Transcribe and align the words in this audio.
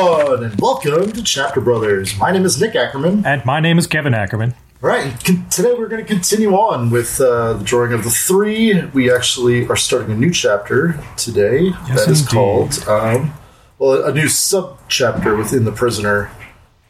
everyone, 0.00 0.44
and 0.44 0.60
welcome 0.60 1.10
to 1.10 1.22
Chapter 1.22 1.58
Brothers. 1.60 2.18
My 2.18 2.30
name 2.30 2.44
is 2.44 2.60
Nick 2.60 2.74
Ackerman. 2.76 3.24
And 3.24 3.42
my 3.46 3.60
name 3.60 3.78
is 3.78 3.86
Kevin 3.86 4.12
Ackerman. 4.12 4.54
All 4.82 4.90
right, 4.90 5.12
con- 5.24 5.46
today 5.48 5.72
we're 5.72 5.88
going 5.88 6.04
to 6.04 6.06
continue 6.06 6.52
on 6.52 6.90
with 6.90 7.18
uh, 7.18 7.54
the 7.54 7.64
drawing 7.64 7.94
of 7.94 8.04
the 8.04 8.10
three. 8.10 8.84
We 8.92 9.10
actually 9.10 9.66
are 9.68 9.76
starting 9.76 10.10
a 10.10 10.14
new 10.14 10.30
chapter 10.30 11.02
today 11.16 11.68
Yes, 11.88 12.04
that 12.04 12.10
is 12.10 12.20
indeed. 12.20 12.30
called, 12.30 12.84
um, 12.86 13.32
well, 13.78 14.04
a 14.04 14.12
new 14.12 14.28
sub 14.28 14.78
chapter 14.88 15.34
within 15.34 15.64
the 15.64 15.72
prisoner. 15.72 16.30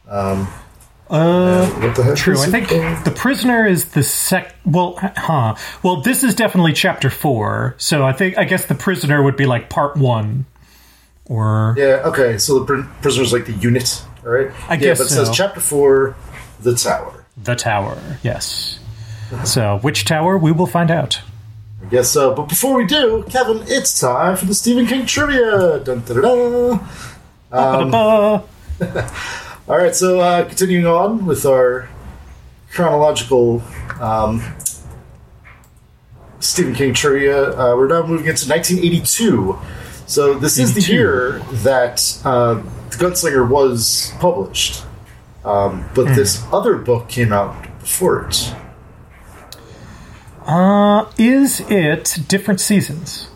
Um, 0.08 0.48
Uh, 1.08 1.64
what 1.68 1.94
the 1.94 2.02
heck? 2.02 2.16
true. 2.16 2.34
is 2.34 2.42
I 2.42 2.50
think 2.50 2.68
called? 2.70 3.04
the 3.04 3.12
prisoner 3.12 3.64
is 3.68 3.84
the 3.90 4.02
sec. 4.02 4.56
Well, 4.64 4.98
huh. 5.00 5.54
Well, 5.84 6.00
this 6.00 6.24
is 6.24 6.34
definitely 6.34 6.72
chapter 6.72 7.08
four. 7.10 7.76
So 7.78 8.04
I 8.04 8.12
think 8.12 8.36
I 8.36 8.42
guess 8.42 8.64
the 8.66 8.74
prisoner 8.74 9.22
would 9.22 9.36
be 9.36 9.46
like 9.46 9.70
part 9.70 9.96
one, 9.96 10.46
or 11.28 11.74
Yeah. 11.76 12.02
Okay. 12.06 12.38
So 12.38 12.60
the 12.60 12.64
pr- 12.64 12.88
prisoner's 13.02 13.32
like 13.32 13.46
the 13.46 13.52
unit. 13.52 14.02
All 14.24 14.30
right. 14.32 14.50
I 14.68 14.74
yeah, 14.74 14.80
guess 14.80 14.98
but 14.98 15.06
it 15.06 15.10
so. 15.10 15.24
says 15.24 15.36
chapter 15.36 15.60
four, 15.60 16.16
the 16.60 16.74
tower. 16.74 17.24
the 17.36 17.54
tower. 17.54 17.98
Yes. 18.22 18.78
So 19.44 19.78
which 19.82 20.04
tower? 20.04 20.38
We 20.38 20.52
will 20.52 20.66
find 20.66 20.90
out. 20.90 21.20
I 21.82 21.86
guess 21.88 22.08
so. 22.10 22.34
But 22.34 22.48
before 22.48 22.76
we 22.76 22.86
do, 22.86 23.24
Kevin, 23.28 23.62
it's 23.66 24.00
time 24.00 24.36
for 24.36 24.44
the 24.46 24.54
Stephen 24.54 24.86
King 24.86 25.04
trivia. 25.06 25.80
Dun, 25.80 26.02
da, 26.04 26.14
da, 26.14 26.20
da. 26.20 26.78
Um. 27.52 27.94
All 29.68 29.76
right, 29.76 29.94
so 29.94 30.20
uh, 30.20 30.44
continuing 30.44 30.86
on 30.86 31.26
with 31.26 31.44
our 31.44 31.88
chronological 32.70 33.62
um, 34.00 34.40
Stephen 36.40 36.74
King 36.74 36.94
trivia, 36.94 37.50
uh, 37.50 37.74
we're 37.76 37.88
now 37.88 38.02
moving 38.06 38.26
into 38.28 38.48
1982. 38.48 39.58
So 40.06 40.34
this 40.34 40.58
is 40.58 40.74
the 40.74 40.92
year 40.92 41.40
that 41.64 42.00
uh, 42.24 42.62
Gunslinger 42.90 43.48
was 43.48 44.12
published, 44.20 44.84
um, 45.44 45.88
but 45.94 46.14
this 46.14 46.44
other 46.52 46.76
book 46.76 47.08
came 47.08 47.32
out 47.32 47.60
before 47.80 48.28
it. 48.28 48.54
Uh, 50.46 51.10
is 51.18 51.60
it 51.68 52.18
different 52.28 52.60
seasons? 52.60 53.28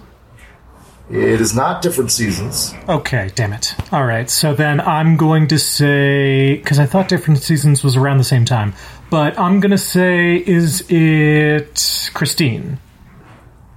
It 1.10 1.40
is 1.40 1.56
not 1.56 1.82
different 1.82 2.12
seasons. 2.12 2.72
Okay, 2.88 3.32
damn 3.34 3.52
it. 3.52 3.74
All 3.92 4.04
right, 4.06 4.30
so 4.30 4.54
then 4.54 4.80
I'm 4.80 5.16
going 5.16 5.48
to 5.48 5.58
say 5.58 6.54
because 6.54 6.78
I 6.78 6.86
thought 6.86 7.08
different 7.08 7.42
seasons 7.42 7.82
was 7.82 7.96
around 7.96 8.18
the 8.18 8.24
same 8.24 8.44
time, 8.44 8.74
but 9.10 9.36
I'm 9.36 9.58
going 9.58 9.72
to 9.72 9.78
say 9.78 10.36
is 10.36 10.88
it 10.88 12.10
Christine? 12.14 12.78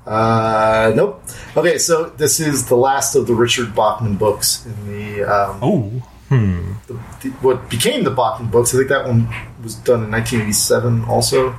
Uh, 0.06 0.92
nope. 0.96 1.24
Okay, 1.56 1.78
so 1.78 2.06
this 2.10 2.40
is 2.40 2.66
the 2.68 2.76
last 2.76 3.16
of 3.16 3.28
the 3.28 3.34
Richard 3.34 3.74
Bachman 3.76 4.16
books 4.18 4.66
in 4.66 4.88
the 4.88 5.24
um, 5.24 5.60
Oh, 5.62 5.92
the, 6.30 7.00
the, 7.22 7.30
what 7.42 7.70
became 7.70 8.04
the 8.04 8.12
Bachman 8.12 8.50
books. 8.50 8.74
I 8.74 8.78
think 8.78 8.90
that 8.90 9.06
one 9.08 9.28
was 9.64 9.76
done 9.76 10.04
in 10.04 10.12
1987 10.12 11.06
also. 11.06 11.56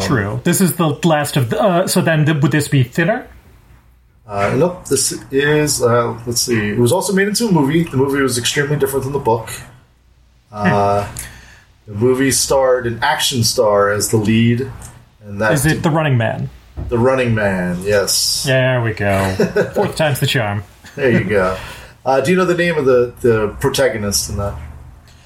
true. 0.00 0.40
This 0.44 0.60
is 0.60 0.76
the 0.76 0.88
last 1.04 1.36
of 1.36 1.50
the. 1.50 1.60
Uh, 1.62 1.86
so 1.86 2.00
then, 2.02 2.26
th- 2.26 2.42
would 2.42 2.52
this 2.52 2.68
be 2.68 2.82
thinner? 2.82 3.28
Uh, 4.26 4.54
nope, 4.56 4.86
this 4.86 5.12
is, 5.30 5.82
uh, 5.82 6.18
let's 6.26 6.40
see, 6.40 6.70
it 6.70 6.78
was 6.78 6.92
also 6.92 7.12
made 7.12 7.28
into 7.28 7.46
a 7.46 7.52
movie. 7.52 7.84
The 7.84 7.98
movie 7.98 8.22
was 8.22 8.38
extremely 8.38 8.76
different 8.76 9.04
than 9.04 9.12
the 9.12 9.18
book. 9.18 9.50
Uh, 10.50 11.06
the 11.86 11.92
movie 11.92 12.30
starred 12.30 12.86
an 12.86 13.00
action 13.02 13.44
star 13.44 13.90
as 13.90 14.08
the 14.08 14.16
lead, 14.16 14.70
and 15.22 15.40
that's 15.42 15.66
Is 15.66 15.72
it 15.72 15.82
the 15.82 15.90
Running 15.90 16.16
Man? 16.16 16.48
The 16.88 16.98
running 16.98 17.34
man, 17.34 17.82
yes. 17.82 18.44
There 18.44 18.82
we 18.82 18.92
go. 18.92 19.34
Fourth 19.74 19.96
time's 19.96 20.20
the 20.20 20.26
charm. 20.26 20.62
There 20.96 21.10
you 21.10 21.24
go. 21.24 21.58
Uh, 22.04 22.20
do 22.20 22.30
you 22.30 22.36
know 22.36 22.44
the 22.44 22.56
name 22.56 22.76
of 22.76 22.84
the, 22.84 23.14
the 23.20 23.48
protagonist 23.60 24.28
in 24.30 24.36
that 24.36 24.58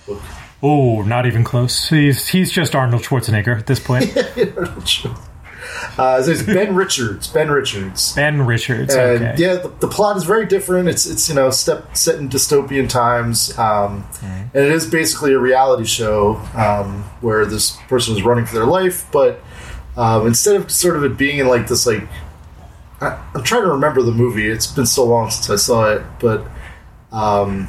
book? 0.06 0.22
Oh, 0.62 1.03
not 1.03 1.27
even 1.27 1.45
close. 1.45 1.89
He's 1.89 2.27
he's 2.28 2.50
just 2.50 2.75
Arnold 2.75 3.03
Schwarzenegger 3.03 3.56
at 3.59 3.67
this 3.67 3.78
point. 3.78 4.17
uh, 5.99 6.22
name's 6.27 6.43
Ben 6.43 6.75
Richards. 6.75 7.28
Ben 7.28 7.51
Richards. 7.51 8.12
ben 8.15 8.43
Richards. 8.47 8.95
And 8.95 9.22
Okay. 9.22 9.34
yeah, 9.39 9.55
the, 9.56 9.69
the 9.81 9.89
plot 9.89 10.17
is 10.17 10.25
very 10.25 10.47
different. 10.47 10.89
It's 10.89 11.06
it's 11.06 11.28
you 11.28 11.34
know 11.34 11.51
step 11.51 11.97
set 11.97 12.17
in 12.17 12.28
dystopian 12.28 12.89
times, 12.89 13.56
um, 13.59 14.05
and 14.22 14.51
it 14.65 14.72
is 14.72 14.87
basically 14.87 15.33
a 15.33 15.39
reality 15.39 15.84
show 15.84 16.37
um, 16.55 17.05
where 17.21 17.45
this 17.47 17.77
person 17.89 18.17
is 18.17 18.22
running 18.22 18.45
for 18.47 18.55
their 18.55 18.67
life, 18.67 19.06
but 19.12 19.41
um, 19.98 20.26
instead 20.26 20.56
of 20.56 20.70
sort 20.70 20.97
of 20.97 21.04
it 21.04 21.19
being 21.19 21.38
in 21.38 21.48
like 21.48 21.69
this 21.69 21.86
like 21.86 22.09
I, 23.00 23.19
I'm 23.34 23.42
trying 23.42 23.62
to 23.62 23.69
remember 23.72 24.00
the 24.03 24.12
movie. 24.12 24.48
It's 24.48 24.66
been 24.66 24.86
so 24.86 25.04
long 25.04 25.31
since 25.31 25.50
I 25.50 25.56
saw 25.56 25.91
it, 25.92 26.03
but 26.20 26.47
um, 27.12 27.69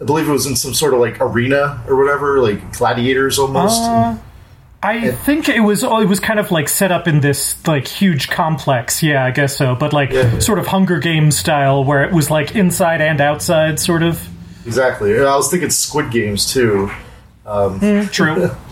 I 0.00 0.04
believe 0.04 0.28
it 0.28 0.32
was 0.32 0.46
in 0.46 0.56
some 0.56 0.72
sort 0.74 0.94
of 0.94 1.00
like 1.00 1.20
arena 1.20 1.82
or 1.88 1.96
whatever, 1.96 2.40
like 2.40 2.72
gladiators 2.76 3.38
almost. 3.38 3.82
Uh, 3.82 4.16
I 4.82 5.10
think 5.10 5.50
it 5.50 5.60
was 5.60 5.84
oh, 5.84 6.00
it 6.00 6.06
was 6.08 6.20
kind 6.20 6.40
of 6.40 6.50
like 6.50 6.66
set 6.70 6.90
up 6.90 7.06
in 7.06 7.20
this 7.20 7.66
like 7.66 7.86
huge 7.86 8.30
complex. 8.30 9.02
Yeah, 9.02 9.22
I 9.24 9.30
guess 9.30 9.54
so. 9.56 9.74
But 9.74 9.92
like 9.92 10.10
Yeah. 10.12 10.38
sort 10.38 10.58
of 10.58 10.66
Hunger 10.68 10.98
Games 10.98 11.36
style, 11.36 11.84
where 11.84 12.02
it 12.04 12.12
was 12.14 12.30
like 12.30 12.56
inside 12.56 13.02
and 13.02 13.20
outside, 13.20 13.78
sort 13.78 14.02
of. 14.02 14.26
exactly. 14.64 15.18
I 15.18 15.36
was 15.36 15.50
thinking 15.50 15.68
Squid 15.68 16.10
Games 16.10 16.50
too. 16.50 16.90
True. 18.10 18.50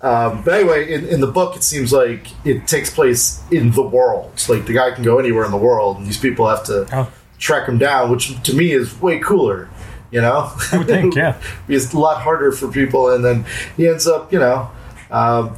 Um, 0.00 0.42
but 0.44 0.54
anyway, 0.54 0.92
in, 0.92 1.06
in 1.08 1.20
the 1.20 1.26
book, 1.26 1.56
it 1.56 1.64
seems 1.64 1.92
like 1.92 2.28
it 2.46 2.66
takes 2.68 2.88
place 2.90 3.42
in 3.50 3.72
the 3.72 3.82
world. 3.82 4.30
Like 4.48 4.66
the 4.66 4.72
guy 4.72 4.92
can 4.92 5.02
go 5.02 5.18
anywhere 5.18 5.44
in 5.44 5.50
the 5.50 5.56
world, 5.56 5.96
and 5.98 6.06
these 6.06 6.18
people 6.18 6.48
have 6.48 6.64
to 6.64 6.86
Oh. 6.92 7.10
track 7.38 7.68
him 7.68 7.78
down, 7.78 8.10
which 8.10 8.40
to 8.44 8.54
me 8.54 8.70
is 8.72 9.00
way 9.00 9.18
cooler. 9.18 9.68
You 10.10 10.20
know, 10.22 10.50
I 10.72 10.78
would 10.78 10.86
think, 10.86 11.14
yeah. 11.16 11.36
it's 11.68 11.92
a 11.92 11.98
lot 11.98 12.22
harder 12.22 12.50
for 12.52 12.68
people, 12.68 13.10
and 13.12 13.24
then 13.24 13.44
he 13.76 13.86
ends 13.88 14.06
up, 14.06 14.32
you 14.32 14.38
know, 14.38 14.70
um, 15.10 15.54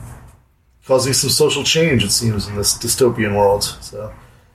causing 0.87 1.13
some 1.13 1.31
social 1.31 1.63
change. 1.63 2.03
It 2.03 2.11
seems 2.11 2.49
in 2.49 2.57
this 2.57 2.77
dystopian 2.77 3.37
world. 3.37 3.63
So 3.63 4.13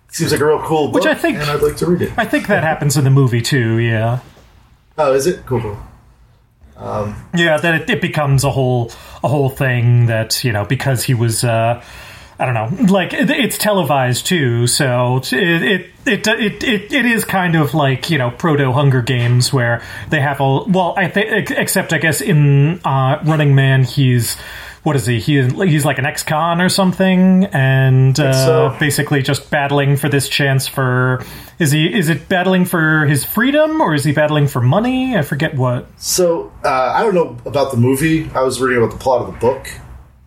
it 0.09 0.15
seems 0.15 0.31
like 0.33 0.41
a 0.41 0.45
real 0.45 0.61
cool 0.63 0.87
book, 0.87 0.95
Which 0.95 1.05
I 1.05 1.13
think- 1.13 1.37
and 1.37 1.49
I'd 1.49 1.61
like 1.61 1.77
to 1.77 1.85
read 1.85 2.01
it. 2.01 2.11
I 2.17 2.25
think 2.25 2.47
that 2.47 2.63
happens 2.63 2.97
in 2.97 3.03
the 3.05 3.09
movie 3.09 3.41
too. 3.41 3.77
Yeah. 3.77 4.19
Oh, 4.97 5.13
is 5.13 5.27
it 5.27 5.45
cool? 5.45 5.61
cool. 5.61 5.77
Yeah, 7.33 7.57
that 7.57 7.81
it, 7.81 7.89
it 7.89 8.01
becomes 8.01 8.43
a 8.43 8.51
whole 8.51 8.91
a 9.23 9.27
whole 9.27 9.49
thing 9.49 10.07
that 10.07 10.43
you 10.43 10.51
know 10.51 10.65
because 10.65 11.03
he 11.03 11.13
was 11.13 11.43
uh, 11.43 11.83
I 12.37 12.45
don't 12.45 12.53
know 12.53 12.93
like 12.93 13.13
it, 13.13 13.29
it's 13.29 13.57
televised 13.57 14.25
too, 14.25 14.67
so 14.67 15.17
it 15.17 15.33
it, 15.33 15.89
it 16.05 16.27
it 16.27 16.63
it 16.63 16.91
it 16.91 17.05
is 17.05 17.23
kind 17.23 17.55
of 17.55 17.73
like 17.73 18.09
you 18.09 18.17
know 18.17 18.31
proto 18.31 18.73
Hunger 18.73 19.01
Games 19.01 19.53
where 19.53 19.81
they 20.09 20.19
have 20.19 20.41
all 20.41 20.65
well 20.67 20.93
I 20.97 21.07
think 21.07 21.49
except 21.51 21.93
I 21.93 21.97
guess 21.97 22.21
in 22.21 22.81
uh, 22.83 23.21
Running 23.23 23.55
Man 23.55 23.83
he's. 23.83 24.37
What 24.83 24.95
is 24.95 25.07
he? 25.07 25.19
He 25.19 25.41
he's 25.41 25.83
like 25.83 25.97
an 25.97 26.05
ex-con 26.05 26.61
or 26.61 26.69
something, 26.69 27.45
and 27.45 28.19
uh, 28.19 28.33
so. 28.33 28.77
basically 28.79 29.23
just 29.23 29.49
battling 29.49 29.97
for 29.97 30.09
this 30.09 30.29
chance 30.29 30.67
for. 30.67 31.25
Is 31.57 31.71
he? 31.71 31.87
Is 31.93 32.09
it 32.09 32.27
battling 32.27 32.65
for 32.65 33.05
his 33.05 33.23
freedom 33.23 33.79
or 33.81 33.93
is 33.93 34.03
he 34.03 34.11
battling 34.11 34.47
for 34.47 34.59
money? 34.61 35.15
I 35.17 35.21
forget 35.21 35.55
what. 35.55 35.87
So 36.01 36.51
uh, 36.63 36.91
I 36.95 37.01
don't 37.03 37.15
know 37.15 37.37
about 37.45 37.71
the 37.71 37.77
movie. 37.77 38.29
I 38.31 38.41
was 38.41 38.59
reading 38.59 38.83
about 38.83 38.91
the 38.93 38.99
plot 38.99 39.21
of 39.21 39.27
the 39.33 39.39
book, 39.39 39.67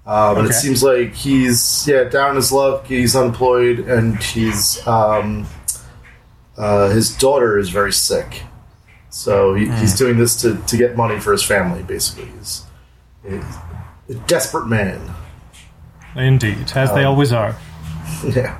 um, 0.06 0.38
and 0.38 0.46
it 0.48 0.54
seems 0.54 0.82
like 0.82 1.14
he's 1.14 1.86
yeah 1.86 2.04
down 2.04 2.36
his 2.36 2.50
luck. 2.50 2.86
He's 2.86 3.14
unemployed, 3.14 3.80
and 3.80 4.22
he's 4.22 4.86
um, 4.86 5.46
uh, 6.56 6.88
his 6.90 7.14
daughter 7.18 7.58
is 7.58 7.68
very 7.68 7.92
sick. 7.92 8.42
So 9.10 9.54
he, 9.54 9.66
he's 9.66 9.92
Hmm. 9.92 10.04
doing 10.04 10.18
this 10.18 10.40
to, 10.42 10.56
to 10.56 10.76
get 10.76 10.96
money 10.96 11.18
for 11.18 11.32
his 11.32 11.42
family. 11.42 11.82
Basically, 11.82 12.26
he's, 12.38 12.62
he's 13.26 14.16
a 14.16 14.20
desperate 14.26 14.66
man. 14.66 15.14
Indeed, 16.16 16.72
as 16.74 16.88
Um, 16.90 16.94
they 16.96 17.04
always 17.04 17.32
are. 17.32 17.54
Yeah. 18.24 18.58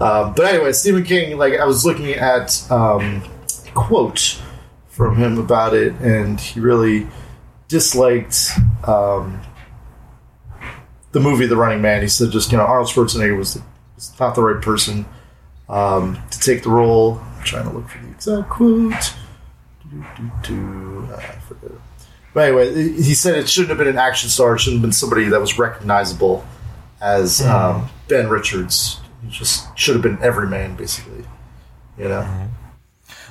Um, 0.00 0.32
but 0.34 0.46
anyway, 0.46 0.72
Stephen 0.72 1.02
King, 1.02 1.38
like 1.38 1.54
I 1.54 1.64
was 1.64 1.84
looking 1.84 2.10
at 2.12 2.70
um, 2.70 3.22
a 3.66 3.70
quote 3.72 4.40
from 4.88 5.16
him 5.16 5.38
about 5.38 5.74
it, 5.74 5.92
and 5.94 6.40
he 6.40 6.60
really 6.60 7.06
disliked 7.68 8.50
um, 8.86 9.40
the 11.12 11.20
movie 11.20 11.46
The 11.46 11.56
Running 11.56 11.82
Man. 11.82 12.02
He 12.02 12.08
said, 12.08 12.30
just 12.30 12.52
you 12.52 12.58
know, 12.58 12.64
Arnold 12.64 12.88
Schwarzenegger 12.88 13.36
was, 13.36 13.60
was 13.96 14.18
not 14.20 14.34
the 14.34 14.42
right 14.42 14.62
person 14.62 15.04
um, 15.68 16.18
to 16.30 16.40
take 16.40 16.62
the 16.62 16.70
role. 16.70 17.20
I'm 17.36 17.44
trying 17.44 17.68
to 17.68 17.70
look 17.70 17.88
for 17.88 17.98
the 17.98 18.10
exact 18.10 18.50
quote. 18.50 19.14
Ah, 19.92 21.16
I 21.16 21.40
forget. 21.40 21.72
But 22.34 22.40
anyway, 22.48 22.92
he 22.92 23.14
said 23.14 23.36
it 23.36 23.48
shouldn't 23.48 23.70
have 23.70 23.78
been 23.78 23.88
an 23.88 23.98
action 23.98 24.28
star. 24.30 24.54
It 24.54 24.60
shouldn't 24.60 24.80
have 24.80 24.82
been 24.82 24.92
somebody 24.92 25.24
that 25.24 25.40
was 25.40 25.58
recognizable 25.58 26.44
as 27.00 27.40
um, 27.44 27.88
Ben 28.06 28.28
Richards. 28.28 29.00
Just 29.28 29.76
should 29.78 29.94
have 29.94 30.02
been 30.02 30.18
every 30.22 30.48
man, 30.48 30.76
basically. 30.76 31.24
You 31.98 32.08
know, 32.08 32.48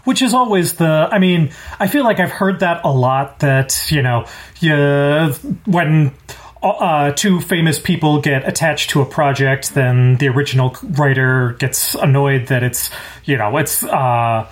Which 0.04 0.22
is 0.22 0.34
always 0.34 0.74
the. 0.74 1.08
I 1.12 1.20
mean, 1.20 1.52
I 1.80 1.88
feel 1.88 2.04
like 2.04 2.20
I've 2.20 2.32
heard 2.32 2.60
that 2.60 2.82
a 2.84 2.92
lot. 2.92 3.40
That 3.40 3.90
you 3.90 4.02
know, 4.02 4.26
you, 4.60 5.34
when 5.66 6.14
uh, 6.62 7.12
two 7.12 7.40
famous 7.40 7.80
people 7.80 8.22
get 8.22 8.48
attached 8.48 8.90
to 8.92 9.02
a 9.02 9.06
project, 9.06 9.74
then 9.74 10.18
the 10.18 10.28
original 10.28 10.76
writer 10.84 11.54
gets 11.60 11.96
annoyed 11.96 12.48
that 12.48 12.64
it's 12.64 12.90
you 13.24 13.38
know 13.38 13.58
it's. 13.58 13.84
Uh, 13.84 14.52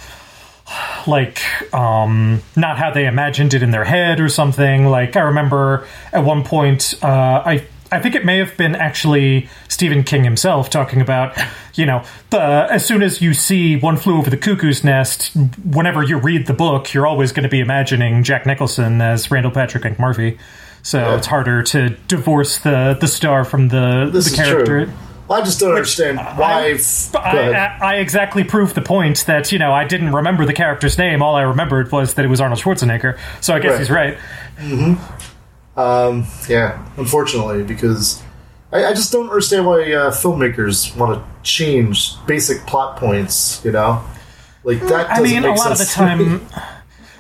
like 1.06 1.42
um, 1.76 2.42
not 2.56 2.78
how 2.78 2.92
they 2.92 3.06
imagined 3.06 3.54
it 3.54 3.62
in 3.62 3.70
their 3.70 3.84
head 3.84 4.20
or 4.20 4.30
something. 4.30 4.88
Like 4.88 5.16
I 5.16 5.22
remember 5.22 5.88
at 6.12 6.24
one 6.24 6.44
point, 6.44 6.96
uh, 7.04 7.44
I 7.46 7.68
I 7.92 8.00
think 8.00 8.16
it 8.16 8.26
may 8.26 8.40
have 8.40 8.58
been 8.58 8.76
actually 8.76 9.48
Stephen 9.68 10.04
King 10.04 10.24
himself 10.24 10.70
talking 10.70 11.02
about, 11.02 11.38
you 11.76 11.86
know, 11.86 12.04
the 12.32 12.40
as 12.40 12.86
soon 12.86 13.04
as 13.04 13.22
you 13.22 13.34
see 13.34 13.78
One 13.78 13.98
Flew 13.98 14.18
Over 14.18 14.30
the 14.30 14.38
Cuckoo's 14.38 14.84
Nest, 14.84 15.36
whenever 15.64 16.04
you 16.04 16.18
read 16.18 16.48
the 16.48 16.54
book, 16.54 16.94
you're 16.94 17.08
always 17.08 17.32
going 17.32 17.44
to 17.44 17.50
be 17.50 17.60
imagining 17.60 18.24
Jack 18.24 18.46
Nicholson 18.46 19.02
as 19.02 19.30
Randall 19.30 19.52
Patrick 19.52 19.84
McMurphy. 19.84 20.40
So 20.82 21.00
yeah. 21.00 21.18
it's 21.18 21.28
harder 21.28 21.64
to 21.64 21.90
divorce 22.08 22.60
the 22.60 22.98
the 23.00 23.08
star 23.08 23.44
from 23.44 23.70
the 23.70 24.10
this 24.12 24.30
the 24.30 24.36
character. 24.36 24.94
I 25.30 25.42
just 25.42 25.60
don't 25.60 25.70
Which 25.70 25.78
understand 25.78 26.18
why. 26.18 26.78
I, 27.16 27.18
I, 27.18 27.78
I, 27.82 27.96
exactly 27.96 28.44
proved 28.44 28.76
the 28.76 28.84
point 28.84 29.26
that 29.26 29.52
you 29.52 29.58
know 29.58 29.74
I 29.74 29.86
didn't 29.86 30.14
remember 30.14 30.46
the 30.46 30.54
character's 30.54 31.00
name. 31.00 31.24
All 31.24 31.36
I 31.36 31.42
remembered 31.42 31.92
was 31.92 32.14
that 32.14 32.26
it 32.26 32.28
was 32.28 32.40
Arnold 32.40 32.60
Schwarzenegger. 32.60 33.18
So 33.42 33.56
I 33.56 33.60
guess 33.60 33.72
right. 33.72 33.80
he's 33.80 33.90
right. 33.90 34.18
Mm-hmm. 34.58 35.15
Um, 35.76 36.26
yeah, 36.48 36.86
unfortunately, 36.98 37.64
because 37.64 38.24
I, 38.72 38.86
I, 38.86 38.94
just 38.94 39.12
don't 39.12 39.28
understand 39.28 39.66
why 39.66 39.92
uh, 39.92 40.12
filmmakers 40.12 40.96
want 40.96 41.20
to 41.20 41.42
change 41.44 42.14
basic 42.26 42.66
plot 42.66 42.98
points. 42.98 43.64
You 43.66 43.74
know, 43.74 44.04
like 44.64 44.80
that. 44.82 45.10
I 45.10 45.22
mean, 45.22 45.44
a 45.44 45.54
lot 45.54 45.72
of 45.72 45.78
the 45.78 45.86
time. 45.86 46.48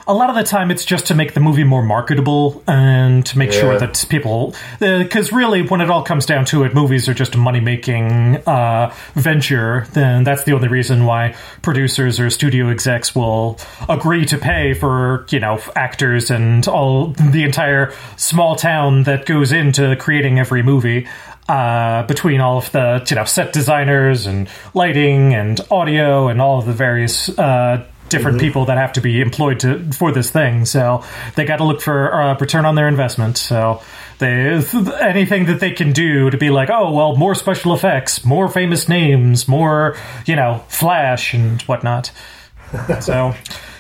a 0.07 0.13
lot 0.13 0.29
of 0.29 0.35
the 0.35 0.43
time 0.43 0.69
it's 0.69 0.85
just 0.85 1.07
to 1.07 1.15
make 1.15 1.33
the 1.33 1.39
movie 1.39 1.63
more 1.63 1.81
marketable 1.81 2.63
and 2.67 3.25
to 3.25 3.37
make 3.37 3.51
yeah. 3.51 3.59
sure 3.59 3.79
that 3.79 4.05
people 4.09 4.53
because 4.79 5.33
uh, 5.33 5.35
really 5.35 5.61
when 5.63 5.81
it 5.81 5.89
all 5.89 6.03
comes 6.03 6.25
down 6.25 6.45
to 6.45 6.63
it 6.63 6.73
movies 6.73 7.09
are 7.09 7.13
just 7.13 7.35
a 7.35 7.37
money 7.37 7.59
making 7.59 8.37
uh, 8.47 8.93
venture 9.13 9.87
then 9.93 10.23
that's 10.23 10.43
the 10.43 10.53
only 10.53 10.67
reason 10.67 11.05
why 11.05 11.35
producers 11.61 12.19
or 12.19 12.29
studio 12.29 12.69
execs 12.69 13.15
will 13.15 13.59
agree 13.89 14.25
to 14.25 14.37
pay 14.37 14.73
for 14.73 15.25
you 15.29 15.39
know 15.39 15.59
actors 15.75 16.29
and 16.29 16.67
all 16.67 17.07
the 17.31 17.43
entire 17.43 17.91
small 18.17 18.55
town 18.55 19.03
that 19.03 19.25
goes 19.25 19.51
into 19.51 19.95
creating 19.95 20.39
every 20.39 20.61
movie 20.61 21.07
uh, 21.47 22.03
between 22.07 22.41
all 22.41 22.57
of 22.57 22.71
the 22.71 23.05
you 23.09 23.15
know 23.15 23.23
set 23.23 23.53
designers 23.53 24.25
and 24.25 24.49
lighting 24.73 25.33
and 25.33 25.61
audio 25.71 26.27
and 26.27 26.41
all 26.41 26.59
of 26.59 26.65
the 26.65 26.73
various 26.73 27.29
uh, 27.37 27.85
different 28.09 28.37
mm-hmm. 28.37 28.45
people 28.45 28.65
that 28.65 28.77
have 28.77 28.93
to 28.93 29.01
be 29.01 29.21
employed 29.21 29.59
to 29.61 29.91
for 29.91 30.11
this 30.11 30.29
thing. 30.29 30.65
So 30.65 31.03
they 31.35 31.45
got 31.45 31.57
to 31.57 31.63
look 31.63 31.81
for 31.81 32.13
uh, 32.13 32.37
return 32.37 32.65
on 32.65 32.75
their 32.75 32.87
investment. 32.87 33.37
So 33.37 33.81
they 34.19 34.63
anything 34.99 35.45
that 35.47 35.59
they 35.59 35.71
can 35.71 35.91
do 35.91 36.29
to 36.29 36.37
be 36.37 36.49
like, 36.49 36.69
oh 36.69 36.91
well, 36.91 37.15
more 37.15 37.35
special 37.35 37.73
effects, 37.73 38.23
more 38.25 38.47
famous 38.47 38.87
names, 38.87 39.47
more 39.47 39.97
you 40.25 40.35
know, 40.35 40.63
flash 40.67 41.33
and 41.33 41.61
whatnot. 41.63 42.11
so. 43.01 43.33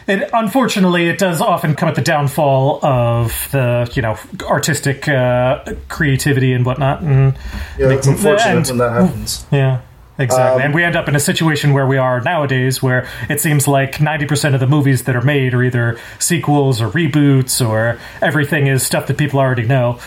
It, 0.07 0.29
unfortunately, 0.33 1.07
it 1.07 1.17
does 1.17 1.41
often 1.41 1.73
come 1.73 1.89
at 1.89 1.95
the 1.95 2.01
downfall 2.03 2.85
of 2.85 3.47
the 3.51 3.91
you 3.95 4.03
know 4.03 4.19
artistic 4.43 5.07
uh, 5.07 5.63
creativity 5.89 6.53
and 6.53 6.63
whatnot. 6.63 7.01
And 7.01 7.35
yeah, 7.75 7.89
it's 7.89 8.05
unfortunate 8.05 8.55
and, 8.55 8.67
when 8.67 8.77
that 8.77 8.91
happens. 8.91 9.47
Yeah, 9.51 9.81
Exactly. 10.17 10.61
Um, 10.61 10.65
and 10.67 10.73
we 10.73 10.83
end 10.83 10.95
up 10.95 11.09
in 11.09 11.15
a 11.15 11.19
situation 11.19 11.73
where 11.73 11.85
we 11.85 11.97
are 11.97 12.21
nowadays 12.21 12.81
where 12.81 13.07
it 13.29 13.41
seems 13.41 13.67
like 13.67 13.95
90% 13.95 14.53
of 14.53 14.59
the 14.59 14.67
movies 14.67 15.03
that 15.03 15.15
are 15.15 15.21
made 15.21 15.53
are 15.53 15.63
either 15.63 15.99
sequels 16.19 16.81
or 16.81 16.89
reboots 16.89 17.65
or 17.65 17.99
everything 18.21 18.67
is 18.67 18.83
stuff 18.83 19.07
that 19.07 19.17
people 19.17 19.39
already 19.39 19.67
know. 19.67 19.99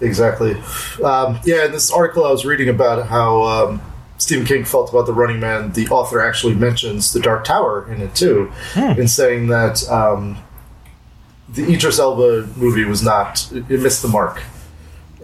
Exactly. 0.00 0.54
Um, 1.02 1.40
yeah, 1.44 1.64
in 1.64 1.72
this 1.72 1.90
article 1.90 2.24
I 2.24 2.30
was 2.30 2.44
reading 2.44 2.68
about 2.68 3.08
how 3.08 3.42
um, 3.42 3.82
Stephen 4.18 4.44
King 4.44 4.64
felt 4.64 4.90
about 4.90 5.06
The 5.06 5.12
Running 5.12 5.40
Man, 5.40 5.72
the 5.72 5.88
author 5.88 6.20
actually 6.20 6.54
mentions 6.54 7.12
The 7.12 7.20
Dark 7.20 7.44
Tower 7.44 7.90
in 7.92 8.00
it 8.00 8.14
too, 8.14 8.52
hmm. 8.72 9.00
in 9.00 9.08
saying 9.08 9.48
that 9.48 9.88
um, 9.90 10.38
the 11.48 11.72
Idris 11.72 11.98
Elba 11.98 12.48
movie 12.56 12.84
was 12.84 13.02
not, 13.02 13.50
it, 13.52 13.68
missed 13.68 14.02
the 14.02 14.08
mark. 14.08 14.42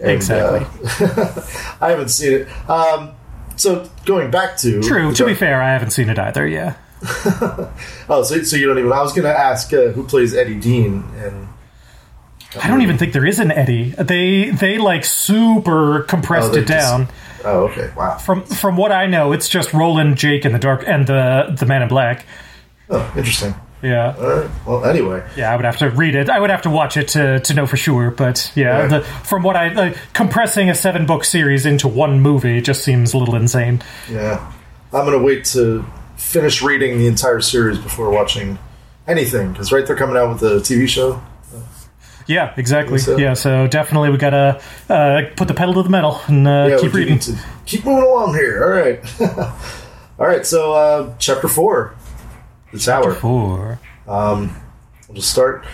And, 0.01 0.11
exactly. 0.11 0.67
Uh, 0.99 1.41
I 1.81 1.91
haven't 1.91 2.09
seen 2.09 2.33
it. 2.33 2.47
So 3.55 3.89
going 4.05 4.31
back 4.31 4.57
to 4.57 4.81
true. 4.81 5.13
To 5.13 5.25
be 5.25 5.33
fair, 5.33 5.61
I 5.61 5.71
haven't 5.71 5.91
seen 5.91 6.09
it 6.09 6.19
either. 6.19 6.47
Yeah. 6.47 6.75
oh, 8.09 8.23
so, 8.23 8.41
so 8.43 8.55
you 8.55 8.67
don't 8.67 8.79
even? 8.79 8.91
I 8.91 9.01
was 9.01 9.11
going 9.11 9.25
to 9.25 9.37
ask 9.37 9.73
uh, 9.73 9.89
who 9.89 10.03
plays 10.03 10.33
Eddie 10.33 10.59
Dean, 10.59 11.03
and 11.17 11.49
I 12.61 12.67
don't 12.67 12.81
even 12.81 12.97
think 12.97 13.13
there 13.13 13.25
is 13.25 13.39
an 13.39 13.51
Eddie. 13.51 13.89
They 13.91 14.51
they 14.51 14.77
like 14.77 15.03
super 15.03 16.03
compressed 16.03 16.53
oh, 16.53 16.57
it 16.57 16.67
down. 16.67 17.07
Just, 17.07 17.45
oh, 17.45 17.67
okay. 17.67 17.91
Wow. 17.95 18.17
From 18.17 18.43
from 18.43 18.77
what 18.77 18.91
I 18.91 19.07
know, 19.07 19.33
it's 19.33 19.49
just 19.49 19.73
Roland, 19.73 20.17
Jake, 20.17 20.45
and 20.45 20.55
the 20.55 20.59
dark 20.59 20.83
and 20.87 21.05
the 21.05 21.55
the 21.57 21.65
Man 21.65 21.81
in 21.81 21.89
Black. 21.89 22.25
Oh, 22.89 23.13
interesting. 23.17 23.53
Yeah. 23.83 24.17
Right. 24.17 24.49
Well, 24.65 24.85
anyway. 24.85 25.27
Yeah, 25.35 25.51
I 25.51 25.57
would 25.57 25.65
have 25.65 25.77
to 25.77 25.89
read 25.89 26.15
it. 26.15 26.29
I 26.29 26.39
would 26.39 26.49
have 26.49 26.61
to 26.61 26.69
watch 26.69 26.95
it 26.95 27.09
to, 27.09 27.41
to 27.41 27.53
know 27.53 27.67
for 27.67 27.75
sure. 27.75 28.11
But 28.11 28.51
yeah, 28.55 28.87
the, 28.87 29.01
from 29.01 29.43
what 29.43 29.57
I 29.57 29.73
uh, 29.73 29.93
compressing 30.13 30.69
a 30.69 30.75
seven 30.75 31.05
book 31.05 31.25
series 31.25 31.65
into 31.65 31.89
one 31.89 32.21
movie 32.21 32.61
just 32.61 32.83
seems 32.83 33.13
a 33.13 33.17
little 33.17 33.35
insane. 33.35 33.83
Yeah, 34.09 34.51
I'm 34.93 35.05
gonna 35.05 35.21
wait 35.21 35.43
to 35.45 35.85
finish 36.15 36.61
reading 36.61 36.97
the 36.97 37.07
entire 37.07 37.41
series 37.41 37.77
before 37.77 38.09
watching 38.09 38.57
anything 39.05 39.51
because 39.51 39.73
right 39.73 39.85
they're 39.85 39.97
coming 39.97 40.15
out 40.15 40.29
with 40.29 40.41
a 40.43 40.55
TV 40.61 40.87
show. 40.87 41.21
Yeah, 42.25 42.53
exactly. 42.55 42.99
So. 42.99 43.17
Yeah, 43.17 43.33
so 43.33 43.67
definitely 43.67 44.11
we 44.11 44.17
gotta 44.17 44.61
uh, 44.87 45.23
put 45.35 45.49
the 45.49 45.53
pedal 45.53 45.73
to 45.73 45.83
the 45.83 45.89
metal 45.89 46.21
and 46.27 46.47
uh, 46.47 46.67
yeah, 46.69 46.79
keep 46.79 46.93
reading. 46.93 47.19
keep 47.65 47.83
moving 47.83 48.05
along 48.05 48.33
here. 48.33 48.63
All 48.63 48.69
right, 48.69 49.21
all 50.17 50.25
right. 50.25 50.45
So 50.45 50.73
uh, 50.73 51.15
chapter 51.19 51.49
four 51.49 51.95
the 52.73 52.79
tower. 52.79 53.13
Four. 53.13 53.79
Um, 54.07 54.55
we'll 55.07 55.15
just 55.15 55.31
start. 55.31 55.65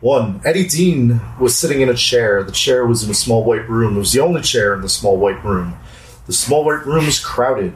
One, 0.00 0.40
Eddie 0.44 0.66
Dean 0.66 1.20
was 1.38 1.56
sitting 1.56 1.80
in 1.80 1.88
a 1.88 1.94
chair. 1.94 2.42
The 2.42 2.52
chair 2.52 2.86
was 2.86 3.04
in 3.04 3.10
a 3.10 3.14
small 3.14 3.44
white 3.44 3.68
room. 3.68 3.96
It 3.96 4.00
was 4.00 4.12
the 4.12 4.20
only 4.20 4.42
chair 4.42 4.74
in 4.74 4.80
the 4.80 4.88
small 4.88 5.16
white 5.16 5.42
room. 5.44 5.78
The 6.26 6.32
small 6.32 6.64
white 6.64 6.84
room 6.84 7.06
was 7.06 7.24
crowded. 7.24 7.72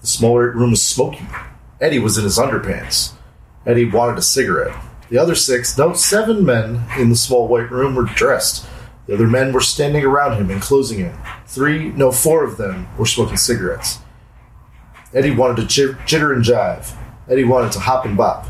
The 0.00 0.06
small 0.06 0.34
white 0.34 0.54
room 0.54 0.70
was 0.70 0.82
smoky. 0.82 1.26
Eddie 1.80 1.98
was 1.98 2.18
in 2.18 2.24
his 2.24 2.38
underpants. 2.38 3.12
Eddie 3.66 3.86
wanted 3.86 4.18
a 4.18 4.22
cigarette. 4.22 4.76
The 5.10 5.18
other 5.18 5.34
six, 5.34 5.76
no, 5.78 5.94
seven 5.94 6.44
men 6.44 6.82
in 6.98 7.08
the 7.08 7.16
small 7.16 7.46
white 7.46 7.70
room 7.70 7.94
were 7.94 8.04
dressed. 8.04 8.66
The 9.06 9.14
other 9.14 9.26
men 9.26 9.52
were 9.52 9.60
standing 9.60 10.04
around 10.04 10.38
him, 10.38 10.50
enclosing 10.50 10.98
him. 10.98 11.16
Three, 11.46 11.90
no, 11.90 12.10
four 12.10 12.44
of 12.44 12.56
them 12.56 12.88
were 12.98 13.06
smoking 13.06 13.36
cigarettes. 13.36 13.98
Eddie 15.12 15.30
wanted 15.30 15.68
to 15.68 15.94
jitter 16.06 16.34
and 16.34 16.44
jive. 16.44 16.96
Eddie 17.28 17.44
wanted 17.44 17.72
to 17.72 17.80
hop 17.80 18.04
and 18.04 18.16
bop. 18.16 18.46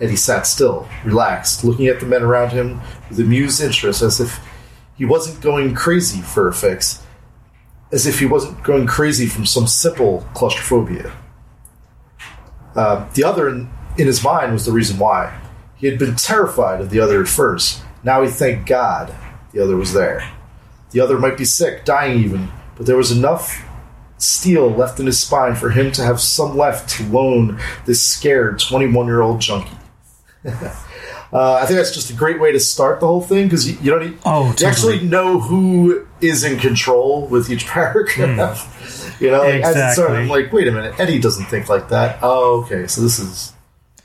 Eddie 0.00 0.16
sat 0.16 0.46
still, 0.46 0.88
relaxed, 1.04 1.64
looking 1.64 1.86
at 1.86 2.00
the 2.00 2.06
men 2.06 2.22
around 2.22 2.50
him 2.50 2.80
with 3.08 3.18
amused 3.18 3.62
interest 3.62 4.02
as 4.02 4.20
if 4.20 4.40
he 4.96 5.04
wasn't 5.04 5.40
going 5.40 5.74
crazy 5.74 6.20
for 6.20 6.48
a 6.48 6.52
fix, 6.52 7.02
as 7.92 8.06
if 8.06 8.18
he 8.18 8.26
wasn't 8.26 8.62
going 8.62 8.86
crazy 8.86 9.26
from 9.26 9.46
some 9.46 9.66
simple 9.66 10.26
claustrophobia. 10.34 11.12
Uh, 12.74 13.08
the 13.14 13.24
other 13.24 13.48
in, 13.48 13.70
in 13.96 14.06
his 14.06 14.22
mind 14.22 14.52
was 14.52 14.66
the 14.66 14.72
reason 14.72 14.98
why. 14.98 15.40
He 15.76 15.86
had 15.86 15.98
been 15.98 16.16
terrified 16.16 16.80
of 16.80 16.90
the 16.90 17.00
other 17.00 17.22
at 17.22 17.28
first. 17.28 17.82
Now 18.04 18.22
he 18.22 18.28
thanked 18.28 18.68
God 18.68 19.14
the 19.52 19.62
other 19.62 19.76
was 19.76 19.94
there. 19.94 20.30
The 20.90 21.00
other 21.00 21.18
might 21.18 21.38
be 21.38 21.46
sick, 21.46 21.84
dying 21.86 22.22
even, 22.22 22.50
but 22.76 22.84
there 22.84 22.96
was 22.96 23.10
enough 23.10 23.65
steel 24.18 24.70
left 24.70 24.98
in 24.98 25.06
his 25.06 25.18
spine 25.18 25.54
for 25.54 25.70
him 25.70 25.92
to 25.92 26.02
have 26.02 26.20
some 26.20 26.56
left 26.56 26.88
to 26.88 27.04
loan 27.04 27.58
this 27.84 28.02
scared 28.02 28.58
21 28.58 29.06
year 29.06 29.20
old 29.20 29.40
junkie. 29.40 29.70
uh, 30.44 31.54
I 31.54 31.66
think 31.66 31.76
that's 31.76 31.92
just 31.92 32.10
a 32.10 32.14
great 32.14 32.40
way 32.40 32.52
to 32.52 32.60
start 32.60 33.00
the 33.00 33.06
whole 33.06 33.20
thing 33.20 33.46
because 33.46 33.68
you, 33.68 33.76
you, 33.82 33.90
don't 33.90 34.10
need, 34.10 34.18
oh, 34.24 34.52
totally. 34.52 34.60
you 34.60 34.66
actually 34.68 35.08
know 35.08 35.40
who 35.40 36.06
is 36.20 36.44
in 36.44 36.58
control 36.58 37.26
with 37.26 37.50
each 37.50 37.66
paragraph. 37.66 39.16
Mm. 39.16 39.20
you 39.20 39.30
know, 39.30 39.40
like, 39.40 39.56
exactly. 39.56 40.04
I'm 40.04 40.28
like, 40.28 40.52
wait 40.52 40.68
a 40.68 40.72
minute, 40.72 40.98
Eddie 40.98 41.18
doesn't 41.18 41.46
think 41.46 41.68
like 41.68 41.88
that. 41.88 42.18
Oh, 42.22 42.62
okay, 42.62 42.86
so 42.86 43.00
this 43.00 43.18
is 43.18 43.52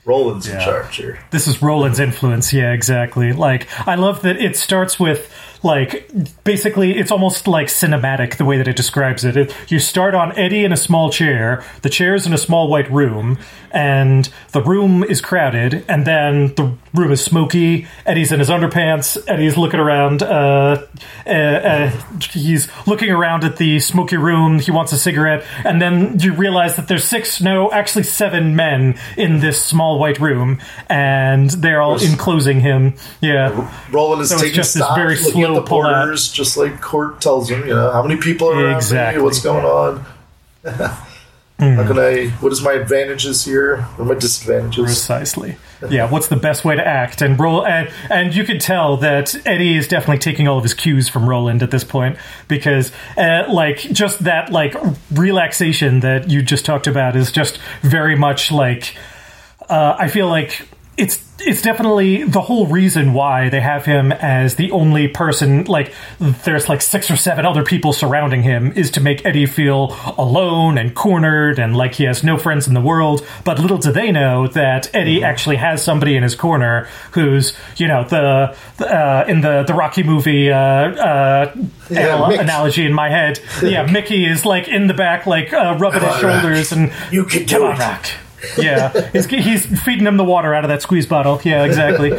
Roland's 0.03 0.48
yeah. 0.48 0.56
in 0.56 0.65
charge 0.65 0.96
here. 0.96 1.20
This 1.30 1.48
is 1.48 1.62
Roland's 1.62 2.00
influence. 2.00 2.51
Yeah, 2.51 2.72
exactly. 2.72 3.34
Like, 3.34 3.68
I 3.88 3.96
love 3.96 4.24
that 4.24 4.38
it 4.38 4.58
starts 4.58 5.00
with 5.00 5.32
like 5.63 6.10
basically 6.44 6.98
it's 6.98 7.12
almost 7.12 7.48
like 7.48 7.68
cinematic 7.68 8.38
the 8.38 8.46
way 8.46 8.58
that 8.58 8.68
it 8.68 8.75
describes 8.75 9.24
it. 9.24 9.38
it. 9.38 9.56
You 9.70 9.80
start 9.80 10.15
on 10.15 10.38
Eddie 10.38 10.65
in 10.65 10.72
a 10.72 10.77
small 10.77 11.12
chair, 11.12 11.63
the 11.82 11.89
chair's 11.89 12.25
in 12.25 12.34
a 12.34 12.38
small 12.38 12.70
white 12.70 12.89
room, 12.91 13.38
and 13.72 14.30
the 14.51 14.62
room 14.62 15.03
is 15.03 15.22
crowded, 15.22 15.86
and 15.88 16.06
then 16.06 16.53
the 16.56 16.75
room 16.94 17.12
is 17.12 17.24
smoky. 17.24 17.88
Eddie's 18.06 18.32
in 18.32 18.39
his 18.39 18.50
underpants. 18.50 19.18
Eddie's 19.27 19.58
looking 19.58 19.80
around. 19.80 20.24
Uh, 20.24 20.86
uh, 21.25 21.30
uh, 21.30 21.89
he's 22.32 22.70
looking 22.88 23.12
around 23.12 23.44
at 23.44 23.58
the 23.58 23.80
smoky 23.80 24.18
room. 24.18 24.60
He 24.60 24.72
wants 24.72 24.91
a 24.91 24.98
cigarette, 24.98 25.46
and 25.63 25.82
then 25.82 26.20
you 26.20 26.34
realize 26.34 26.75
that 26.75 26.88
there's 26.88 27.06
six, 27.06 27.41
no, 27.41 27.72
actually 27.72 28.03
seven 28.03 28.56
men 28.56 29.00
in 29.15 29.39
this 29.39 29.63
small 29.63 30.00
white 30.00 30.20
room, 30.20 30.60
and 30.89 31.50
they're 31.50 31.82
all 31.82 32.01
enclosing 32.01 32.60
him. 32.60 32.96
Yeah, 33.22 33.72
Roland 33.91 34.22
is 34.22 34.30
so 34.30 34.38
taking 34.38 34.53
just 34.53 34.74
this 34.74 34.86
very 34.96 35.15
slow 35.15 35.50
the 35.55 35.63
porters, 35.63 36.31
just 36.31 36.58
like 36.58 36.81
Cort 36.81 37.22
tells 37.22 37.50
him, 37.50 37.62
you 37.62 37.74
know, 37.74 37.91
how 37.91 38.03
many 38.03 38.20
people 38.20 38.50
are 38.50 38.75
exactly. 38.75 39.20
me, 39.20 39.24
what's 39.24 39.41
going 39.41 39.65
on. 39.65 40.05
Mm. 41.62 41.75
How 41.75 41.88
can 41.88 42.00
I? 42.00 42.29
What 42.41 42.51
is 42.51 42.63
my 42.63 42.74
advantages 42.74 43.46
here? 43.46 43.84
What 43.84 44.05
are 44.05 44.13
my 44.15 44.20
disadvantages? 44.20 44.84
Precisely. 44.84 45.58
Yeah. 45.88 46.10
What's 46.10 46.27
the 46.27 46.36
best 46.36 46.65
way 46.65 46.75
to 46.75 46.86
act? 46.86 47.22
And 47.22 47.39
roll 47.39 47.63
and 47.63 47.88
and 48.10 48.34
you 48.34 48.43
can 48.43 48.58
tell 48.58 48.98
that 48.98 49.36
Eddie 49.46 49.77
is 49.77 49.88
definitely 49.88 50.17
taking 50.17 50.48
all 50.48 50.58
of 50.58 50.63
his 50.63 50.74
cues 50.74 51.08
from 51.08 51.29
Roland 51.29 51.62
at 51.62 51.70
this 51.70 51.84
point 51.84 52.17
because, 52.48 52.91
uh, 53.15 53.43
like, 53.48 53.77
just 53.77 54.24
that 54.24 54.51
like 54.51 54.75
relaxation 55.12 56.00
that 56.00 56.31
you 56.31 56.41
just 56.41 56.65
talked 56.65 56.88
about 56.88 57.15
is 57.15 57.31
just 57.31 57.60
very 57.84 58.15
much 58.15 58.51
like. 58.51 58.96
Uh, 59.70 59.96
I 60.00 60.08
feel 60.08 60.27
like 60.27 60.67
it's 60.98 61.17
it's 61.45 61.62
definitely 61.62 62.24
the 62.24 62.41
whole 62.41 62.67
reason 62.67 63.13
why 63.13 63.50
they 63.50 63.60
have 63.60 63.86
him 63.86 64.12
as 64.12 64.55
the 64.55 64.71
only 64.71 65.07
person 65.07 65.65
like 65.65 65.93
there's 66.19 66.69
like 66.69 66.81
six 66.81 67.10
or 67.10 67.15
seven 67.15 67.45
other 67.45 67.63
people 67.63 67.93
surrounding 67.93 68.43
him 68.43 68.71
is 68.74 68.91
to 68.91 69.01
make 69.01 69.25
Eddie 69.25 69.45
feel 69.45 69.95
alone 70.17 70.77
and 70.77 70.95
cornered 70.95 71.60
and 71.60 71.75
like 71.75 71.95
he 71.95 72.03
has 72.03 72.24
no 72.24 72.38
friends 72.38 72.67
in 72.67 72.74
the 72.74 72.81
world. 72.81 73.25
But 73.43 73.60
little 73.60 73.77
do 73.77 73.91
they 73.91 74.12
know 74.12 74.48
that 74.48 74.93
Eddie 74.93 75.17
mm-hmm. 75.17 75.25
actually 75.25 75.55
has 75.57 75.83
somebody 75.83 76.15
in 76.15 76.24
his 76.24 76.36
corner 76.36 76.88
who's 77.12 77.55
you 77.77 77.88
know 77.88 78.03
the, 78.03 78.55
uh, 78.79 79.25
in 79.27 79.41
the 79.41 79.63
the 79.63 79.74
Rocky 79.74 80.03
movie 80.03 80.51
uh, 80.51 80.57
uh, 80.57 81.55
yeah, 81.89 82.29
analogy 82.31 82.86
in 82.86 82.93
my 82.93 83.10
head. 83.10 83.39
Yeah 83.62 83.86
Mickey 83.91 84.25
is 84.25 84.45
like 84.45 84.67
in 84.67 84.88
the 84.88 84.93
back 84.93 85.25
like 85.25 85.53
uh, 85.53 85.77
rubbing 85.79 86.01
his 86.01 86.17
shoulders 86.17 86.71
and 86.71 86.91
you 87.12 87.25
can 87.25 87.45
do 87.45 87.67
it. 87.67 87.79
Rock 87.79 88.07
yeah, 88.57 89.10
he's, 89.12 89.25
he's 89.25 89.83
feeding 89.83 90.05
him 90.05 90.17
the 90.17 90.24
water 90.24 90.53
out 90.53 90.63
of 90.63 90.69
that 90.69 90.81
squeeze 90.81 91.05
bottle. 91.05 91.41
Yeah, 91.43 91.63
exactly. 91.63 92.12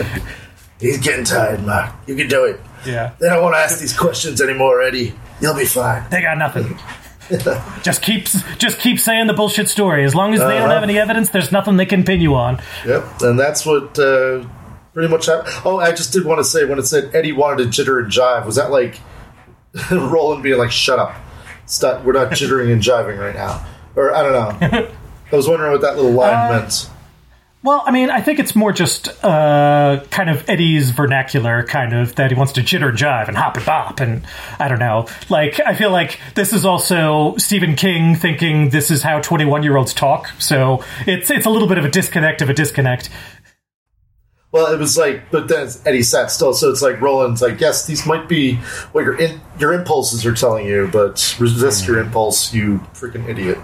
he's 0.81 0.99
getting 0.99 1.25
tired, 1.25 1.65
Mark. 1.65 1.93
You 2.07 2.17
can 2.17 2.29
do 2.29 2.45
it. 2.45 2.61
Yeah. 2.87 3.13
They 3.21 3.29
don't 3.29 3.43
want 3.43 3.55
to 3.55 3.59
ask 3.59 3.79
these 3.79 3.97
questions 3.97 4.41
anymore, 4.41 4.83
Eddie. 4.83 5.15
You'll 5.41 5.55
be 5.55 5.65
fine. 5.65 6.09
They 6.11 6.23
got 6.23 6.39
nothing. 6.39 6.79
just 7.83 8.03
keep 8.03 8.25
just 8.59 8.79
keep 8.81 8.99
saying 8.99 9.27
the 9.27 9.33
bullshit 9.33 9.69
story. 9.69 10.05
As 10.05 10.15
long 10.15 10.35
as 10.35 10.41
they 10.41 10.47
uh-huh. 10.47 10.59
don't 10.59 10.71
have 10.71 10.83
any 10.83 10.99
evidence, 10.99 11.31
there's 11.31 11.53
nothing 11.53 11.77
they 11.77 11.87
can 11.87 12.05
pin 12.05 12.21
you 12.21 12.35
on. 12.35 12.61
Yep, 12.87 13.23
and 13.23 13.39
that's 13.39 13.65
what 13.65 13.99
uh, 13.99 14.45
pretty 14.93 15.09
much 15.09 15.27
happened. 15.27 15.55
Oh, 15.65 15.79
I 15.79 15.93
just 15.93 16.13
did 16.13 16.25
want 16.25 16.41
to 16.41 16.45
say 16.45 16.65
when 16.65 16.79
it 16.79 16.85
said 16.85 17.15
Eddie 17.15 17.33
wanted 17.33 17.73
to 17.73 17.83
jitter 17.83 18.03
and 18.03 18.11
jive, 18.11 18.45
was 18.45 18.57
that 18.57 18.71
like 18.71 18.99
Roland 19.91 20.43
being 20.43 20.59
like, 20.59 20.73
"Shut 20.73 20.99
up, 20.99 21.15
stop, 21.67 22.05
we're 22.05 22.13
not 22.13 22.33
jittering 22.33 22.73
and 22.73 22.83
jiving 22.83 23.19
right 23.19 23.35
now," 23.35 23.67
or 23.97 24.15
I 24.15 24.23
don't 24.23 24.61
know. 24.61 24.93
I 25.33 25.37
was 25.37 25.49
wondering 25.49 25.73
what 25.73 25.81
that 25.81 25.97
little 25.97 26.13
line 26.13 26.53
uh, 26.53 26.61
meant. 26.61 26.91
Well, 27.65 27.85
I 27.87 27.93
mean, 27.93 28.11
I 28.11 28.21
think 28.21 28.41
it's 28.41 28.57
more 28.57 28.73
just 28.73 29.09
uh, 29.25 30.05
kind 30.11 30.29
of 30.29 30.49
Eddie's 30.49 30.91
vernacular, 30.91 31.63
kind 31.63 31.93
of 31.93 32.17
that 32.17 32.33
he 32.33 32.37
wants 32.37 32.53
to 32.55 32.61
jitter 32.61 32.89
and 32.89 32.99
jive 32.99 33.29
and 33.29 33.37
hop 33.37 33.57
and 33.57 33.65
bop, 33.65 34.01
and 34.01 34.27
I 34.59 34.67
don't 34.67 34.81
know. 34.81 35.07
Like, 35.29 35.61
I 35.61 35.75
feel 35.77 35.93
like 35.93 36.19
this 36.35 36.53
is 36.53 36.65
also 36.65 37.37
Stephen 37.37 37.77
King 37.77 38.17
thinking 38.17 38.71
this 38.71 38.91
is 38.91 39.05
how 39.05 39.21
twenty-one-year-olds 39.21 39.95
talk. 39.95 40.29
So 40.41 40.85
it's 41.07 41.31
it's 41.31 41.47
a 41.47 41.51
little 41.51 41.69
bit 41.69 41.79
of 41.79 41.85
a 41.85 41.91
disconnect 41.91 42.43
of 42.43 42.51
a 42.51 42.55
disconnect. 42.55 43.11
Well, 44.51 44.71
it 44.75 44.79
was 44.79 44.99
like, 44.99 45.31
but 45.31 45.49
then 45.49 45.69
Eddie 45.87 46.03
sat 46.03 46.31
still, 46.31 46.53
so 46.53 46.69
it's 46.69 46.83
like 46.83 47.01
Roland's 47.01 47.41
like, 47.41 47.59
yes, 47.59 47.87
these 47.87 48.05
might 48.05 48.29
be 48.29 48.57
what 48.91 49.05
your 49.05 49.19
in, 49.19 49.41
your 49.59 49.73
impulses 49.73 50.27
are 50.27 50.35
telling 50.35 50.67
you, 50.67 50.91
but 50.93 51.37
resist 51.39 51.87
your 51.87 52.01
impulse, 52.01 52.53
you 52.53 52.81
freaking 52.93 53.29
idiot. 53.29 53.57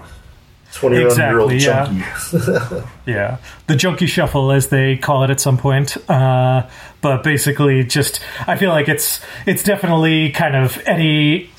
21 0.79 1.05
exactly, 1.07 1.25
year 1.29 1.39
old 1.39 1.87
junkie. 1.91 2.37
Yeah. 2.47 2.85
yeah. 3.05 3.37
The 3.67 3.75
junkie 3.75 4.05
shuffle, 4.05 4.51
as 4.51 4.69
they 4.69 4.95
call 4.95 5.23
it 5.23 5.29
at 5.29 5.41
some 5.41 5.57
point. 5.57 5.97
Uh, 6.09 6.69
but 7.01 7.23
basically, 7.23 7.83
just, 7.83 8.21
I 8.47 8.55
feel 8.57 8.69
like 8.69 8.87
it's 8.87 9.19
it's 9.45 9.63
definitely 9.63 10.31
kind 10.31 10.55
of 10.55 10.81
Eddie 10.85 11.49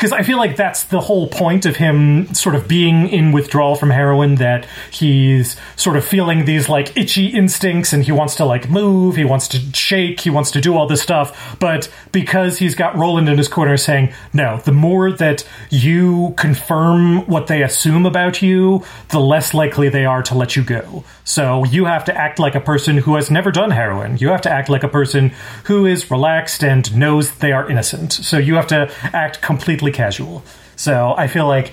because 0.00 0.12
I 0.12 0.22
feel 0.22 0.38
like 0.38 0.56
that's 0.56 0.84
the 0.84 1.00
whole 1.00 1.28
point 1.28 1.66
of 1.66 1.76
him 1.76 2.32
sort 2.32 2.54
of 2.54 2.68
being 2.68 3.08
in 3.08 3.32
withdrawal 3.32 3.74
from 3.74 3.90
heroin 3.90 4.36
that 4.36 4.66
he's 4.90 5.56
sort 5.76 5.96
of 5.96 6.04
feeling 6.04 6.44
these 6.44 6.68
like 6.68 6.96
itchy 6.96 7.26
instincts 7.26 7.92
and 7.92 8.04
he 8.04 8.12
wants 8.12 8.36
to 8.36 8.44
like 8.44 8.70
move, 8.70 9.16
he 9.16 9.24
wants 9.24 9.48
to 9.48 9.58
shake, 9.74 10.20
he 10.20 10.30
wants 10.30 10.50
to 10.52 10.60
do 10.60 10.74
all 10.76 10.86
this 10.86 11.02
stuff. 11.02 11.56
But 11.58 11.92
because 12.12 12.58
he's 12.58 12.74
got 12.74 12.96
Roland 12.96 13.28
in 13.28 13.36
his 13.36 13.48
corner 13.48 13.76
saying, 13.76 14.12
no, 14.32 14.58
the 14.64 14.72
more 14.72 15.12
that 15.12 15.46
you 15.68 16.34
confirm 16.36 17.26
what 17.26 17.48
they 17.48 17.62
assume 17.62 18.06
about 18.06 18.40
you, 18.40 18.84
the 19.08 19.20
less 19.20 19.52
likely 19.52 19.88
they 19.88 20.06
are 20.06 20.22
to 20.22 20.34
let 20.34 20.56
you 20.56 20.62
go. 20.62 21.04
So 21.30 21.64
you 21.64 21.84
have 21.84 22.04
to 22.06 22.16
act 22.16 22.40
like 22.40 22.56
a 22.56 22.60
person 22.60 22.96
who 22.96 23.14
has 23.14 23.30
never 23.30 23.52
done 23.52 23.70
heroin. 23.70 24.18
You 24.18 24.30
have 24.30 24.40
to 24.42 24.50
act 24.50 24.68
like 24.68 24.82
a 24.82 24.88
person 24.88 25.30
who 25.62 25.86
is 25.86 26.10
relaxed 26.10 26.64
and 26.64 26.92
knows 26.96 27.30
they 27.36 27.52
are 27.52 27.70
innocent. 27.70 28.12
So 28.12 28.36
you 28.36 28.56
have 28.56 28.66
to 28.66 28.92
act 29.04 29.40
completely 29.40 29.92
casual. 29.92 30.42
So 30.74 31.14
I 31.16 31.28
feel 31.28 31.46
like 31.46 31.72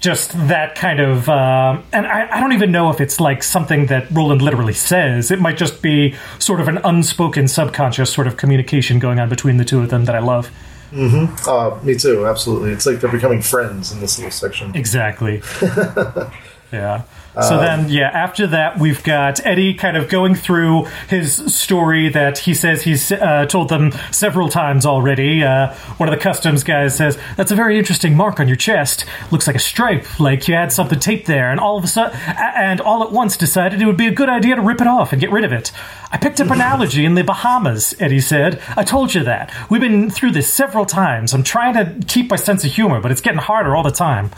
just 0.00 0.32
that 0.48 0.74
kind 0.74 0.98
of, 0.98 1.28
uh, 1.28 1.80
and 1.92 2.08
I, 2.08 2.28
I, 2.28 2.40
don't 2.40 2.52
even 2.52 2.72
know 2.72 2.90
if 2.90 3.00
it's 3.00 3.20
like 3.20 3.44
something 3.44 3.86
that 3.86 4.10
Roland 4.10 4.42
literally 4.42 4.72
says. 4.72 5.30
It 5.30 5.40
might 5.40 5.56
just 5.56 5.80
be 5.80 6.16
sort 6.40 6.60
of 6.60 6.66
an 6.66 6.78
unspoken, 6.78 7.46
subconscious 7.46 8.12
sort 8.12 8.26
of 8.26 8.36
communication 8.36 8.98
going 8.98 9.20
on 9.20 9.28
between 9.28 9.58
the 9.58 9.64
two 9.64 9.80
of 9.80 9.90
them 9.90 10.06
that 10.06 10.16
I 10.16 10.20
love. 10.20 10.50
Mm-hmm. 10.90 11.48
Uh, 11.48 11.80
me 11.84 11.94
too. 11.94 12.26
Absolutely. 12.26 12.72
It's 12.72 12.84
like 12.84 12.98
they're 12.98 13.12
becoming 13.12 13.42
friends 13.42 13.92
in 13.92 14.00
this 14.00 14.18
little 14.18 14.32
section. 14.32 14.74
Exactly. 14.74 15.40
yeah. 16.72 17.04
So 17.42 17.56
um, 17.56 17.60
then, 17.60 17.88
yeah, 17.88 18.08
after 18.08 18.46
that, 18.48 18.78
we've 18.78 19.02
got 19.02 19.44
Eddie 19.46 19.74
kind 19.74 19.96
of 19.96 20.08
going 20.08 20.34
through 20.34 20.86
his 21.08 21.54
story 21.54 22.08
that 22.08 22.38
he 22.38 22.54
says 22.54 22.82
he's 22.82 23.12
uh, 23.12 23.46
told 23.46 23.68
them 23.68 23.92
several 24.10 24.48
times 24.48 24.84
already. 24.84 25.44
Uh, 25.44 25.72
one 25.98 26.08
of 26.08 26.14
the 26.14 26.20
customs 26.20 26.64
guys 26.64 26.96
says, 26.96 27.18
That's 27.36 27.52
a 27.52 27.54
very 27.54 27.78
interesting 27.78 28.16
mark 28.16 28.40
on 28.40 28.48
your 28.48 28.56
chest. 28.56 29.04
Looks 29.30 29.46
like 29.46 29.56
a 29.56 29.60
stripe, 29.60 30.18
like 30.18 30.48
you 30.48 30.54
had 30.54 30.72
something 30.72 30.98
taped 30.98 31.26
there, 31.26 31.50
and 31.50 31.60
all 31.60 31.78
of 31.78 31.84
a 31.84 31.86
sudden, 31.86 32.18
and 32.18 32.80
all 32.80 33.04
at 33.04 33.12
once 33.12 33.36
decided 33.36 33.80
it 33.80 33.86
would 33.86 33.96
be 33.96 34.08
a 34.08 34.12
good 34.12 34.28
idea 34.28 34.56
to 34.56 34.62
rip 34.62 34.80
it 34.80 34.86
off 34.86 35.12
and 35.12 35.20
get 35.20 35.30
rid 35.30 35.44
of 35.44 35.52
it. 35.52 35.70
I 36.10 36.16
picked 36.16 36.40
up 36.40 36.50
an 36.50 36.60
allergy 36.60 37.04
in 37.04 37.14
the 37.14 37.22
Bahamas, 37.22 37.94
Eddie 38.00 38.20
said. 38.20 38.60
I 38.76 38.82
told 38.82 39.14
you 39.14 39.22
that. 39.24 39.52
We've 39.70 39.80
been 39.80 40.10
through 40.10 40.32
this 40.32 40.52
several 40.52 40.86
times. 40.86 41.34
I'm 41.34 41.42
trying 41.44 41.74
to 41.74 42.06
keep 42.06 42.30
my 42.30 42.36
sense 42.36 42.64
of 42.64 42.72
humor, 42.72 43.00
but 43.00 43.12
it's 43.12 43.20
getting 43.20 43.40
harder 43.40 43.76
all 43.76 43.82
the 43.82 43.90
time. 43.90 44.30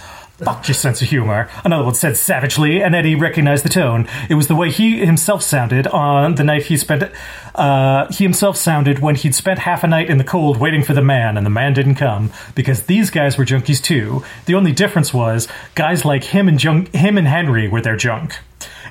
Fuck 0.45 0.69
your 0.69 0.75
sense 0.75 1.03
of 1.03 1.09
humor. 1.09 1.51
Another 1.65 1.85
one 1.85 1.95
said 1.95 2.17
savagely, 2.17 2.83
and 2.83 2.95
Eddie 2.95 3.15
recognized 3.15 3.65
the 3.65 3.69
tone. 3.69 4.09
It 4.31 4.35
was 4.35 4.47
the 4.47 4.57
way 4.57 4.71
he 4.71 5.05
himself 5.05 5.43
sounded 5.43 5.87
on 5.89 6.37
the 6.37 6.45
night 6.45 6.65
he 6.65 6.77
spent. 6.79 7.05
Uh, 7.55 8.11
he 8.11 8.25
himself 8.25 8.57
sounded 8.57 9.01
when 9.01 9.17
he'd 9.17 9.35
spent 9.35 9.61
half 9.61 9.85
a 9.85 9.87
night 9.87 10.09
in 10.09 10.17
the 10.17 10.25
cold 10.25 10.57
waiting 10.57 10.83
for 10.83 10.95
the 10.95 11.03
man, 11.03 11.37
and 11.37 11.45
the 11.45 11.51
man 11.51 11.75
didn't 11.75 11.97
come 11.97 12.33
because 12.55 12.85
these 12.85 13.11
guys 13.11 13.37
were 13.37 13.45
junkies 13.45 13.83
too. 13.83 14.25
The 14.47 14.55
only 14.55 14.73
difference 14.73 15.13
was 15.13 15.47
guys 15.75 16.05
like 16.05 16.25
him 16.25 16.49
and 16.49 16.59
junk, 16.59 16.95
him 16.95 17.19
and 17.19 17.29
Henry 17.29 17.69
were 17.69 17.83
their 17.83 17.97
junk. 17.97 18.39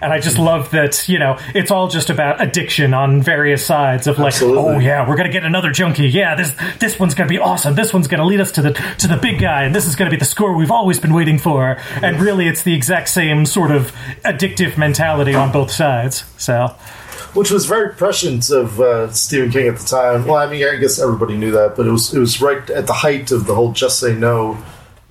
And 0.02 0.14
I 0.14 0.20
just 0.20 0.38
love 0.38 0.72
that, 0.72 1.08
you 1.10 1.20
know, 1.20 1.38
it's 1.54 1.72
all 1.72 1.90
just 1.90 2.10
about 2.10 2.42
addiction 2.42 2.94
on 2.94 3.22
various 3.22 3.66
sides 3.66 4.08
of 4.08 4.18
like, 4.18 4.34
Absolutely. 4.34 4.64
oh 4.76 4.80
yeah, 4.80 5.08
we're 5.08 5.18
gonna 5.18 5.32
get 5.32 5.44
another 5.44 5.72
junkie. 5.72 6.08
Yeah, 6.08 6.36
this 6.36 6.56
this 6.80 7.00
one's 7.00 7.14
gonna 7.16 7.30
be 7.30 7.40
awesome. 7.40 7.76
This 7.76 7.94
one's 7.94 8.08
gonna 8.08 8.26
lead 8.26 8.40
us 8.40 8.52
to 8.54 8.62
the 8.62 8.72
to 9.00 9.08
the 9.08 9.18
big 9.18 9.40
guy, 9.40 9.64
and 9.64 9.76
this 9.76 9.86
is 9.86 9.96
gonna 9.96 10.10
be 10.12 10.18
the 10.18 10.26
score 10.26 10.56
we've 10.56 10.72
always 10.72 11.00
been 11.00 11.14
waiting 11.14 11.38
for. 11.38 11.78
And 12.02 12.22
really, 12.22 12.48
it's 12.48 12.64
the 12.64 12.74
exact 12.74 13.10
same 13.10 13.46
sort 13.46 13.72
of 13.72 13.92
addictive 14.24 14.78
mentality 14.78 15.36
on 15.36 15.52
both 15.52 15.72
sides. 15.72 16.24
So 16.38 16.76
which 17.34 17.52
was 17.52 17.66
very 17.66 17.94
prescient 17.94 18.50
of 18.50 18.80
uh, 18.80 19.12
Stephen 19.12 19.52
King 19.52 19.68
at 19.68 19.78
the 19.78 19.86
time. 19.86 20.26
Well, 20.26 20.38
I 20.38 20.50
mean, 20.50 20.66
I 20.66 20.78
guess 20.78 21.00
everybody 21.00 21.38
knew 21.38 21.52
that, 21.52 21.76
but 21.76 21.86
it 21.86 21.92
was 21.92 22.14
it 22.14 22.20
was 22.20 22.42
right 22.42 22.68
at 22.70 22.88
the 22.88 22.94
height 22.94 23.32
of 23.32 23.46
the 23.46 23.56
whole 23.56 23.72
"just 23.72 24.00
say 24.00 24.14
no" 24.16 24.58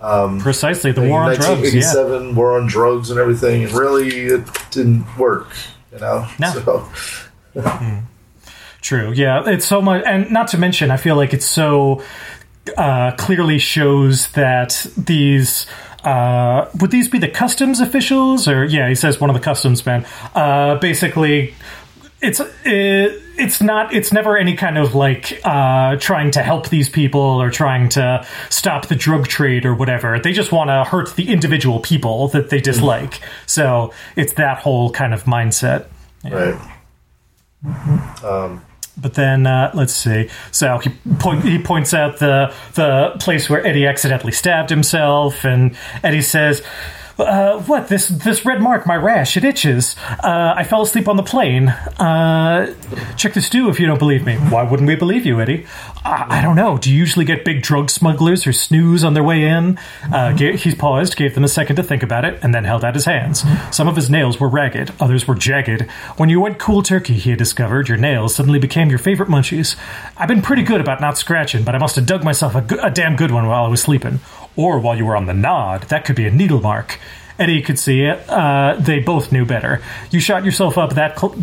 Um, 0.00 0.40
Precisely, 0.40 0.93
the 0.93 1.02
war 1.02 1.23
on 1.23 1.35
drugs. 1.35 1.75
Yeah. 1.75 2.33
war 2.33 2.59
on 2.59 2.67
drugs 2.67 3.11
and 3.11 3.19
everything. 3.19 3.64
And 3.64 3.73
really, 3.73 4.09
it 4.09 4.49
didn't 4.71 5.05
work. 5.19 5.49
You 5.93 5.99
know. 5.99 6.28
No. 6.38 6.52
So. 6.52 6.88
mm. 7.61 8.02
True. 8.81 9.12
Yeah, 9.12 9.43
it's 9.47 9.67
so 9.67 9.83
much, 9.83 10.05
and 10.07 10.31
not 10.31 10.49
to 10.49 10.59
mention, 10.59 10.90
I 10.90 10.97
feel 10.97 11.17
like 11.17 11.35
it's 11.35 11.47
so 11.47 12.02
uh, 12.76 13.12
clearly 13.17 13.59
shows 13.59 14.28
that 14.33 14.87
these. 14.97 15.67
Uh, 16.05 16.71
would 16.81 16.93
these 16.93 17.09
be 17.09 17.19
the 17.19 17.28
customs 17.28 17.81
officials, 17.81 18.47
or 18.47 18.64
yeah, 18.64 18.88
he 18.88 18.95
says 18.95 19.21
one 19.21 19.31
of 19.31 19.35
the 19.35 19.43
customs 19.43 19.85
men. 19.85 20.07
Uh, 20.33 20.76
basically, 20.76 21.55
it's 22.21 22.41
it, 22.41 23.23
it's 23.37 23.61
not 23.63 23.95
it's 23.95 24.13
never 24.13 24.37
any 24.37 24.57
kind 24.57 24.77
of 24.77 24.95
like 24.95 25.41
uh, 25.45 25.97
trying 25.97 26.31
to 26.33 26.43
help 26.43 26.69
these 26.69 26.89
people 26.89 27.21
or 27.21 27.51
trying 27.51 27.89
to 27.91 28.27
stop 28.51 28.87
the 28.89 28.97
drug 28.97 29.29
trade 29.29 29.65
or 29.65 29.75
whatever. 29.75 30.19
They 30.19 30.33
just 30.33 30.51
want 30.51 30.69
to 30.69 30.85
hurt 30.85 31.15
the 31.15 31.31
individual 31.33 31.81
people 31.81 32.29
that 32.29 32.51
they 32.51 32.61
dislike. 32.61 33.13
Mm-hmm. 33.13 33.43
So 33.47 33.93
it's 34.17 34.33
that 34.35 34.59
whole 34.59 34.91
kind 34.91 35.15
of 35.15 35.25
mindset. 35.25 35.87
Yeah. 36.25 36.59
Right. 37.65 38.25
Um, 38.25 38.65
but 38.97 39.15
then 39.15 39.47
uh, 39.47 39.71
let's 39.75 39.95
see. 39.95 40.29
So 40.51 40.79
he 40.79 40.91
point, 41.19 41.45
he 41.45 41.63
points 41.63 41.95
out 41.95 42.19
the 42.19 42.53
the 42.75 43.17
place 43.21 43.49
where 43.49 43.65
Eddie 43.65 43.87
accidentally 43.87 44.33
stabbed 44.33 44.71
himself, 44.71 45.45
and 45.45 45.77
Eddie 46.03 46.23
says 46.23 46.63
uh, 47.19 47.61
what 47.63 47.89
this 47.89 48.09
this 48.09 48.45
red 48.45 48.61
mark, 48.61 48.87
my 48.87 48.97
rash, 48.97 49.37
it 49.37 49.45
itches. 49.45 49.97
Uh, 50.23 50.55
I 50.57 50.65
fell 50.65 50.83
asleep 50.83 51.09
on 51.09 51.17
the 51.17 51.23
plane. 51.23 51.69
Uh, 51.69 52.75
check 53.17 53.35
the 53.35 53.41
stew 53.41 53.69
if 53.69 53.81
you 53.81 53.87
don't 53.87 53.99
believe 53.99 54.25
me. 54.25 54.37
Why 54.37 54.63
wouldn't 54.63 54.87
we 54.87 54.95
believe 54.95 55.27
you, 55.27 55.41
Eddie? 55.41 55.67
I, 56.05 56.39
I 56.39 56.43
don't 56.43 56.57
know. 56.57 56.79
Do 56.79 56.93
you 56.93 56.99
usually 56.99 57.25
get 57.25 57.45
big 57.45 57.63
drug 57.63 57.91
smugglers 57.91 58.47
or 58.47 58.53
snooze 58.53 59.05
on 59.05 59.15
their 59.15 59.23
way 59.23 59.45
in? 59.45 59.79
Uh, 60.13 60.35
he 60.37 60.75
paused, 60.75 61.17
gave 61.17 61.35
them 61.35 61.45
a 61.45 61.49
second 61.49 61.77
to 61.77 61.83
think 61.83 62.03
about 62.03 62.25
it, 62.25 62.39
and 62.43 62.55
then 62.55 62.65
held 62.65 62.85
out 62.85 62.95
his 62.95 63.05
hands. 63.05 63.45
Some 63.71 63.89
of 63.89 63.97
his 63.97 64.09
nails 64.09 64.39
were 64.39 64.49
ragged, 64.49 64.93
others 65.01 65.27
were 65.27 65.35
jagged. 65.35 65.83
When 66.17 66.29
you 66.29 66.41
went 66.41 66.59
cool 66.59 66.83
turkey, 66.83 67.15
he 67.15 67.31
had 67.31 67.39
discovered, 67.39 67.89
your 67.89 67.99
nails 67.99 68.35
suddenly 68.35 68.59
became 68.59 68.91
your 68.91 68.99
favorite 68.99 69.29
munchies. 69.29 69.77
I've 70.17 70.29
been 70.29 70.43
pretty 70.43 70.63
good 70.63 70.81
about 70.81 71.01
not 71.01 71.19
scratching, 71.19 71.65
but 71.65 71.75
I 71.75 71.79
must 71.79 71.97
have 71.97 72.07
dug 72.07 72.25
myself 72.25 72.55
a 72.55 72.91
damn 72.91 73.17
good 73.17 73.31
one 73.31 73.47
while 73.47 73.65
I 73.65 73.69
was 73.69 73.83
sleeping. 73.83 74.21
Or 74.59 74.81
while 74.81 74.97
you 74.97 75.07
were 75.07 75.17
on 75.17 75.27
the 75.27 75.35
nod. 75.35 75.83
That 75.85 76.05
could 76.05 76.17
be 76.17 76.27
a 76.27 76.33
needle 76.33 76.61
mark. 76.61 76.99
Eddie 77.38 77.62
could 77.62 77.79
see 77.79 78.03
it. 78.03 78.29
Uh, 78.29 78.75
they 78.81 78.99
both 78.99 79.31
knew 79.31 79.47
better. 79.47 79.81
You 80.11 80.19
shot 80.19 80.45
yourself 80.45 80.77
up 80.77 80.95
that 80.95 81.17
cl- 81.17 81.37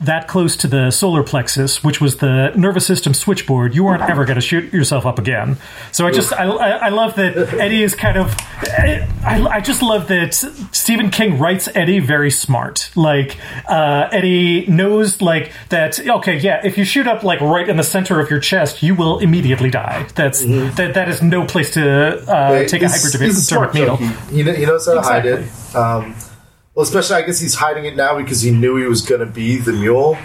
that 0.00 0.28
close 0.28 0.56
to 0.56 0.66
the 0.66 0.90
solar 0.90 1.22
plexus, 1.22 1.84
which 1.84 2.00
was 2.00 2.16
the 2.16 2.52
nervous 2.56 2.86
system 2.86 3.12
switchboard. 3.12 3.74
You 3.74 3.84
weren't 3.84 4.02
ever 4.02 4.24
going 4.24 4.36
to 4.36 4.40
shoot 4.40 4.72
yourself 4.72 5.04
up 5.04 5.18
again. 5.18 5.58
So 5.92 6.06
I 6.06 6.10
just 6.10 6.32
I, 6.32 6.46
I, 6.46 6.88
love 6.88 7.16
that 7.16 7.36
Eddie 7.54 7.82
is 7.82 7.94
kind 7.94 8.16
of 8.16 8.34
I, 8.62 9.06
I 9.50 9.60
just 9.60 9.82
love 9.82 10.08
that 10.08 10.34
Stephen 10.72 11.10
King 11.10 11.38
writes 11.38 11.68
Eddie 11.74 12.00
very 12.00 12.30
smart. 12.30 12.90
Like 12.96 13.36
uh, 13.68 14.08
Eddie 14.10 14.66
knows 14.66 15.20
like 15.20 15.52
that. 15.68 16.00
Okay, 16.00 16.38
yeah, 16.38 16.62
if 16.64 16.78
you 16.78 16.84
shoot 16.84 17.06
up 17.06 17.22
like 17.22 17.42
right 17.42 17.68
in 17.68 17.76
the 17.76 17.82
center 17.82 18.20
of 18.20 18.30
your 18.30 18.40
chest, 18.40 18.82
you 18.82 18.94
will 18.94 19.18
immediately 19.18 19.70
die. 19.70 20.08
That's 20.14 20.40
that 20.40 20.92
that 20.94 21.10
is 21.10 21.20
no 21.20 21.44
place 21.44 21.74
to 21.74 22.20
uh, 22.30 22.64
take 22.66 22.82
a 22.82 22.86
hyperdermic 22.86 23.74
needle. 23.74 23.96
He, 23.96 24.42
he 24.42 24.64
knows 24.64 24.86
how 24.86 24.94
to 24.94 25.02
hide 25.02 25.26
it. 25.26 25.76
Um, 25.76 26.14
well, 26.74 26.82
especially 26.84 27.16
I 27.16 27.22
guess 27.22 27.40
he's 27.40 27.54
hiding 27.54 27.84
it 27.84 27.96
now 27.96 28.16
because 28.16 28.40
he 28.42 28.50
knew 28.50 28.76
he 28.76 28.84
was 28.86 29.02
going 29.02 29.20
to 29.20 29.26
be 29.26 29.56
the 29.58 29.72
mule. 29.72 30.16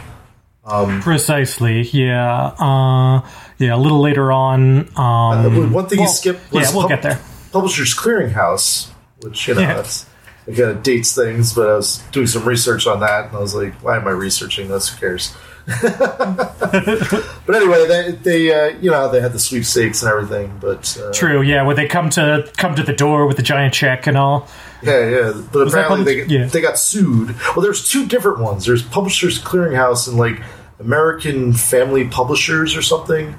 Precisely, 1.01 1.81
yeah, 1.91 2.47
uh, 2.57 3.27
yeah. 3.59 3.75
A 3.75 3.77
little 3.77 4.01
later 4.01 4.31
on, 4.31 4.89
um, 4.97 5.71
One 5.71 5.87
thing 5.87 5.99
well, 5.99 6.07
he 6.07 6.13
skipped 6.13 6.51
was 6.51 6.63
yeah, 6.69 6.73
we'll 6.73 6.81
Pub- 6.83 6.89
get 6.89 7.01
there. 7.03 7.21
Publishers 7.51 7.93
Clearinghouse, 7.95 8.89
which 9.21 9.47
you 9.47 9.53
know 9.53 9.61
Yeah. 9.61 9.75
that's 9.75 10.07
it 10.47 10.55
kind 10.55 10.69
of 10.71 10.81
dates 10.81 11.13
things. 11.15 11.53
But 11.53 11.69
I 11.69 11.75
was 11.75 11.99
doing 12.11 12.25
some 12.27 12.45
research 12.45 12.87
on 12.87 12.99
that, 13.01 13.27
and 13.27 13.37
I 13.37 13.39
was 13.39 13.53
like, 13.53 13.73
why 13.83 13.97
am 13.97 14.07
I 14.07 14.11
researching 14.11 14.67
this? 14.67 14.89
Who 14.89 14.99
cares? 14.99 15.35
but 15.81 17.55
anyway, 17.55 17.87
they, 17.87 18.11
they 18.11 18.53
uh, 18.53 18.77
you 18.79 18.91
know 18.91 19.11
they 19.11 19.19
had 19.19 19.33
the 19.33 19.39
sweepstakes 19.39 20.03
and 20.03 20.11
everything. 20.11 20.55
But 20.61 20.95
uh, 21.01 21.11
True, 21.11 21.41
yeah. 21.41 21.63
Where 21.63 21.75
they 21.75 21.87
come 21.87 22.11
to 22.11 22.47
come 22.57 22.75
to 22.75 22.83
the 22.83 22.93
door 22.93 23.25
with 23.25 23.37
the 23.37 23.43
giant 23.43 23.73
check 23.73 24.05
and 24.05 24.15
all. 24.15 24.47
Yeah, 24.83 25.09
yeah. 25.09 25.41
But 25.51 25.71
that 25.71 25.85
apparently 25.85 26.23
they, 26.23 26.25
yeah. 26.25 26.45
they 26.45 26.61
got 26.61 26.77
sued. 26.77 27.35
Well, 27.55 27.63
there's 27.63 27.89
two 27.89 28.05
different 28.05 28.39
ones. 28.39 28.65
There's 28.65 28.83
Publishers 28.83 29.41
Clearinghouse 29.41 30.07
and 30.07 30.17
like 30.17 30.39
American 30.79 31.53
Family 31.53 32.07
Publishers 32.07 32.75
or 32.75 32.83
something, 32.83 33.33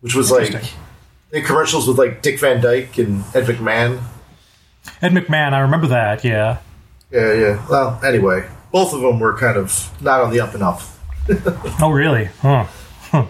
which 0.00 0.14
was 0.14 0.30
like 0.30 0.52
they 1.30 1.40
had 1.40 1.46
commercials 1.46 1.88
with 1.88 1.98
like 1.98 2.20
Dick 2.20 2.38
Van 2.40 2.60
Dyke 2.60 2.98
and 2.98 3.24
Ed 3.34 3.44
McMahon. 3.46 4.02
Ed 5.00 5.12
McMahon, 5.12 5.54
I 5.54 5.60
remember 5.60 5.86
that. 5.86 6.24
Yeah, 6.24 6.58
Yeah, 7.10 7.32
yeah. 7.32 7.66
Well, 7.70 7.98
anyway, 8.04 8.46
both 8.70 8.92
of 8.92 9.00
them 9.00 9.18
were 9.18 9.36
kind 9.38 9.56
of 9.56 9.90
not 10.02 10.20
on 10.20 10.30
the 10.30 10.40
up 10.40 10.52
and 10.52 10.62
up. 10.62 10.82
Oh, 11.80 11.90
really? 11.90 12.26
Huh. 12.42 12.66
Huh. 13.10 13.26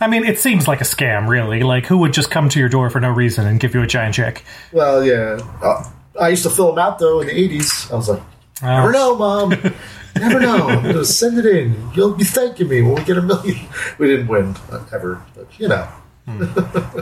I 0.00 0.08
mean, 0.08 0.24
it 0.24 0.38
seems 0.38 0.66
like 0.66 0.80
a 0.80 0.84
scam, 0.84 1.28
really. 1.28 1.62
Like, 1.62 1.86
who 1.86 1.98
would 1.98 2.12
just 2.12 2.30
come 2.30 2.48
to 2.48 2.58
your 2.58 2.68
door 2.68 2.90
for 2.90 3.00
no 3.00 3.10
reason 3.10 3.46
and 3.46 3.60
give 3.60 3.74
you 3.74 3.82
a 3.82 3.86
giant 3.86 4.14
check? 4.14 4.44
Well, 4.72 5.04
yeah. 5.04 5.38
Uh, 5.62 5.84
I 6.20 6.28
used 6.30 6.42
to 6.44 6.50
fill 6.50 6.68
them 6.68 6.78
out 6.78 6.98
though 6.98 7.20
in 7.20 7.26
the 7.28 7.32
'80s. 7.32 7.92
I 7.92 7.96
was 7.96 8.08
like, 8.08 8.22
Oh. 8.62 8.66
never 8.66 8.92
know, 8.92 9.16
mom. 9.16 9.50
never 10.16 10.40
know. 10.40 10.68
I'm 10.68 10.82
gonna 10.82 11.04
send 11.04 11.38
it 11.38 11.46
in. 11.46 11.90
You'll 11.94 12.14
be 12.14 12.24
thanking 12.24 12.68
me 12.68 12.82
when 12.82 12.94
we 12.94 13.04
get 13.04 13.18
a 13.18 13.22
million. 13.22 13.66
We 13.98 14.06
didn't 14.06 14.28
win 14.28 14.54
uh, 14.70 14.84
ever, 14.92 15.22
but 15.34 15.48
you 15.58 15.68
know. 15.68 15.88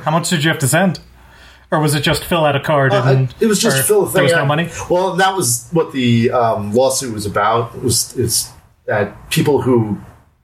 How 0.03 0.11
much 0.11 0.31
did 0.31 0.43
you 0.45 0.51
have 0.51 0.59
to 0.61 0.69
send? 0.69 1.01
Or 1.71 1.81
was 1.81 1.95
it 1.95 2.01
just 2.03 2.25
fill 2.25 2.45
out 2.45 2.57
a 2.57 2.61
card? 2.61 2.93
Uh, 2.93 3.03
and, 3.07 3.35
it 3.41 3.47
was 3.47 3.61
just 3.61 3.87
fill 3.87 4.03
the 4.05 4.07
thing 4.09 4.15
There 4.15 4.23
was 4.25 4.33
out. 4.33 4.39
no 4.41 4.47
money? 4.47 4.69
Well, 4.91 5.15
that 5.17 5.35
was 5.37 5.69
what 5.73 5.93
the 5.93 6.31
um, 6.31 6.73
lawsuit 6.73 7.15
was 7.15 7.25
about. 7.25 7.75
It 7.75 7.83
was 7.83 8.17
it's 8.19 8.51
that 8.87 9.31
people 9.31 9.63
who 9.63 9.99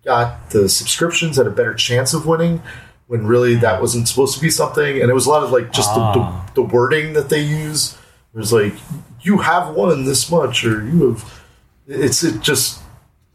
got 0.09 0.51
the 0.51 0.69
subscriptions 0.69 1.37
had 1.37 1.47
a 1.47 1.51
better 1.51 1.75
chance 1.75 2.15
of 2.15 2.25
winning 2.27 2.63
when 3.09 3.27
really 3.27 3.55
that 3.57 3.81
wasn't 3.81 4.09
supposed 4.09 4.35
to 4.37 4.41
be 4.41 4.51
something. 4.51 5.01
And 5.01 5.11
it 5.11 5.15
was 5.15 5.27
a 5.27 5.31
lot 5.31 5.43
of 5.45 5.51
like 5.53 5.71
just 5.73 5.91
Ah. 5.93 6.13
the, 6.13 6.21
the, 6.21 6.63
the 6.63 6.75
wording 6.75 7.13
that 7.13 7.29
they 7.29 7.41
use. 7.43 7.97
It 8.35 8.39
was 8.39 8.53
like 8.53 8.75
you 9.23 9.39
have 9.39 9.75
won 9.75 10.05
this 10.05 10.31
much, 10.31 10.65
or 10.65 10.85
you 10.85 11.11
have. 11.11 11.43
It's 11.87 12.23
it 12.25 12.41
just. 12.41 12.81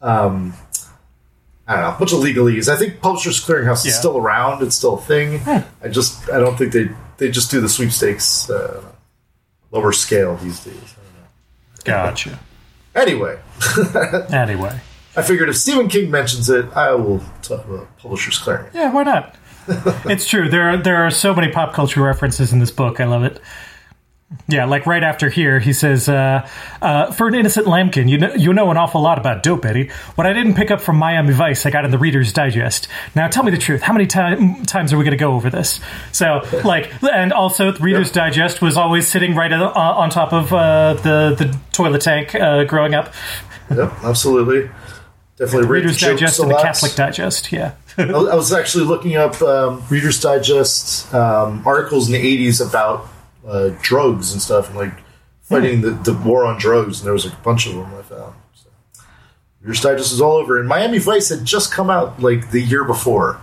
Um, 0.02 0.54
I 1.66 1.74
don't 1.76 1.82
know, 1.82 1.96
a 1.96 1.98
bunch 1.98 2.12
of 2.12 2.18
legalese. 2.18 2.68
I 2.68 2.76
think 2.76 3.00
Publishers 3.00 3.42
Clearinghouse 3.44 3.84
Yeah. 3.84 3.90
is 3.92 3.96
still 3.98 4.18
around; 4.18 4.62
it's 4.62 4.76
still 4.76 4.94
a 4.98 5.00
thing. 5.00 5.40
I 5.82 5.88
just, 5.88 6.28
I 6.30 6.38
don't 6.38 6.56
think 6.58 6.72
they 6.72 6.90
they 7.16 7.30
just 7.30 7.50
do 7.50 7.60
the 7.60 7.68
sweepstakes 7.70 8.50
uh, 8.50 8.82
lower 9.70 9.92
scale 9.92 10.36
these 10.36 10.60
days. 10.62 10.74
I 10.76 11.00
don't 11.02 11.96
know. 11.96 12.10
Gotcha. 12.10 12.38
Anyway, 12.94 13.38
Anyway. 14.30 14.78
I 15.16 15.22
figured 15.22 15.48
if 15.48 15.56
Stephen 15.56 15.88
King 15.88 16.10
mentions 16.10 16.50
it, 16.50 16.66
I 16.74 16.92
will 16.94 17.20
talk 17.42 17.64
about 17.64 17.96
Publishers 17.98 18.38
Clearinghouse. 18.40 18.74
Yeah, 18.74 18.92
why 18.92 19.02
not? 19.04 19.36
it's 20.06 20.26
true. 20.28 20.48
There 20.48 20.70
are 20.70 20.76
there 20.76 21.06
are 21.06 21.10
so 21.10 21.34
many 21.34 21.50
pop 21.50 21.72
culture 21.72 22.02
references 22.02 22.52
in 22.52 22.58
this 22.58 22.70
book. 22.70 23.00
I 23.00 23.04
love 23.04 23.24
it. 23.24 23.40
Yeah, 24.48 24.64
like 24.64 24.84
right 24.86 25.02
after 25.04 25.28
here, 25.30 25.60
he 25.60 25.72
says, 25.72 26.08
uh, 26.08 26.48
uh, 26.82 27.12
"For 27.12 27.28
an 27.28 27.34
innocent 27.34 27.66
lambkin, 27.68 28.08
you 28.08 28.18
know, 28.18 28.34
you 28.34 28.52
know 28.52 28.70
an 28.72 28.76
awful 28.76 29.00
lot 29.00 29.16
about 29.16 29.42
dope, 29.44 29.64
Eddie. 29.64 29.90
What 30.16 30.26
I 30.26 30.32
didn't 30.32 30.54
pick 30.54 30.70
up 30.72 30.80
from 30.80 30.96
Miami 30.96 31.32
Vice, 31.32 31.64
I 31.66 31.70
got 31.70 31.84
in 31.84 31.92
the 31.92 31.98
Reader's 31.98 32.32
Digest. 32.32 32.88
Now, 33.14 33.28
tell 33.28 33.44
me 33.44 33.52
the 33.52 33.58
truth. 33.58 33.82
How 33.82 33.92
many 33.92 34.06
ti- 34.06 34.64
times 34.64 34.92
are 34.92 34.98
we 34.98 35.04
going 35.04 35.12
to 35.12 35.16
go 35.16 35.34
over 35.34 35.50
this? 35.50 35.78
So, 36.10 36.40
like, 36.64 36.90
and 37.04 37.32
also, 37.32 37.70
the 37.70 37.80
Reader's 37.82 38.08
Yep. 38.08 38.14
Digest 38.14 38.60
was 38.60 38.76
always 38.76 39.06
sitting 39.06 39.36
right 39.36 39.52
uh, 39.52 39.70
on 39.72 40.10
top 40.10 40.32
of 40.32 40.52
uh, 40.52 40.94
the 40.94 41.34
the 41.38 41.56
toilet 41.72 42.00
tank 42.02 42.34
uh, 42.34 42.64
growing 42.64 42.94
up. 42.94 43.14
Yep, 43.70 43.92
absolutely. 44.02 44.68
Definitely 45.36 45.68
read 45.68 45.82
Reader's 45.82 46.00
Digest 46.00 46.38
and 46.38 46.50
the. 46.50 46.56
Catholic 46.56 46.94
Digest. 46.94 47.50
Yeah. 47.50 47.74
I 47.98 48.04
was 48.12 48.52
actually 48.52 48.84
looking 48.84 49.16
up 49.16 49.40
um, 49.42 49.82
Reader's 49.90 50.20
Digest 50.20 51.12
um, 51.12 51.62
articles 51.66 52.06
in 52.08 52.12
the 52.12 52.48
'80s 52.48 52.66
about 52.66 53.08
uh, 53.46 53.70
drugs 53.82 54.32
and 54.32 54.40
stuff, 54.40 54.68
and 54.68 54.76
like 54.76 54.94
fighting 55.42 55.80
the, 55.80 55.90
the 55.90 56.14
war 56.14 56.44
on 56.44 56.58
drugs. 56.58 57.00
And 57.00 57.06
there 57.06 57.12
was 57.12 57.24
like 57.24 57.34
a 57.34 57.42
bunch 57.42 57.66
of 57.66 57.74
them 57.74 57.92
I 57.94 58.02
found. 58.02 58.34
So. 58.54 58.68
Reader's 59.60 59.80
Digest 59.80 60.12
is 60.12 60.20
all 60.20 60.36
over, 60.36 60.60
and 60.60 60.68
Miami 60.68 60.98
Vice 60.98 61.30
had 61.30 61.44
just 61.44 61.72
come 61.72 61.90
out 61.90 62.20
like 62.20 62.52
the 62.52 62.60
year 62.60 62.84
before. 62.84 63.40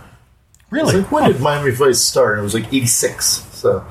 Really? 0.70 1.02
like, 1.02 1.12
when 1.12 1.30
did 1.30 1.42
Miami 1.42 1.72
Vice 1.72 2.00
start? 2.00 2.32
And 2.32 2.40
it 2.40 2.44
was 2.44 2.54
like 2.54 2.72
'86. 2.72 3.26
So 3.26 3.86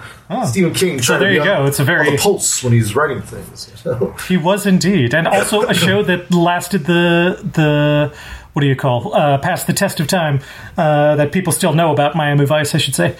Stephen 0.46 0.74
King 0.74 1.00
tried 1.00 1.20
there 1.20 1.32
you 1.34 1.42
on, 1.42 1.46
go. 1.48 1.66
It's 1.66 1.80
a 1.80 1.84
very- 1.84 2.18
pulse 2.18 2.64
when 2.64 2.74
he's 2.74 2.96
writing 2.96 3.22
things. 3.22 3.72
you 3.86 3.92
know? 3.92 4.16
He 4.28 4.38
was 4.38 4.66
indeed, 4.66 5.14
and 5.14 5.28
also 5.28 5.64
a 5.64 5.74
show 5.74 6.04
that 6.10 6.32
lasted 6.34 6.86
the 6.86 7.40
the 7.54 8.14
what 8.54 8.62
do 8.62 8.68
you 8.68 8.76
call 8.76 9.14
uh, 9.14 9.38
past 9.38 9.68
the 9.68 9.74
test 9.74 10.00
of 10.00 10.08
time 10.08 10.40
uh, 10.78 11.16
that 11.16 11.32
people 11.32 11.54
still 11.54 11.74
know 11.74 11.92
about 11.92 12.16
Miami 12.16 12.46
Vice, 12.46 12.76
I 12.76 12.80
should 12.80 12.96
say. 12.96 13.16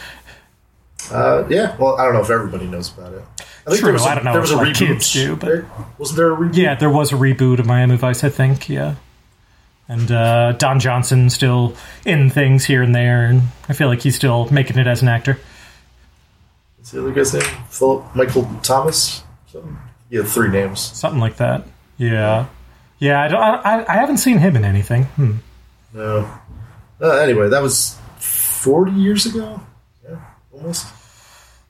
Uh, 1.12 1.46
yeah, 1.50 1.76
well, 1.78 1.96
I 1.98 2.06
don't 2.06 2.14
know 2.14 2.22
if 2.22 2.30
everybody 2.30 2.68
knows 2.68 2.92
about 2.96 3.14
it. 3.14 3.24
I 3.40 3.70
think 3.72 3.80
True, 3.80 3.86
there 3.88 3.94
was 3.94 4.06
a, 4.06 4.10
I 4.10 4.16
don't 4.16 4.24
know 4.26 4.32
There 4.34 4.42
was 4.42 4.52
if, 4.52 4.58
a 4.58 4.62
like, 4.62 4.74
reboot. 4.76 4.88
kids 4.88 5.14
do, 5.14 5.36
but- 5.36 5.66
wasn't 5.98 6.18
there 6.18 6.32
a 6.34 6.36
reboot? 6.36 6.56
Yeah, 6.56 6.76
there 6.76 6.90
was 6.90 7.12
a 7.12 7.16
reboot 7.16 7.60
of 7.60 7.66
Miami 7.66 7.96
Vice, 7.98 8.24
I 8.24 8.30
think. 8.30 8.70
Yeah, 8.70 8.96
and 9.88 10.12
uh, 10.12 10.52
Don 10.54 10.80
Johnson 10.80 11.30
still 11.30 11.76
in 12.06 12.30
things 12.30 12.66
here 12.66 12.82
and 12.82 12.94
there, 12.96 13.26
and 13.26 13.44
I 13.70 13.74
feel 13.74 13.88
like 13.88 14.02
he's 14.02 14.16
still 14.16 14.48
making 14.50 14.78
it 14.80 14.88
as 14.88 15.02
an 15.02 15.08
actor. 15.08 15.38
What's 16.82 16.90
the 16.94 17.02
other 17.02 17.12
guy's 17.12 17.32
name? 17.32 17.44
Philip 17.70 18.16
Michael 18.16 18.50
Thomas. 18.64 19.22
Something? 19.46 19.78
He 20.10 20.16
had 20.16 20.26
three 20.26 20.50
names. 20.50 20.80
Something 20.80 21.20
like 21.20 21.38
that. 21.38 21.68
Yeah, 21.98 22.48
yeah. 22.98 23.22
I 23.22 23.28
don't. 23.28 23.40
I, 23.40 23.86
I 23.88 23.94
haven't 23.94 24.18
seen 24.18 24.40
him 24.40 24.56
in 24.56 24.66
anything. 24.66 25.04
Hmm. 25.04 25.34
No. 25.94 26.28
Uh, 27.00 27.12
anyway, 27.18 27.50
that 27.50 27.62
was 27.62 28.00
forty 28.18 28.94
years 28.94 29.28
ago. 29.28 29.62
Yeah, 30.04 30.22
almost. 30.52 30.88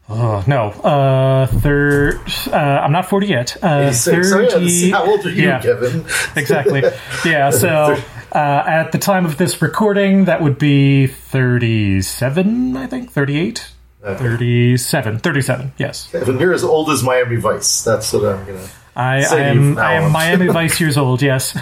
Oh 0.07 0.45
no, 0.47 0.69
uh, 0.69 1.45
third. 1.47 2.21
Uh, 2.47 2.55
I'm 2.55 2.93
not 2.93 3.09
forty 3.09 3.27
yet. 3.27 3.61
Uh, 3.61 3.87
86. 3.87 4.29
So 4.29 4.39
yeah, 4.39 4.49
30 4.49 4.89
how 4.91 5.05
old 5.05 5.25
are 5.25 5.29
you, 5.29 5.43
yeah. 5.43 5.61
Kevin? 5.61 6.05
exactly. 6.37 6.83
Yeah. 7.25 7.49
So 7.61 8.01
uh, 8.31 8.63
at 8.65 8.93
the 8.93 8.97
time 8.97 9.25
of 9.25 9.37
this 9.37 9.61
recording, 9.61 10.23
that 10.23 10.41
would 10.41 10.57
be 10.57 11.05
37, 11.07 12.77
I 12.77 12.87
think. 12.87 13.11
38? 13.11 13.71
Okay. 14.03 14.17
37. 14.17 15.19
37, 15.19 15.73
yes. 15.77 16.09
Kevin, 16.11 16.39
you're 16.39 16.53
as 16.53 16.63
old 16.63 16.89
as 16.89 17.03
Miami 17.03 17.35
Vice. 17.35 17.83
That's 17.83 18.11
what 18.13 18.25
I'm 18.25 18.45
gonna. 18.45 18.67
I, 18.95 19.17
I 19.17 19.21
Say 19.21 19.49
am 19.49 19.77
I 19.77 19.93
am. 19.93 20.11
Miami 20.11 20.47
Vice 20.51 20.79
years 20.79 20.97
old, 20.97 21.21
yes. 21.21 21.55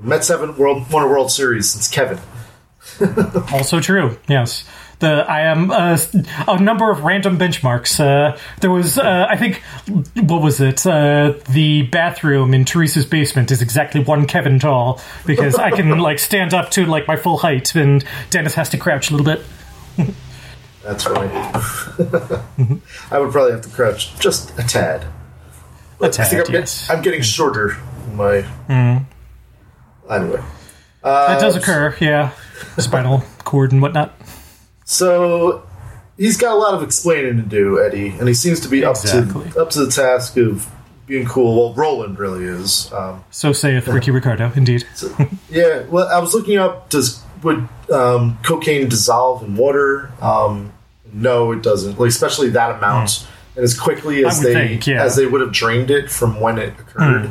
Mets 0.00 0.28
haven't 0.28 0.58
world 0.58 0.90
won 0.90 1.02
a 1.02 1.08
World 1.08 1.30
Series 1.30 1.70
since 1.70 1.88
Kevin. 1.88 2.18
also 3.52 3.80
true, 3.80 4.16
yes. 4.28 4.64
the 5.00 5.24
I 5.28 5.42
am 5.42 5.70
uh, 5.70 5.98
a 6.46 6.58
number 6.58 6.90
of 6.90 7.04
random 7.04 7.38
benchmarks. 7.38 8.00
Uh, 8.00 8.38
there 8.60 8.70
was, 8.70 8.98
uh, 8.98 9.26
I 9.28 9.36
think, 9.36 9.62
what 10.16 10.40
was 10.40 10.60
it? 10.60 10.86
Uh, 10.86 11.34
the 11.50 11.82
bathroom 11.82 12.54
in 12.54 12.64
Teresa's 12.64 13.04
basement 13.04 13.50
is 13.50 13.60
exactly 13.60 14.02
one 14.02 14.26
Kevin 14.26 14.58
tall 14.58 15.00
because 15.26 15.56
I 15.56 15.70
can 15.70 15.98
like 15.98 16.18
stand 16.18 16.54
up 16.54 16.70
to 16.70 16.86
like 16.86 17.06
my 17.06 17.16
full 17.16 17.36
height, 17.36 17.74
and 17.74 18.04
Dennis 18.30 18.54
has 18.54 18.70
to 18.70 18.78
crouch 18.78 19.10
a 19.10 19.16
little 19.16 19.26
bit. 19.26 20.14
That's 20.82 21.06
right. 21.08 21.30
I 23.10 23.18
would 23.18 23.32
probably 23.32 23.52
have 23.52 23.62
to 23.62 23.68
crouch 23.70 24.18
just 24.20 24.50
a 24.58 24.62
tad. 24.62 25.04
A 26.00 26.08
tad, 26.08 26.26
I 26.26 26.28
think 26.28 26.48
I'm, 26.48 26.54
yes. 26.54 26.86
get, 26.86 26.96
I'm 26.96 27.02
getting 27.02 27.22
shorter. 27.22 27.76
in 28.06 28.16
My 28.16 28.44
Mm. 28.68 29.04
anyway. 30.10 30.42
that 31.02 31.40
does 31.40 31.56
occur, 31.56 31.96
yeah. 32.00 32.30
Spinal 32.78 33.24
cord 33.44 33.72
and 33.72 33.82
whatnot. 33.82 34.14
So 34.84 35.66
he's 36.16 36.36
got 36.36 36.52
a 36.52 36.56
lot 36.58 36.74
of 36.74 36.82
explaining 36.82 37.36
to 37.36 37.42
do, 37.42 37.80
Eddie, 37.82 38.08
and 38.10 38.28
he 38.28 38.34
seems 38.34 38.60
to 38.60 38.68
be 38.68 38.82
Exactly. 38.84 39.46
up 39.46 39.52
to 39.52 39.60
up 39.62 39.70
to 39.70 39.84
the 39.84 39.90
task 39.90 40.36
of 40.36 40.70
being 41.06 41.26
cool. 41.26 41.56
Well, 41.56 41.74
Roland 41.74 42.18
really 42.18 42.44
is. 42.44 42.92
Um, 42.92 43.24
So 43.30 43.52
saith 43.52 43.88
Ricky 43.88 44.10
Ricardo, 44.10 44.52
indeed. 44.54 44.84
so- 44.94 45.14
yeah. 45.50 45.82
Well, 45.88 46.06
I 46.08 46.18
was 46.18 46.34
looking 46.34 46.58
up. 46.58 46.88
Does 46.90 47.20
would 47.42 47.68
um, 47.92 48.38
cocaine 48.42 48.88
dissolve 48.88 49.42
in 49.42 49.56
water? 49.56 50.10
Um, 50.20 50.72
no, 51.12 51.52
it 51.52 51.62
doesn't. 51.62 51.98
Like 51.98 52.08
especially 52.08 52.50
that 52.50 52.76
amount 52.76 53.26
and 53.56 53.64
as 53.64 53.78
quickly 53.78 54.24
as 54.24 54.40
they 54.40 54.52
think, 54.54 54.86
yeah. 54.86 55.02
As 55.02 55.16
they 55.16 55.26
would 55.26 55.40
have 55.40 55.52
drained 55.52 55.90
it 55.90 56.10
from 56.10 56.40
when 56.40 56.58
it 56.58 56.78
occurred. 56.78 57.30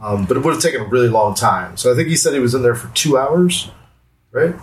Um, 0.00 0.26
but 0.26 0.36
it 0.36 0.44
would 0.44 0.54
have 0.54 0.62
taken 0.62 0.80
a 0.82 0.84
really 0.84 1.08
long 1.08 1.34
time. 1.34 1.76
So 1.76 1.92
I 1.92 1.96
think 1.96 2.08
he 2.08 2.16
said 2.16 2.32
he 2.32 2.38
was 2.38 2.54
in 2.54 2.62
there 2.62 2.76
for 2.76 2.88
two 2.94 3.18
hours, 3.18 3.70
right? 4.30 4.54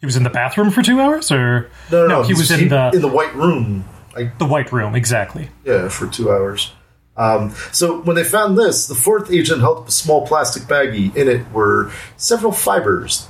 He 0.00 0.06
was 0.06 0.16
in 0.16 0.22
the 0.22 0.30
bathroom 0.30 0.70
for 0.70 0.82
two 0.82 1.00
hours, 1.00 1.32
or 1.32 1.70
No, 1.90 2.06
no, 2.06 2.08
no. 2.08 2.22
he 2.22 2.28
he's- 2.34 2.38
was 2.38 2.50
in 2.50 2.68
the 2.68 2.90
in 2.94 3.00
the 3.00 3.08
white 3.08 3.34
room. 3.34 3.84
Like 4.14 4.38
the 4.38 4.44
white 4.44 4.70
room, 4.72 4.94
exactly. 4.94 5.48
Yeah, 5.64 5.88
for 5.88 6.06
two 6.06 6.30
hours. 6.30 6.72
Um, 7.16 7.54
so 7.72 8.00
when 8.02 8.16
they 8.16 8.24
found 8.24 8.58
this, 8.58 8.86
the 8.86 8.94
fourth 8.94 9.30
agent 9.30 9.60
held 9.60 9.78
up 9.78 9.88
a 9.88 9.90
small 9.90 10.26
plastic 10.26 10.64
baggie. 10.64 11.14
In 11.16 11.28
it 11.28 11.50
were 11.52 11.90
several 12.18 12.52
fibers. 12.52 13.26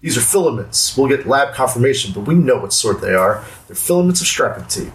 These 0.00 0.16
are 0.16 0.20
filaments. 0.20 0.96
We'll 0.96 1.08
get 1.08 1.26
lab 1.26 1.54
confirmation, 1.54 2.12
but 2.12 2.26
we 2.26 2.34
know 2.34 2.58
what 2.58 2.72
sort 2.72 3.00
they 3.00 3.14
are. 3.14 3.44
They're 3.66 3.76
filaments 3.76 4.20
of 4.20 4.26
strapping 4.26 4.66
tape. 4.66 4.92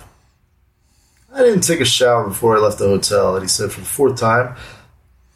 I 1.34 1.44
didn't 1.44 1.62
take 1.62 1.80
a 1.80 1.86
shower 1.86 2.28
before 2.28 2.56
I 2.56 2.60
left 2.60 2.78
the 2.78 2.88
hotel, 2.88 3.36
and 3.36 3.44
he 3.44 3.48
said 3.48 3.72
for 3.72 3.80
the 3.80 3.86
fourth 3.86 4.20
time. 4.20 4.56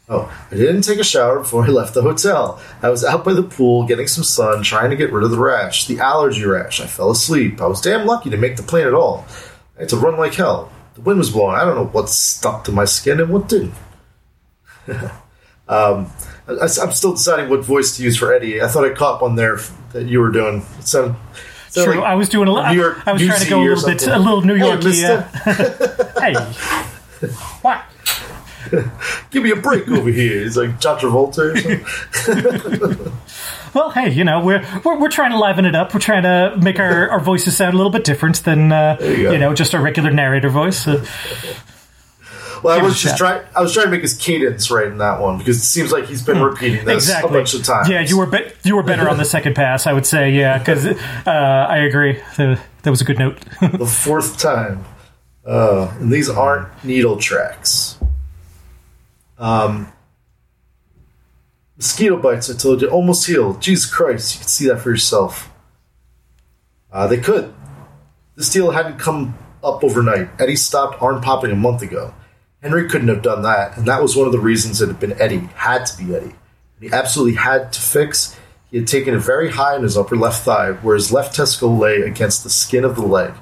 Oh, 0.08 0.32
I 0.52 0.54
didn't 0.54 0.82
take 0.82 1.00
a 1.00 1.04
shower 1.04 1.40
before 1.40 1.64
I 1.64 1.68
left 1.68 1.94
the 1.94 2.02
hotel. 2.02 2.60
I 2.80 2.90
was 2.90 3.04
out 3.04 3.24
by 3.24 3.32
the 3.32 3.42
pool 3.42 3.86
getting 3.86 4.06
some 4.06 4.22
sun, 4.22 4.62
trying 4.62 4.90
to 4.90 4.96
get 4.96 5.12
rid 5.12 5.24
of 5.24 5.32
the 5.32 5.38
rash, 5.38 5.86
the 5.86 5.98
allergy 5.98 6.44
rash. 6.44 6.80
I 6.80 6.86
fell 6.86 7.10
asleep. 7.10 7.60
I 7.60 7.66
was 7.66 7.80
damn 7.80 8.06
lucky 8.06 8.30
to 8.30 8.36
make 8.36 8.56
the 8.56 8.62
plane 8.62 8.86
at 8.86 8.94
all. 8.94 9.26
I 9.76 9.80
had 9.80 9.88
to 9.88 9.96
run 9.96 10.16
like 10.16 10.34
hell. 10.34 10.70
The 10.94 11.00
wind 11.00 11.18
was 11.18 11.30
blowing. 11.30 11.56
I 11.56 11.64
don't 11.64 11.74
know 11.74 11.86
what 11.86 12.08
stuck 12.08 12.64
to 12.64 12.72
my 12.72 12.84
skin 12.84 13.20
and 13.20 13.30
what 13.30 13.48
didn't. 13.48 13.74
um, 15.68 16.10
I, 16.48 16.52
am 16.52 16.92
still 16.92 17.12
deciding 17.12 17.50
what 17.50 17.64
voice 17.64 17.96
to 17.96 18.02
use 18.02 18.16
for 18.16 18.32
Eddie. 18.32 18.62
I 18.62 18.68
thought 18.68 18.84
I 18.84 18.94
caught 18.94 19.20
one 19.20 19.34
there 19.34 19.58
that 19.92 20.06
you 20.06 20.20
were 20.20 20.30
doing. 20.30 20.64
It 20.78 20.86
sounded 20.86 21.16
True. 21.72 21.96
like 21.96 22.04
I 22.04 22.14
was 22.14 22.28
doing 22.28 22.48
a 22.48 22.52
little. 22.52 22.70
New 22.70 22.80
York 22.80 23.06
I 23.06 23.12
was 23.12 23.22
trying 23.22 23.40
to 23.40 23.50
go 23.50 23.60
a 23.60 23.64
little 23.64 23.88
bit, 23.88 24.06
a 24.06 24.18
little 24.18 24.42
New 24.42 24.54
Hey, 24.54 24.66
York. 24.66 24.84
mister. 24.84 25.22
hey, 26.20 26.34
what? 27.62 27.84
Give 29.30 29.42
me 29.42 29.50
a 29.50 29.56
break 29.56 29.88
over 29.88 30.10
here. 30.10 30.42
He's 30.42 30.56
like 30.56 30.80
John 30.80 30.98
Travolta 30.98 31.54
or 31.54 31.56
something. 31.56 33.12
Well, 33.74 33.90
hey, 33.90 34.10
you 34.10 34.24
know, 34.24 34.40
we're, 34.40 34.66
we're 34.86 34.98
we're 34.98 35.10
trying 35.10 35.32
to 35.32 35.38
liven 35.38 35.66
it 35.66 35.74
up. 35.74 35.92
We're 35.92 36.00
trying 36.00 36.22
to 36.22 36.56
make 36.56 36.80
our, 36.80 37.10
our 37.10 37.20
voices 37.20 37.58
sound 37.58 37.74
a 37.74 37.76
little 37.76 37.92
bit 37.92 38.04
different 38.04 38.42
than 38.42 38.72
uh, 38.72 38.96
you 39.02 39.32
you, 39.32 39.36
know 39.38 39.52
just 39.52 39.74
our 39.74 39.82
regular 39.82 40.10
narrator 40.10 40.48
voice. 40.48 40.88
Uh, 40.88 41.04
Well, 42.62 42.78
I 42.78 42.82
was 42.82 43.00
just 43.00 43.16
trying. 43.16 43.44
I 43.54 43.60
was 43.60 43.72
trying 43.72 43.86
to 43.86 43.90
make 43.90 44.02
his 44.02 44.14
cadence 44.14 44.70
right 44.70 44.86
in 44.86 44.98
that 44.98 45.20
one 45.20 45.38
because 45.38 45.58
it 45.58 45.64
seems 45.64 45.92
like 45.92 46.06
he's 46.06 46.22
been 46.22 46.40
repeating 46.42 46.84
this 46.84 47.04
exactly. 47.04 47.30
a 47.30 47.32
bunch 47.32 47.54
of 47.54 47.64
times. 47.64 47.88
Yeah, 47.88 48.00
you 48.00 48.18
were 48.18 48.26
be- 48.26 48.50
you 48.64 48.76
were 48.76 48.82
better 48.82 49.08
on 49.08 49.18
the 49.18 49.24
second 49.24 49.54
pass, 49.54 49.86
I 49.86 49.92
would 49.92 50.06
say. 50.06 50.30
Yeah, 50.30 50.58
because 50.58 50.86
uh, 50.86 51.30
I 51.30 51.78
agree. 51.78 52.20
That 52.36 52.60
was 52.84 53.00
a 53.00 53.04
good 53.04 53.18
note. 53.18 53.38
the 53.60 53.86
fourth 53.86 54.38
time. 54.38 54.84
Uh, 55.44 55.94
and 56.00 56.12
these 56.12 56.28
aren't 56.28 56.84
needle 56.84 57.16
tracks. 57.16 57.98
Um, 59.38 59.92
mosquito 61.76 62.16
bites, 62.16 62.50
I 62.50 62.56
told 62.56 62.82
you, 62.82 62.88
almost 62.88 63.26
healed. 63.26 63.62
Jesus 63.62 63.92
Christ, 63.92 64.34
you 64.34 64.40
can 64.40 64.48
see 64.48 64.66
that 64.68 64.80
for 64.80 64.90
yourself. 64.90 65.52
Uh, 66.90 67.06
they 67.06 67.18
could. 67.18 67.52
This 68.34 68.52
deal 68.52 68.70
hadn't 68.70 68.98
come 68.98 69.36
up 69.62 69.84
overnight. 69.84 70.28
Eddie 70.40 70.56
stopped 70.56 71.00
arm 71.02 71.20
popping 71.20 71.50
a 71.50 71.56
month 71.56 71.82
ago. 71.82 72.14
Henry 72.66 72.88
couldn't 72.88 73.06
have 73.06 73.22
done 73.22 73.42
that, 73.42 73.76
and 73.76 73.86
that 73.86 74.02
was 74.02 74.16
one 74.16 74.26
of 74.26 74.32
the 74.32 74.40
reasons 74.40 74.82
it 74.82 74.88
had 74.88 74.98
been 74.98 75.12
Eddie. 75.20 75.48
Had 75.54 75.86
to 75.86 75.96
be 75.96 76.16
Eddie. 76.16 76.34
He 76.80 76.92
absolutely 76.92 77.36
had 77.36 77.72
to 77.72 77.80
fix. 77.80 78.36
He 78.72 78.78
had 78.78 78.88
taken 78.88 79.14
it 79.14 79.18
very 79.18 79.52
high 79.52 79.76
in 79.76 79.84
his 79.84 79.96
upper 79.96 80.16
left 80.16 80.42
thigh, 80.42 80.72
where 80.72 80.96
his 80.96 81.12
left 81.12 81.36
testicle 81.36 81.76
lay 81.76 82.00
against 82.00 82.42
the 82.42 82.50
skin 82.50 82.82
of 82.82 82.96
the 82.96 83.06
leg 83.06 83.34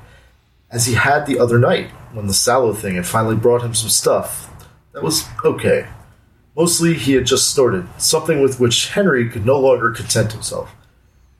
as 0.70 0.84
he 0.84 0.92
had 0.92 1.24
the 1.24 1.38
other 1.38 1.58
night 1.58 1.88
when 2.12 2.26
the 2.26 2.34
sallow 2.34 2.74
thing 2.74 2.96
had 2.96 3.06
finally 3.06 3.34
brought 3.34 3.62
him 3.62 3.72
some 3.72 3.88
stuff 3.88 4.50
that 4.92 5.02
was 5.02 5.24
okay. 5.42 5.86
Mostly 6.54 6.92
he 6.92 7.14
had 7.14 7.24
just 7.24 7.50
snorted, 7.50 7.88
something 7.96 8.42
with 8.42 8.60
which 8.60 8.90
Henry 8.90 9.30
could 9.30 9.46
no 9.46 9.58
longer 9.58 9.90
content 9.90 10.32
himself. 10.32 10.76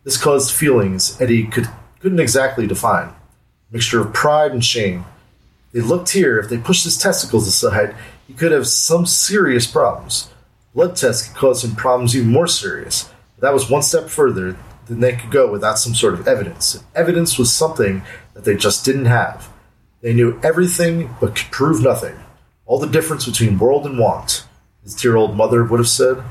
This 0.05 0.17
caused 0.17 0.55
feelings 0.55 1.21
Eddie 1.21 1.49
could, 1.49 1.69
couldn't 2.01 2.19
exactly 2.19 2.67
define. 2.67 3.09
A 3.09 3.17
mixture 3.73 4.01
of 4.01 4.15
pride 4.15 4.53
and 4.53 4.65
shame. 4.65 5.05
They 5.75 5.81
looked 5.81 6.11
here, 6.11 6.39
if 6.39 6.49
they 6.49 6.57
pushed 6.57 6.85
his 6.85 6.97
testicles 6.97 7.49
aside, 7.49 7.97
he 8.29 8.33
could 8.33 8.53
have 8.53 8.67
some 8.69 9.07
serious 9.07 9.67
problems. 9.67 10.31
Blood 10.73 10.95
tests 10.97 11.27
could 11.29 11.37
cause 11.37 11.65
him 11.65 11.75
problems 11.75 12.17
even 12.17 12.31
more 12.31 12.47
serious. 12.47 13.11
But 13.37 13.43
That 13.49 13.55
was 13.55 13.69
one 13.69 13.83
step 13.83 14.09
further 14.09 14.57
than 14.87 15.01
they 15.01 15.17
could 15.17 15.33
go 15.33 15.51
without 15.51 15.79
some 15.81 15.95
sort 15.95 16.15
of 16.15 16.29
evidence. 16.29 16.83
Evidence 16.95 17.37
was 17.39 17.53
something 17.53 18.03
that 18.35 18.45
they 18.45 18.55
just 18.57 18.85
didn't 18.85 19.07
have. 19.07 19.49
They 20.01 20.13
knew 20.15 20.39
everything 20.45 21.15
but 21.21 21.35
could 21.35 21.51
prove 21.51 21.83
nothing. 21.83 22.15
All 22.67 22.79
the 22.79 22.87
difference 22.87 23.27
between 23.27 23.59
world 23.59 23.85
and 23.85 23.99
want, 23.99 24.47
his 24.85 24.95
dear 24.95 25.17
old 25.17 25.37
mother 25.37 25.65
would 25.65 25.81
have 25.81 25.89
said. 25.89 26.23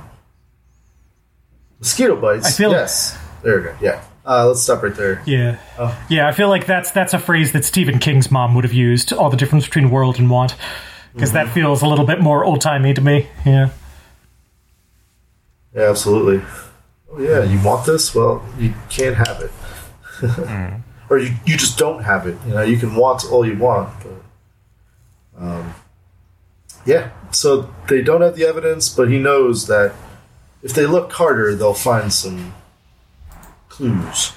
Mosquito 1.79 2.15
bites. 2.15 2.45
I 2.45 2.51
feel- 2.51 2.71
yes. 2.71 3.17
There 3.43 3.57
we 3.57 3.63
go. 3.63 3.75
Yeah. 3.81 4.01
Uh, 4.25 4.47
let's 4.47 4.61
stop 4.61 4.81
right 4.83 4.95
there. 4.95 5.21
Yeah, 5.25 5.57
Oh. 5.77 6.05
yeah. 6.09 6.27
I 6.27 6.31
feel 6.31 6.47
like 6.49 6.65
that's 6.65 6.91
that's 6.91 7.13
a 7.13 7.19
phrase 7.19 7.51
that 7.51 7.65
Stephen 7.65 7.99
King's 7.99 8.31
mom 8.31 8.55
would 8.55 8.63
have 8.63 8.71
used. 8.73 9.11
All 9.11 9.29
the 9.29 9.35
difference 9.37 9.65
between 9.65 9.89
world 9.89 10.17
and 10.17 10.29
want, 10.29 10.55
because 11.13 11.33
that 11.33 11.49
feels 11.49 11.81
a 11.81 11.87
little 11.87 12.05
bit 12.05 12.21
more 12.21 12.45
old 12.45 12.61
timey 12.61 12.93
to 12.93 13.01
me. 13.01 13.27
Yeah, 13.45 13.69
Yeah, 15.75 15.89
absolutely. 15.89 16.41
Oh 17.11 17.19
yeah, 17.21 17.43
you 17.43 17.61
want 17.61 17.85
this? 17.85 18.15
Well, 18.15 18.43
you 18.57 18.73
can't 18.89 19.15
have 19.17 19.41
it, 19.41 19.51
or 21.09 21.17
you 21.17 21.33
you 21.45 21.57
just 21.57 21.77
don't 21.77 22.03
have 22.03 22.25
it. 22.25 22.37
You 22.47 22.53
know, 22.53 22.61
you 22.61 22.77
can 22.77 22.95
want 22.95 23.25
all 23.29 23.45
you 23.45 23.57
want, 23.57 23.89
but 24.03 25.43
um, 25.43 25.73
yeah. 26.85 27.11
So 27.31 27.73
they 27.89 28.01
don't 28.01 28.21
have 28.21 28.35
the 28.35 28.45
evidence, 28.45 28.87
but 28.89 29.09
he 29.09 29.19
knows 29.19 29.67
that 29.67 29.93
if 30.61 30.73
they 30.73 30.85
look 30.85 31.11
harder, 31.11 31.53
they'll 31.55 31.73
find 31.73 32.13
some 32.13 32.53
clues. 33.73 34.33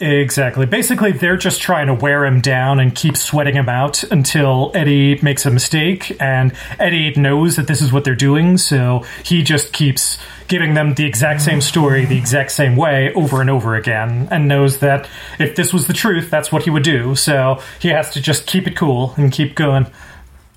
exactly. 0.00 0.66
Basically, 0.66 1.12
they're 1.12 1.36
just 1.36 1.60
trying 1.60 1.86
to 1.86 1.94
wear 1.94 2.24
him 2.24 2.40
down 2.40 2.80
and 2.80 2.94
keep 2.94 3.16
sweating 3.16 3.54
him 3.54 3.68
out 3.68 4.02
until 4.04 4.70
Eddie 4.74 5.20
makes 5.22 5.46
a 5.46 5.50
mistake, 5.50 6.16
and 6.20 6.52
Eddie 6.78 7.14
knows 7.14 7.56
that 7.56 7.66
this 7.66 7.82
is 7.82 7.92
what 7.92 8.04
they're 8.04 8.14
doing, 8.14 8.58
so 8.58 9.04
he 9.24 9.42
just 9.42 9.72
keeps 9.72 10.18
giving 10.48 10.74
them 10.74 10.94
the 10.94 11.06
exact 11.06 11.40
same 11.40 11.60
story 11.60 12.04
the 12.04 12.18
exact 12.18 12.50
same 12.50 12.76
way 12.76 13.12
over 13.14 13.40
and 13.40 13.50
over 13.50 13.74
again, 13.76 14.28
and 14.30 14.48
knows 14.48 14.78
that 14.78 15.08
if 15.38 15.56
this 15.56 15.72
was 15.72 15.86
the 15.86 15.94
truth, 15.94 16.30
that's 16.30 16.50
what 16.50 16.62
he 16.64 16.70
would 16.70 16.82
do. 16.82 17.14
So 17.14 17.60
he 17.80 17.88
has 17.88 18.10
to 18.14 18.20
just 18.20 18.46
keep 18.46 18.66
it 18.66 18.76
cool 18.76 19.14
and 19.16 19.32
keep 19.32 19.54
going. 19.54 19.86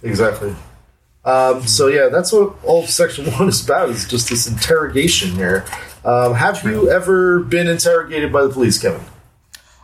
Exactly. 0.03 0.55
Um, 1.27 1.67
so 1.67 1.87
yeah, 1.87 2.07
that's 2.07 2.31
what 2.31 2.55
all 2.63 2.83
of 2.83 2.89
section 2.89 3.25
one 3.33 3.49
is 3.49 3.63
about. 3.63 3.89
Is 3.89 4.07
just 4.07 4.29
this 4.29 4.47
interrogation 4.47 5.31
here. 5.31 5.65
Um, 6.05 6.33
have 6.35 6.63
you 6.63 6.89
ever 6.89 7.39
been 7.39 7.67
interrogated 7.67 8.31
by 8.31 8.43
the 8.43 8.49
police, 8.49 8.81
Kevin? 8.81 9.01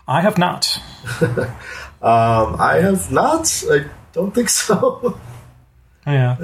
I 0.08 0.22
have 0.22 0.38
not. 0.38 0.80
Um, 2.04 2.58
I 2.60 2.82
have 2.82 3.14
not. 3.14 3.64
I 3.72 3.86
don't 4.12 4.36
think 4.36 4.50
so. 4.50 5.18
Yeah. 6.06 6.36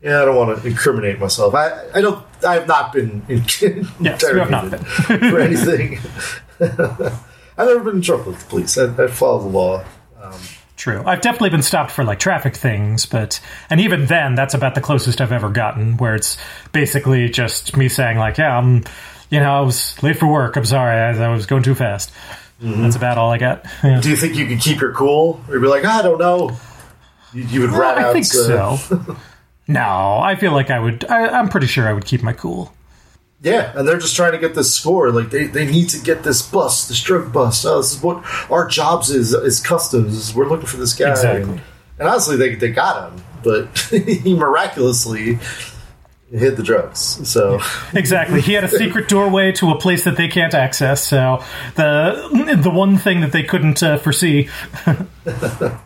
yeah, 0.00 0.22
I 0.22 0.24
don't 0.24 0.36
want 0.36 0.62
to 0.62 0.68
incriminate 0.68 1.18
myself. 1.18 1.56
I, 1.56 1.88
I 1.92 2.00
don't. 2.00 2.24
I 2.46 2.54
have 2.54 2.68
not 2.68 2.92
been 2.92 3.24
in, 3.28 3.38
Yes, 4.00 4.24
have 4.24 4.48
not 4.48 4.66
interrogated 4.66 5.30
for 5.32 5.40
anything. 5.40 5.98
I've 6.60 7.66
never 7.66 7.80
been 7.80 7.96
in 7.96 8.02
trouble 8.02 8.26
with 8.26 8.38
the 8.44 8.46
police. 8.48 8.78
I, 8.78 8.94
I 8.94 9.08
follow 9.08 9.40
the 9.40 9.48
law. 9.48 9.84
True. 10.82 11.00
I've 11.06 11.20
definitely 11.20 11.50
been 11.50 11.62
stopped 11.62 11.92
for 11.92 12.02
like 12.02 12.18
traffic 12.18 12.56
things, 12.56 13.06
but 13.06 13.40
and 13.70 13.80
even 13.80 14.06
then, 14.06 14.34
that's 14.34 14.52
about 14.52 14.74
the 14.74 14.80
closest 14.80 15.20
I've 15.20 15.30
ever 15.30 15.48
gotten, 15.48 15.96
where 15.96 16.16
it's 16.16 16.36
basically 16.72 17.28
just 17.28 17.76
me 17.76 17.88
saying 17.88 18.18
like, 18.18 18.36
"Yeah, 18.36 18.58
I'm, 18.58 18.82
you 19.30 19.38
know, 19.38 19.58
I 19.58 19.60
was 19.60 20.02
late 20.02 20.18
for 20.18 20.26
work. 20.26 20.56
I'm 20.56 20.64
sorry, 20.64 20.98
I, 20.98 21.24
I 21.24 21.28
was 21.32 21.46
going 21.46 21.62
too 21.62 21.76
fast." 21.76 22.10
That's 22.60 22.96
about 22.96 23.16
all 23.16 23.30
I 23.30 23.38
got. 23.38 23.64
Yeah. 23.84 24.00
Do 24.00 24.10
you 24.10 24.16
think 24.16 24.34
you 24.34 24.44
could 24.44 24.58
keep 24.58 24.80
your 24.80 24.92
cool, 24.92 25.40
or 25.48 25.60
be 25.60 25.68
like, 25.68 25.84
I 25.84 26.02
don't 26.02 26.18
know? 26.18 26.50
You, 27.32 27.44
you 27.44 27.60
would 27.60 27.70
rat 27.70 27.98
I 27.98 28.02
out. 28.02 28.12
think 28.14 28.26
uh, 28.26 28.76
so. 28.76 29.16
no, 29.68 30.18
I 30.20 30.34
feel 30.34 30.50
like 30.50 30.70
I 30.70 30.80
would. 30.80 31.04
I, 31.04 31.28
I'm 31.28 31.48
pretty 31.48 31.68
sure 31.68 31.88
I 31.88 31.92
would 31.92 32.06
keep 32.06 32.24
my 32.24 32.32
cool. 32.32 32.74
Yeah, 33.42 33.72
and 33.76 33.86
they're 33.86 33.98
just 33.98 34.14
trying 34.14 34.32
to 34.32 34.38
get 34.38 34.54
this 34.54 34.72
score. 34.72 35.10
Like 35.10 35.30
they, 35.30 35.46
they 35.46 35.66
need 35.66 35.88
to 35.90 35.98
get 35.98 36.22
this 36.22 36.42
bust, 36.42 36.88
this 36.88 37.02
drug 37.02 37.32
bust. 37.32 37.66
Oh, 37.66 37.78
this 37.78 37.94
is 37.96 38.02
what 38.02 38.24
our 38.50 38.66
jobs 38.66 39.10
is 39.10 39.34
is 39.34 39.60
customs. 39.60 40.32
We're 40.32 40.48
looking 40.48 40.66
for 40.66 40.76
this 40.76 40.94
guy. 40.94 41.10
Exactly. 41.10 41.52
And, 41.54 41.60
and 41.98 42.08
honestly, 42.08 42.36
they 42.36 42.54
they 42.54 42.70
got 42.70 43.10
him, 43.10 43.24
but 43.42 43.76
he 43.90 44.34
miraculously 44.34 45.40
hid 46.30 46.56
the 46.56 46.62
drugs. 46.62 47.28
So 47.28 47.60
Exactly. 47.94 48.40
He 48.40 48.52
had 48.52 48.62
a 48.62 48.68
secret 48.68 49.08
doorway 49.08 49.50
to 49.52 49.70
a 49.70 49.78
place 49.78 50.04
that 50.04 50.16
they 50.16 50.28
can't 50.28 50.54
access. 50.54 51.04
So 51.04 51.42
the 51.74 52.58
the 52.62 52.70
one 52.70 52.96
thing 52.96 53.22
that 53.22 53.32
they 53.32 53.42
couldn't 53.42 53.82
uh, 53.82 53.98
foresee. 53.98 54.48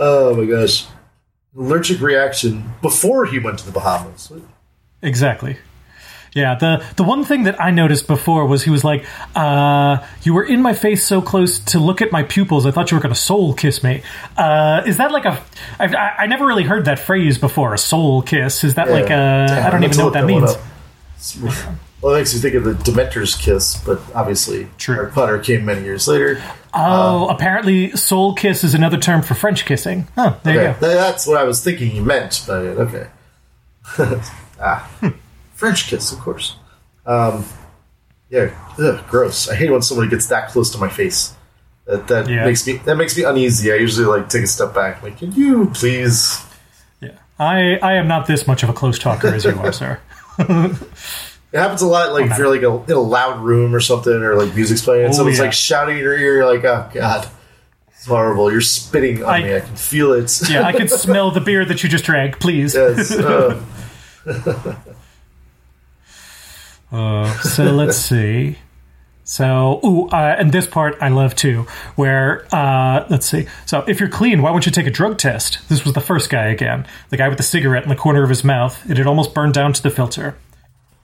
Oh 0.00 0.36
my 0.36 0.44
gosh. 0.44 0.86
Allergic 1.56 2.00
reaction 2.00 2.72
before 2.82 3.26
he 3.26 3.40
went 3.40 3.58
to 3.58 3.66
the 3.66 3.72
Bahamas. 3.72 4.32
Exactly. 5.02 5.56
Yeah, 6.34 6.54
the 6.56 6.84
the 6.96 7.04
one 7.04 7.24
thing 7.24 7.44
that 7.44 7.60
I 7.60 7.70
noticed 7.70 8.06
before 8.06 8.46
was 8.46 8.64
he 8.64 8.70
was 8.70 8.84
like, 8.84 9.04
uh, 9.34 9.98
"You 10.22 10.34
were 10.34 10.44
in 10.44 10.62
my 10.62 10.74
face 10.74 11.04
so 11.04 11.20
close 11.22 11.58
to 11.60 11.78
look 11.78 12.02
at 12.02 12.12
my 12.12 12.22
pupils. 12.22 12.66
I 12.66 12.70
thought 12.70 12.90
you 12.90 12.96
were 12.96 13.02
going 13.02 13.14
to 13.14 13.20
soul 13.20 13.54
kiss 13.54 13.82
me." 13.82 14.02
Uh, 14.36 14.82
is 14.86 14.98
that 14.98 15.10
like 15.12 15.24
a? 15.24 15.42
I, 15.78 15.86
I 15.86 16.14
I 16.20 16.26
never 16.26 16.46
really 16.46 16.64
heard 16.64 16.84
that 16.84 16.98
phrase 16.98 17.38
before. 17.38 17.74
A 17.74 17.78
soul 17.78 18.22
kiss. 18.22 18.64
Is 18.64 18.74
that 18.74 18.90
like 18.90 19.06
a? 19.06 19.46
Damn, 19.48 19.66
I 19.66 19.70
don't 19.70 19.84
even 19.84 19.96
know 19.96 20.04
what 20.04 20.14
that 20.14 20.26
means. 20.26 20.56
Well, 22.00 22.14
it 22.14 22.18
makes 22.18 22.32
you 22.32 22.38
think 22.38 22.54
of 22.54 22.62
the 22.62 22.74
Dementor's 22.74 23.34
kiss, 23.34 23.76
but 23.84 24.00
obviously 24.14 24.68
True. 24.78 24.94
Harry 24.94 25.10
Potter 25.10 25.38
came 25.40 25.64
many 25.64 25.82
years 25.82 26.06
later. 26.06 26.40
Oh, 26.72 27.28
apparently, 27.28 27.90
soul 27.96 28.34
kiss 28.34 28.62
is 28.62 28.74
another 28.74 28.98
term 28.98 29.22
for 29.22 29.34
French 29.34 29.64
kissing. 29.64 30.06
Huh, 30.14 30.36
there 30.44 30.54
you 30.54 30.74
go. 30.80 30.94
that's 30.94 31.26
what 31.26 31.38
I 31.38 31.42
was 31.42 31.62
thinking 31.64 31.94
you 31.96 32.02
meant, 32.04 32.44
but 32.46 32.62
okay. 32.62 33.08
ah, 34.60 34.88
French 35.58 35.88
kiss, 35.88 36.12
of 36.12 36.20
course. 36.20 36.54
Um, 37.04 37.44
yeah, 38.30 38.50
ugh, 38.78 39.04
gross. 39.08 39.48
I 39.48 39.54
hate 39.56 39.70
when 39.70 39.82
somebody 39.82 40.08
gets 40.08 40.26
that 40.28 40.48
close 40.50 40.70
to 40.72 40.78
my 40.78 40.88
face. 40.88 41.34
That 41.86 42.06
that 42.08 42.28
Yeah. 42.28 42.44
makes 42.44 42.66
me 42.66 42.74
that 42.84 42.96
makes 42.96 43.16
me 43.16 43.24
uneasy. 43.24 43.72
I 43.72 43.76
usually 43.76 44.06
like 44.06 44.28
take 44.28 44.44
a 44.44 44.46
step 44.46 44.72
back. 44.74 45.02
Like, 45.02 45.18
can 45.18 45.32
you 45.32 45.70
please? 45.74 46.40
Yeah, 47.00 47.12
I 47.38 47.78
I 47.82 47.94
am 47.94 48.06
not 48.06 48.26
this 48.26 48.46
much 48.46 48.62
of 48.62 48.68
a 48.68 48.72
close 48.72 48.98
talker 48.98 49.28
as 49.28 49.44
you 49.44 49.58
are, 49.58 49.72
sir. 49.72 49.98
It 51.50 51.56
happens 51.58 51.80
a 51.80 51.86
lot. 51.86 52.12
Like 52.12 52.30
if 52.30 52.36
you're 52.36 52.50
like 52.50 52.60
a, 52.60 52.92
in 52.92 52.96
a 52.96 53.00
loud 53.00 53.40
room 53.40 53.74
or 53.74 53.80
something, 53.80 54.12
or 54.12 54.34
like 54.36 54.54
music's 54.54 54.82
playing, 54.84 55.06
and 55.06 55.14
Oh, 55.14 55.16
someone's 55.16 55.38
yeah. 55.38 55.44
like 55.44 55.54
shouting 55.54 55.96
in 55.96 56.02
your 56.02 56.12
ear. 56.12 56.34
You're 56.36 56.54
like, 56.54 56.62
oh 56.62 56.90
god, 56.92 57.26
it's 57.90 58.04
horrible. 58.04 58.52
You're 58.52 58.60
spitting 58.60 59.24
on 59.24 59.30
I- 59.30 59.42
me. 59.42 59.56
I 59.56 59.60
can 59.60 59.74
feel 59.76 60.12
it. 60.12 60.30
Yeah, 60.50 60.64
I 60.64 60.72
can 60.72 60.88
smell 60.88 61.30
the 61.30 61.40
beer 61.40 61.64
that 61.64 61.82
you 61.82 61.88
just 61.88 62.04
drank. 62.04 62.38
Please. 62.38 62.74
Yes, 62.74 63.10
uh, 63.12 63.58
Uh, 66.92 67.32
so 67.40 67.64
let's 67.64 67.96
see. 68.10 68.58
So, 69.24 69.80
ooh, 69.84 70.08
uh, 70.08 70.36
and 70.38 70.52
this 70.52 70.66
part 70.66 70.96
I 71.02 71.08
love 71.08 71.34
too, 71.34 71.66
where, 71.96 72.46
uh, 72.50 73.04
let's 73.10 73.26
see. 73.26 73.46
So, 73.66 73.84
if 73.86 74.00
you're 74.00 74.08
clean, 74.08 74.40
why 74.40 74.50
won't 74.52 74.64
you 74.64 74.72
take 74.72 74.86
a 74.86 74.90
drug 74.90 75.18
test? 75.18 75.58
This 75.68 75.84
was 75.84 75.92
the 75.92 76.00
first 76.00 76.30
guy 76.30 76.46
again. 76.46 76.86
The 77.10 77.18
guy 77.18 77.28
with 77.28 77.36
the 77.36 77.44
cigarette 77.44 77.82
in 77.82 77.90
the 77.90 77.94
corner 77.96 78.22
of 78.22 78.30
his 78.30 78.42
mouth. 78.42 78.88
It 78.90 78.96
had 78.96 79.06
almost 79.06 79.34
burned 79.34 79.52
down 79.52 79.74
to 79.74 79.82
the 79.82 79.90
filter. 79.90 80.34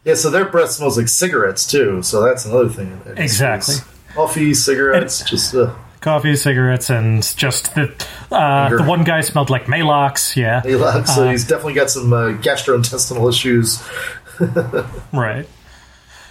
yeah. 0.04 0.14
So 0.14 0.30
their 0.30 0.46
breath 0.46 0.70
smells 0.70 0.96
like 0.96 1.08
cigarettes 1.08 1.66
too. 1.70 2.02
So 2.02 2.22
that's 2.22 2.46
another 2.46 2.70
thing. 2.70 2.98
Exactly. 3.18 3.74
Coffee, 4.14 4.54
cigarettes, 4.54 5.22
just. 5.24 5.54
Uh, 5.54 5.74
Coffee, 6.00 6.36
cigarettes, 6.36 6.88
and 6.90 7.22
just 7.36 7.74
the, 7.74 7.90
uh, 8.30 8.68
the 8.74 8.84
one 8.84 9.04
guy 9.04 9.20
smelled 9.22 9.48
like 9.50 9.64
Maalox. 9.66 10.34
Yeah. 10.36 10.60
Alox, 10.62 11.08
so 11.08 11.30
he's 11.30 11.46
definitely 11.46 11.72
got 11.74 11.90
some 11.90 12.10
uh, 12.12 12.28
gastrointestinal 12.40 13.28
issues. 13.28 13.82
Right. 15.12 15.46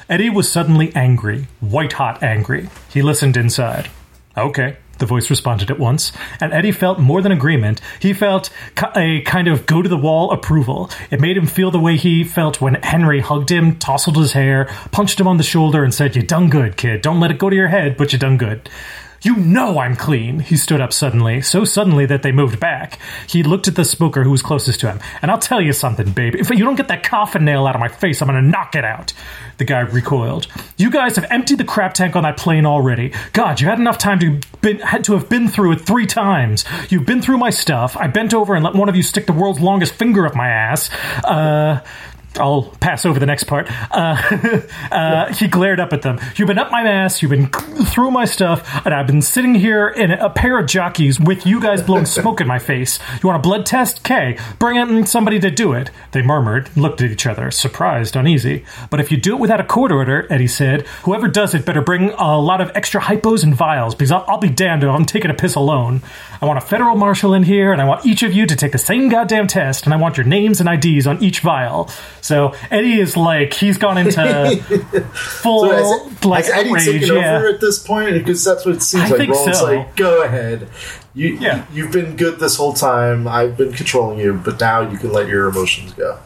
Eddie 0.09 0.29
was 0.29 0.51
suddenly 0.51 0.93
angry, 0.95 1.47
white 1.59 1.93
hot 1.93 2.21
angry. 2.21 2.69
He 2.89 3.01
listened 3.01 3.37
inside. 3.37 3.89
Okay, 4.35 4.77
the 4.99 5.05
voice 5.05 5.29
responded 5.29 5.69
at 5.69 5.79
once, 5.79 6.11
and 6.39 6.53
Eddie 6.53 6.71
felt 6.71 6.99
more 6.99 7.21
than 7.21 7.31
agreement. 7.31 7.81
He 7.99 8.13
felt 8.13 8.49
a 8.95 9.21
kind 9.21 9.47
of 9.47 9.65
go 9.65 9.81
to 9.81 9.89
the 9.89 9.97
wall 9.97 10.31
approval. 10.31 10.89
It 11.11 11.19
made 11.19 11.37
him 11.37 11.47
feel 11.47 11.71
the 11.71 11.79
way 11.79 11.97
he 11.97 12.23
felt 12.23 12.61
when 12.61 12.75
Henry 12.75 13.19
hugged 13.19 13.51
him, 13.51 13.77
tousled 13.77 14.17
his 14.17 14.33
hair, 14.33 14.65
punched 14.91 15.19
him 15.19 15.27
on 15.27 15.37
the 15.37 15.43
shoulder, 15.43 15.83
and 15.83 15.93
said, 15.93 16.15
You 16.15 16.21
done 16.21 16.49
good, 16.49 16.77
kid. 16.77 17.01
Don't 17.01 17.19
let 17.19 17.31
it 17.31 17.39
go 17.39 17.49
to 17.49 17.55
your 17.55 17.67
head, 17.67 17.97
but 17.97 18.13
you 18.13 18.19
done 18.19 18.37
good. 18.37 18.69
You 19.23 19.37
know 19.37 19.79
I'm 19.79 19.95
clean. 19.95 20.39
He 20.39 20.57
stood 20.57 20.81
up 20.81 20.91
suddenly, 20.91 21.41
so 21.41 21.63
suddenly 21.63 22.05
that 22.07 22.23
they 22.23 22.33
moved 22.33 22.59
back. 22.59 22.99
He 23.25 23.41
looked 23.41 23.69
at 23.69 23.75
the 23.75 23.85
smoker 23.85 24.23
who 24.23 24.31
was 24.31 24.41
closest 24.41 24.81
to 24.81 24.91
him. 24.91 24.99
And 25.21 25.31
I'll 25.31 25.39
tell 25.39 25.61
you 25.61 25.71
something, 25.71 26.11
babe. 26.11 26.35
If 26.35 26.49
you 26.49 26.57
don't 26.57 26.75
get 26.75 26.89
that 26.89 27.03
coffin 27.03 27.45
nail 27.45 27.65
out 27.65 27.73
of 27.73 27.79
my 27.79 27.87
face, 27.87 28.21
I'm 28.21 28.27
gonna 28.27 28.41
knock 28.41 28.75
it 28.75 28.83
out. 28.83 29.13
The 29.59 29.65
guy 29.65 29.79
recoiled. 29.79 30.47
You 30.77 30.91
guys 30.91 31.15
have 31.15 31.25
emptied 31.31 31.57
the 31.57 31.63
crap 31.63 31.93
tank 31.93 32.17
on 32.17 32.23
that 32.23 32.35
plane 32.35 32.65
already. 32.65 33.13
God, 33.31 33.61
you 33.61 33.67
had 33.67 33.79
enough 33.79 33.97
time 33.97 34.19
to 34.19 34.41
been, 34.59 34.79
had 34.79 35.05
to 35.05 35.13
have 35.13 35.29
been 35.29 35.47
through 35.47 35.73
it 35.73 35.81
three 35.81 36.05
times. 36.05 36.65
You've 36.89 37.05
been 37.05 37.21
through 37.21 37.37
my 37.37 37.49
stuff. 37.49 37.95
I 37.95 38.07
bent 38.07 38.33
over 38.33 38.55
and 38.55 38.63
let 38.63 38.75
one 38.75 38.89
of 38.89 38.95
you 38.95 39.03
stick 39.03 39.25
the 39.25 39.33
world's 39.33 39.61
longest 39.61 39.93
finger 39.93 40.27
up 40.27 40.35
my 40.35 40.49
ass. 40.49 40.89
Uh. 41.23 41.79
I'll 42.37 42.63
pass 42.79 43.05
over 43.05 43.19
the 43.19 43.25
next 43.25 43.45
part. 43.45 43.67
Uh, 43.91 44.61
uh, 44.91 45.33
he 45.33 45.47
glared 45.47 45.79
up 45.79 45.93
at 45.93 46.01
them. 46.01 46.19
You've 46.35 46.47
been 46.47 46.57
up 46.57 46.71
my 46.71 46.81
ass, 46.81 47.21
you've 47.21 47.31
been 47.31 47.47
through 47.47 48.11
my 48.11 48.25
stuff, 48.25 48.85
and 48.85 48.93
I've 48.93 49.07
been 49.07 49.21
sitting 49.21 49.55
here 49.55 49.87
in 49.87 50.11
a 50.11 50.29
pair 50.29 50.57
of 50.57 50.67
jockeys 50.67 51.19
with 51.19 51.45
you 51.45 51.61
guys 51.61 51.81
blowing 51.81 52.05
smoke 52.05 52.41
in 52.41 52.47
my 52.47 52.59
face. 52.59 52.99
You 53.21 53.27
want 53.27 53.39
a 53.39 53.47
blood 53.47 53.65
test? 53.65 53.99
Okay, 53.99 54.37
bring 54.59 54.77
in 54.77 55.05
somebody 55.05 55.39
to 55.39 55.51
do 55.51 55.73
it. 55.73 55.91
They 56.11 56.21
murmured, 56.21 56.75
looked 56.75 57.01
at 57.01 57.11
each 57.11 57.25
other, 57.25 57.51
surprised, 57.51 58.15
uneasy. 58.15 58.65
But 58.89 58.99
if 58.99 59.11
you 59.11 59.17
do 59.17 59.35
it 59.35 59.39
without 59.39 59.59
a 59.59 59.63
court 59.63 59.91
order, 59.91 60.27
Eddie 60.29 60.47
said, 60.47 60.87
whoever 61.03 61.27
does 61.27 61.53
it 61.53 61.65
better 61.65 61.81
bring 61.81 62.11
a 62.11 62.39
lot 62.39 62.61
of 62.61 62.71
extra 62.75 63.01
hypos 63.01 63.43
and 63.43 63.55
vials, 63.55 63.95
because 63.95 64.11
I'll, 64.11 64.25
I'll 64.27 64.39
be 64.39 64.49
damned 64.49 64.83
if 64.83 64.89
I'm 64.89 65.05
taking 65.05 65.31
a 65.31 65.35
piss 65.35 65.55
alone. 65.55 66.01
I 66.41 66.45
want 66.45 66.57
a 66.57 66.61
federal 66.61 66.95
marshal 66.95 67.33
in 67.33 67.43
here, 67.43 67.71
and 67.71 67.81
I 67.81 67.85
want 67.85 68.05
each 68.05 68.23
of 68.23 68.33
you 68.33 68.45
to 68.45 68.55
take 68.55 68.71
the 68.71 68.77
same 68.77 69.09
goddamn 69.09 69.47
test, 69.47 69.85
and 69.85 69.93
I 69.93 69.97
want 69.97 70.17
your 70.17 70.25
names 70.25 70.59
and 70.59 70.69
IDs 70.69 71.07
on 71.07 71.21
each 71.23 71.39
vial. 71.39 71.89
So 72.23 72.55
Eddie 72.71 72.99
is 73.01 73.17
like 73.17 73.53
he's 73.53 73.77
gone 73.77 73.97
into 73.97 74.15
full 75.13 75.67
So 75.67 75.71
has, 76.07 76.25
like 76.25 76.45
has 76.45 76.53
Eddie 76.53 76.73
taken 77.01 77.15
Yeah, 77.17 77.35
over 77.37 77.47
at 77.49 77.59
this 77.59 77.79
point? 77.85 78.13
Because 78.13 78.43
that's 78.45 78.65
what 78.65 78.75
it 78.75 78.81
seems 78.81 79.03
I 79.03 79.07
like. 79.09 79.17
think 79.17 79.31
Roland's 79.33 79.59
so. 79.59 79.65
like, 79.65 79.95
go 79.97 80.23
ahead. 80.23 80.69
You, 81.13 81.35
Yeah. 81.35 81.65
you've 81.73 81.91
been 81.91 82.15
good 82.15 82.39
this 82.39 82.55
whole 82.55 82.71
time. 82.73 83.27
I've 83.27 83.57
been 83.57 83.73
controlling 83.73 84.19
you, 84.19 84.33
but 84.35 84.57
now 84.59 84.89
you 84.89 84.97
can 84.97 85.11
let 85.11 85.27
your 85.27 85.49
emotions 85.49 85.91
go. 85.93 86.17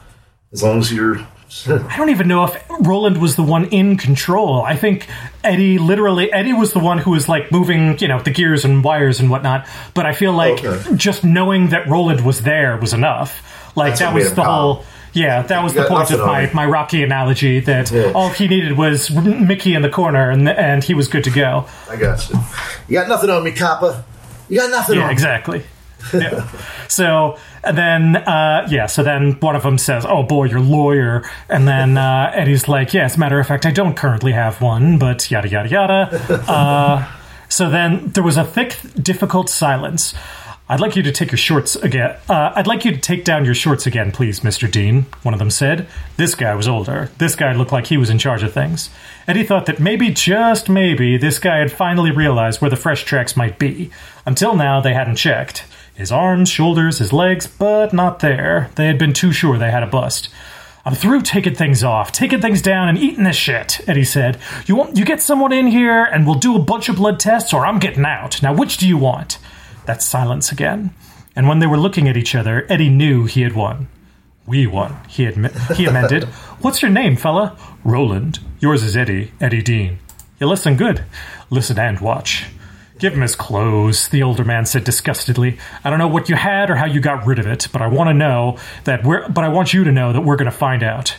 As 0.53 0.61
long 0.61 0.79
as 0.79 0.93
you're. 0.93 1.17
I 1.67 1.97
don't 1.97 2.09
even 2.11 2.27
know 2.27 2.43
if 2.43 2.63
Roland 2.81 3.19
was 3.19 3.35
the 3.35 3.41
one 3.43 3.65
in 3.69 3.97
control. 3.97 4.61
I 4.61 4.75
think 4.75 5.07
Eddie 5.43 5.79
literally 5.79 6.31
Eddie 6.31 6.53
was 6.53 6.73
the 6.73 6.79
one 6.79 6.99
who 6.99 7.09
was 7.11 7.27
like 7.27 7.51
moving, 7.51 7.97
you 7.97 8.07
know, 8.07 8.21
the 8.21 8.29
gears 8.31 8.65
and 8.65 8.83
wires 8.83 9.19
and 9.19 9.31
whatnot. 9.31 9.65
But 9.95 10.05
I 10.05 10.13
feel 10.13 10.33
like 10.33 10.63
Okay. 10.63 10.95
just 10.95 11.23
knowing 11.23 11.69
that 11.69 11.87
Roland 11.87 12.23
was 12.23 12.41
there 12.43 12.77
was 12.77 12.93
enough. 12.93 13.41
Like 13.75 13.91
That's 13.93 14.01
that 14.01 14.13
was 14.13 14.29
the 14.35 14.43
calm. 14.43 14.45
whole. 14.75 14.85
Yeah, 15.13 15.41
that 15.43 15.63
was 15.63 15.73
You 15.73 15.81
the 15.83 15.87
point 15.87 16.11
of 16.11 16.19
my, 16.19 16.49
my 16.53 16.65
Rocky 16.65 17.03
analogy 17.03 17.59
that 17.61 17.91
Yeah. 17.91 18.11
all 18.13 18.29
he 18.29 18.47
needed 18.47 18.77
was 18.77 19.09
Mickey 19.11 19.73
in 19.73 19.81
the 19.81 19.89
corner 19.89 20.29
and 20.29 20.47
and 20.49 20.83
he 20.83 20.93
was 20.93 21.07
good 21.07 21.23
to 21.23 21.31
go. 21.31 21.65
I 21.89 21.95
got 21.95 22.29
you. 22.29 22.39
You 22.87 22.99
got 22.99 23.07
nothing 23.07 23.29
on 23.29 23.43
me, 23.43 23.51
Kappa. 23.51 24.03
You 24.49 24.59
got 24.59 24.69
nothing 24.69 24.97
Yeah, 24.97 25.05
on 25.05 25.11
exactly. 25.11 25.63
Yeah. 26.13 26.47
so 26.87 27.37
and 27.63 27.77
then, 27.77 28.15
uh, 28.15 28.67
yeah. 28.69 28.85
So 28.85 29.03
then 29.03 29.33
one 29.41 29.55
of 29.55 29.63
them 29.63 29.77
says, 29.77 30.05
"Oh 30.07 30.23
boy, 30.23 30.45
your 30.45 30.61
lawyer," 30.61 31.23
and 31.49 31.67
then 31.67 31.97
uh, 31.97 32.31
Eddie's 32.33 32.67
like, 32.69 32.93
"Yeah, 32.93 33.05
as 33.05 33.15
a 33.17 33.19
matter 33.19 33.39
of 33.39 33.47
fact, 33.47 33.65
I 33.65 33.71
don't 33.71 33.95
currently 33.95 34.31
have 34.31 34.61
one, 34.61 34.99
but 34.99 35.29
yada 35.31 35.49
yada 35.49 35.67
yada." 35.69 36.43
Uh, 36.47 37.05
so 37.49 37.69
then 37.69 38.11
there 38.11 38.23
was 38.23 38.37
a 38.37 38.43
thick, 38.45 38.77
difficult 39.01 39.49
silence. 39.49 40.13
I'd 40.69 40.81
like 40.81 40.97
you 40.97 41.03
to 41.03 41.13
take 41.13 41.31
your 41.31 41.37
shorts 41.37 41.77
again. 41.77 42.17
Uh, 42.27 42.51
I'd 42.53 42.67
like 42.67 42.83
you 42.83 42.91
to 42.91 42.97
take 42.97 43.23
down 43.23 43.45
your 43.45 43.53
shorts 43.53 43.87
again, 43.87 44.11
please, 44.11 44.41
Mr. 44.41 44.69
Dean, 44.69 45.05
one 45.23 45.33
of 45.33 45.39
them 45.39 45.49
said. 45.49 45.87
This 46.17 46.35
guy 46.35 46.53
was 46.55 46.67
older. 46.67 47.09
This 47.19 47.37
guy 47.37 47.53
looked 47.53 47.71
like 47.71 47.87
he 47.87 47.95
was 47.95 48.09
in 48.09 48.17
charge 48.17 48.43
of 48.43 48.51
things. 48.51 48.89
Eddie 49.29 49.45
thought 49.45 49.65
that 49.67 49.79
maybe, 49.79 50.09
just 50.09 50.67
maybe, 50.67 51.15
this 51.15 51.39
guy 51.39 51.59
had 51.59 51.71
finally 51.71 52.11
realized 52.11 52.59
where 52.59 52.69
the 52.69 52.75
fresh 52.75 53.05
tracks 53.05 53.37
might 53.37 53.57
be. 53.57 53.91
Until 54.25 54.57
now, 54.57 54.81
they 54.81 54.93
hadn't 54.93 55.15
checked. 55.15 55.63
His 55.95 56.11
arms, 56.11 56.49
shoulders, 56.49 56.99
his 56.99 57.13
legs, 57.13 57.47
but 57.47 57.93
not 57.93 58.19
there. 58.19 58.69
They 58.75 58.87
had 58.87 58.99
been 58.99 59.13
too 59.13 59.31
sure 59.31 59.57
they 59.57 59.71
had 59.71 59.83
a 59.83 59.87
bust. 59.87 60.27
I'm 60.85 60.95
through 60.95 61.21
taking 61.21 61.55
things 61.55 61.81
off, 61.81 62.11
taking 62.11 62.41
things 62.41 62.61
down, 62.61 62.89
and 62.89 62.97
eating 62.97 63.23
this 63.23 63.35
shit, 63.37 63.81
Eddie 63.87 64.03
said. 64.03 64.37
You 64.65 64.75
want 64.75 64.95
you 64.95 65.03
get 65.03 65.21
someone 65.21 65.51
in 65.51 65.67
here 65.67 66.03
and 66.03 66.25
we'll 66.25 66.39
do 66.39 66.55
a 66.55 66.59
bunch 66.59 66.87
of 66.87 66.97
blood 66.97 67.19
tests, 67.19 67.53
or 67.53 67.65
I'm 67.65 67.79
getting 67.79 68.05
out. 68.05 68.41
Now 68.41 68.53
which 68.53 68.77
do 68.77 68.87
you 68.87 68.97
want? 68.97 69.37
That 69.87 70.03
silence 70.03 70.51
again. 70.51 70.93
And 71.35 71.47
when 71.47 71.59
they 71.59 71.67
were 71.67 71.77
looking 71.77 72.07
at 72.07 72.17
each 72.17 72.35
other, 72.35 72.65
Eddie 72.69 72.89
knew 72.89 73.25
he 73.25 73.41
had 73.41 73.55
won. 73.55 73.87
We 74.45 74.67
won, 74.67 74.97
he, 75.09 75.25
admi- 75.25 75.75
he 75.75 75.85
amended. 75.85 76.23
What's 76.61 76.81
your 76.81 76.91
name, 76.91 77.15
fella? 77.15 77.57
Roland. 77.83 78.39
Yours 78.59 78.83
is 78.83 78.95
Eddie, 78.95 79.31
Eddie 79.41 79.61
Dean. 79.61 79.99
You 80.39 80.47
listen 80.47 80.77
good. 80.77 81.03
Listen 81.49 81.79
and 81.79 81.99
watch. 81.99 82.45
Give 82.99 83.13
him 83.13 83.21
his 83.21 83.35
clothes, 83.35 84.07
the 84.07 84.23
older 84.23 84.43
man 84.43 84.65
said 84.65 84.83
disgustedly. 84.83 85.57
I 85.83 85.89
don't 85.89 85.99
know 85.99 86.07
what 86.07 86.29
you 86.29 86.35
had 86.35 86.69
or 86.69 86.75
how 86.75 86.85
you 86.85 86.99
got 86.99 87.25
rid 87.25 87.39
of 87.39 87.47
it, 87.47 87.67
but 87.71 87.81
I 87.81 87.87
want 87.87 88.09
to 88.09 88.13
know 88.13 88.57
that 88.85 89.03
we're 89.03 89.27
but 89.29 89.43
I 89.43 89.49
want 89.49 89.73
you 89.73 89.83
to 89.83 89.91
know 89.91 90.13
that 90.13 90.21
we're 90.21 90.35
going 90.35 90.51
to 90.51 90.57
find 90.57 90.81
out. 90.83 91.15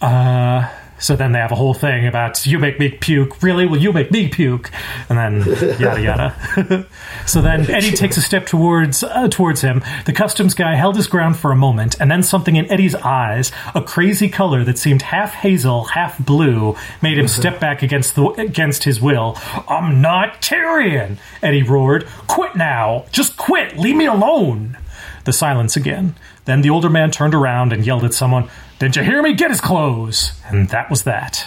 Uh 0.00 0.68
so 0.98 1.16
then 1.16 1.32
they 1.32 1.38
have 1.38 1.52
a 1.52 1.56
whole 1.56 1.74
thing 1.74 2.06
about 2.06 2.46
you 2.46 2.58
make 2.58 2.78
me 2.78 2.88
puke. 2.88 3.42
Really? 3.42 3.66
Well, 3.66 3.80
you 3.80 3.92
make 3.92 4.10
me 4.10 4.28
puke, 4.28 4.70
and 5.08 5.18
then 5.18 5.78
yada 5.78 6.00
yada. 6.00 6.86
so 7.26 7.42
then 7.42 7.70
Eddie 7.70 7.90
takes 7.96 8.16
a 8.16 8.22
step 8.22 8.46
towards 8.46 9.02
uh, 9.02 9.28
towards 9.28 9.60
him. 9.60 9.82
The 10.06 10.12
customs 10.12 10.54
guy 10.54 10.74
held 10.74 10.96
his 10.96 11.06
ground 11.06 11.36
for 11.36 11.52
a 11.52 11.56
moment, 11.56 11.96
and 12.00 12.10
then 12.10 12.22
something 12.22 12.56
in 12.56 12.70
Eddie's 12.70 12.94
eyes, 12.94 13.52
a 13.74 13.82
crazy 13.82 14.28
color 14.28 14.64
that 14.64 14.78
seemed 14.78 15.02
half 15.02 15.34
hazel, 15.34 15.84
half 15.84 16.18
blue, 16.18 16.76
made 17.02 17.18
him 17.18 17.28
step 17.28 17.60
back 17.60 17.82
against 17.82 18.14
the 18.14 18.26
against 18.30 18.84
his 18.84 19.00
will. 19.00 19.36
I'm 19.68 20.00
not 20.00 20.40
Tyrion, 20.40 21.18
Eddie 21.42 21.62
roared. 21.62 22.06
Quit 22.26 22.56
now! 22.56 23.06
Just 23.12 23.36
quit! 23.36 23.76
Leave 23.78 23.96
me 23.96 24.06
alone! 24.06 24.78
The 25.24 25.32
silence 25.32 25.76
again. 25.76 26.14
Then 26.44 26.62
the 26.62 26.70
older 26.70 26.88
man 26.88 27.10
turned 27.10 27.34
around 27.34 27.72
and 27.72 27.84
yelled 27.84 28.04
at 28.04 28.14
someone, 28.14 28.48
Didn't 28.78 28.96
you 28.96 29.02
hear 29.02 29.22
me? 29.22 29.34
Get 29.34 29.50
his 29.50 29.60
clothes! 29.60 30.32
And 30.50 30.68
that 30.70 30.90
was 30.90 31.04
that. 31.04 31.46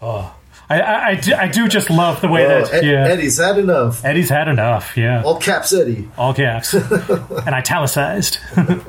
Oh. 0.00 0.34
I, 0.70 0.80
I, 0.80 1.06
I, 1.10 1.14
do, 1.16 1.34
I 1.34 1.48
do 1.48 1.68
just 1.68 1.90
love 1.90 2.22
the 2.22 2.28
way 2.28 2.46
Oh, 2.46 2.48
that. 2.64 2.72
Ed- 2.74 2.84
yeah. 2.84 3.04
Eddie's 3.06 3.38
had 3.38 3.58
enough. 3.58 4.02
Eddie's 4.04 4.30
had 4.30 4.48
enough, 4.48 4.96
yeah. 4.96 5.22
All 5.22 5.36
caps 5.38 5.74
Eddie. 5.74 6.08
All 6.16 6.32
caps. 6.32 6.72
and 6.74 7.48
italicized. 7.54 8.38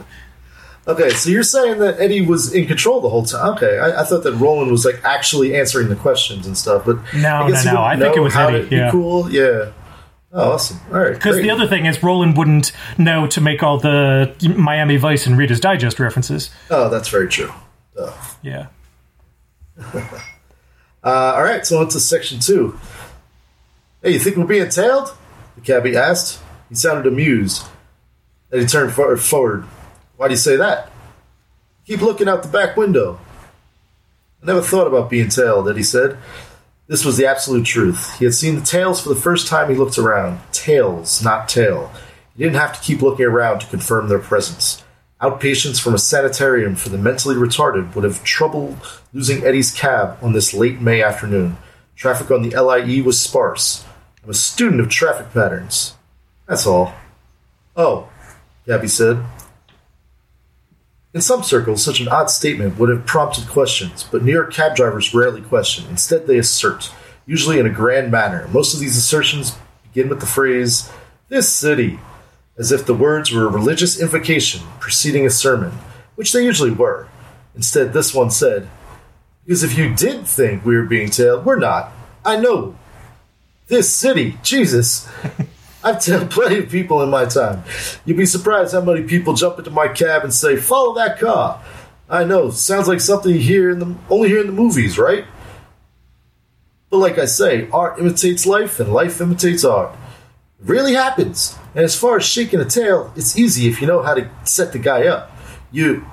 Okay, 0.86 1.12
so 1.12 1.30
you're 1.30 1.44
saying 1.44 1.80
that 1.80 1.98
Eddie 2.02 2.26
was 2.26 2.54
in 2.54 2.68
control 2.68 3.00
the 3.00 3.08
whole 3.08 3.24
time. 3.24 3.54
Okay, 3.56 3.80
I, 3.80 4.02
I 4.02 4.04
thought 4.04 4.24
that 4.24 4.34
Roland 4.34 4.70
was 4.70 4.84
like 4.84 5.00
actually 5.06 5.56
answering 5.56 5.88
the 5.88 5.96
questions 5.96 6.46
and 6.46 6.58
stuff, 6.58 6.84
but 6.86 6.98
No, 7.14 7.48
no, 7.48 7.64
no, 7.64 7.82
I 7.82 7.98
think 7.98 8.18
it 8.18 8.20
was 8.20 8.36
Eddie, 8.36 8.68
yeah. 8.76 8.92
cool. 8.92 9.32
Yeah. 9.32 9.72
Oh, 10.36 10.54
awesome. 10.54 10.80
All 10.92 11.00
right. 11.00 11.14
Because 11.14 11.38
the 11.38 11.52
other 11.52 11.68
thing 11.68 11.86
is, 11.86 12.02
Roland 12.02 12.36
wouldn't 12.36 12.72
know 12.98 13.28
to 13.28 13.40
make 13.40 13.62
all 13.62 13.78
the 13.78 14.34
Miami 14.58 14.98
Vice 14.98 15.28
and 15.28 15.38
Reader's 15.38 15.60
Digest 15.60 16.00
references. 16.00 16.50
Oh, 16.72 16.90
that's 16.90 17.08
very 17.10 17.28
true. 17.30 17.52
Oh. 17.98 18.38
Yeah. 18.42 18.68
Uh, 21.06 21.34
all 21.36 21.44
right, 21.44 21.66
so 21.68 21.80
on 21.80 21.90
to 21.90 22.00
section 22.00 22.40
two. 22.40 22.80
Hey, 24.02 24.12
you 24.12 24.20
think 24.20 24.38
we're 24.38 24.46
being 24.46 24.70
tailed? 24.70 25.14
The 25.56 25.62
cabbie 25.62 25.98
asked. 25.98 26.42
He 26.70 26.76
sounded 26.76 27.06
amused. 27.12 27.66
Then 28.50 28.62
he 28.62 28.66
turned 28.66 28.94
for- 28.94 29.18
forward. 29.18 29.66
Why 30.16 30.30
do 30.30 30.32
you 30.34 30.38
say 30.38 30.56
that? 30.56 30.90
Keep 31.86 32.02
looking 32.04 32.30
out 32.30 32.42
the 32.42 32.48
back 32.48 32.78
window. 32.78 33.20
I 34.42 34.46
never 34.46 34.62
thought 34.62 34.88
about 34.88 35.10
being 35.10 35.28
tailed, 35.28 35.68
Eddie 35.70 35.84
said. 35.84 36.18
This 36.94 37.06
was 37.06 37.18
the 37.18 37.26
absolute 37.26 37.66
truth. 37.66 38.20
He 38.20 38.26
had 38.26 38.36
seen 38.36 38.54
the 38.54 38.62
tails 38.62 39.02
for 39.02 39.10
the 39.10 39.20
first 39.20 39.48
time 39.48 39.68
he 39.68 39.76
looked 39.76 39.98
around. 39.98 40.40
Tails, 40.52 41.24
not 41.24 41.50
tail. 41.50 41.92
He 42.38 42.44
didn't 42.44 42.60
have 42.60 42.80
to 42.80 42.86
keep 42.86 43.02
looking 43.02 43.26
around 43.26 43.62
to 43.62 43.66
confirm 43.66 44.10
their 44.10 44.20
presence. 44.20 44.84
Outpatients 45.20 45.82
from 45.82 45.96
a 45.96 45.98
sanitarium 45.98 46.76
for 46.76 46.90
the 46.90 47.00
mentally 47.00 47.34
retarded 47.34 47.96
would 47.96 48.04
have 48.04 48.24
trouble 48.24 48.78
losing 49.12 49.44
Eddie's 49.44 49.72
cab 49.72 50.20
on 50.22 50.34
this 50.34 50.54
late 50.54 50.82
May 50.82 51.02
afternoon. 51.02 51.58
Traffic 51.96 52.30
on 52.30 52.48
the 52.48 52.56
LIE 52.56 53.02
was 53.02 53.20
sparse. 53.20 53.84
I'm 54.24 54.30
a 54.30 54.36
student 54.36 54.80
of 54.80 54.88
traffic 54.88 55.34
patterns. 55.34 55.96
That's 56.48 56.68
all. 56.68 56.94
Oh, 57.76 58.08
Gabby 58.68 58.88
said. 58.88 59.18
In 61.14 61.22
some 61.22 61.44
circles, 61.44 61.84
such 61.84 62.00
an 62.00 62.08
odd 62.08 62.32
statement 62.32 62.80
would 62.80 62.90
have 62.90 63.06
prompted 63.06 63.48
questions, 63.48 64.04
but 64.04 64.24
New 64.24 64.32
York 64.32 64.52
cab 64.52 64.76
drivers 64.76 65.14
rarely 65.14 65.42
question. 65.42 65.86
Instead, 65.90 66.26
they 66.26 66.40
assert, 66.40 66.92
usually 67.28 67.60
in 67.60 67.68
a 67.68 67.72
grand 67.72 68.12
manner. 68.12 68.48
Most 68.48 68.74
of 68.74 68.80
these 68.80 68.98
assertions 68.98 69.56
begin 69.84 70.10
with 70.10 70.22
the 70.22 70.26
phrase, 70.26 70.92
This 71.30 71.48
city, 71.48 72.00
as 72.58 72.72
if 72.72 72.88
the 72.88 72.96
words 72.96 73.32
were 73.32 73.46
a 73.46 73.52
religious 73.52 74.00
invocation 74.02 74.62
preceding 74.80 75.24
a 75.24 75.30
sermon, 75.30 75.74
which 76.16 76.34
they 76.34 76.44
usually 76.44 76.72
were. 76.72 77.08
Instead, 77.56 77.94
this 77.94 78.12
one 78.12 78.32
said, 78.32 78.68
Because 79.46 79.64
if 79.64 79.78
you 79.78 79.94
did 79.94 80.26
think 80.28 80.66
we 80.66 80.76
were 80.76 80.86
being 80.86 81.12
tailed, 81.12 81.46
we're 81.46 81.60
not. 81.60 81.92
I 82.26 82.38
know. 82.38 82.76
This 83.68 83.96
city, 83.96 84.40
Jesus. 84.42 85.08
I've 85.86 86.04
told 86.04 86.32
plenty 86.32 86.60
of 86.60 86.70
people 86.70 87.02
in 87.04 87.10
my 87.10 87.26
time. 87.26 87.64
You'd 88.06 88.18
be 88.18 88.26
surprised 88.26 88.74
how 88.74 88.82
many 88.82 89.04
people 89.04 89.34
jump 89.34 89.60
into 89.60 89.72
my 89.72 89.90
cab 89.90 90.24
and 90.24 90.34
say, 90.34 90.56
"Follow 90.56 90.96
that 90.96 91.20
car." 91.20 91.62
I 92.10 92.24
know, 92.24 92.52
sounds 92.52 92.88
like 92.88 93.02
something 93.02 93.34
you 93.34 93.40
hear 93.40 93.72
in 93.72 93.80
the 93.80 93.96
only 94.10 94.30
hear 94.30 94.42
in 94.42 94.48
the 94.48 94.54
movies, 94.54 94.98
right? 94.98 95.26
But 96.90 96.98
like 96.98 97.18
I 97.18 97.26
say, 97.26 97.68
art 97.72 98.00
imitates 98.00 98.46
life, 98.46 98.80
and 98.80 98.94
life 98.94 99.20
imitates 99.20 99.66
art. 99.66 99.96
It 100.60 100.70
really 100.70 100.94
happens. 100.94 101.58
And 101.76 101.84
as 101.84 101.98
far 102.00 102.18
as 102.18 102.26
shaking 102.26 102.60
a 102.60 102.66
tail, 102.66 103.12
it's 103.16 103.38
easy 103.38 103.68
if 103.68 103.82
you 103.82 103.88
know 103.88 104.04
how 104.04 104.14
to 104.14 104.30
set 104.44 104.74
the 104.74 104.80
guy 104.80 105.08
up. 105.08 105.32
You, 105.72 106.06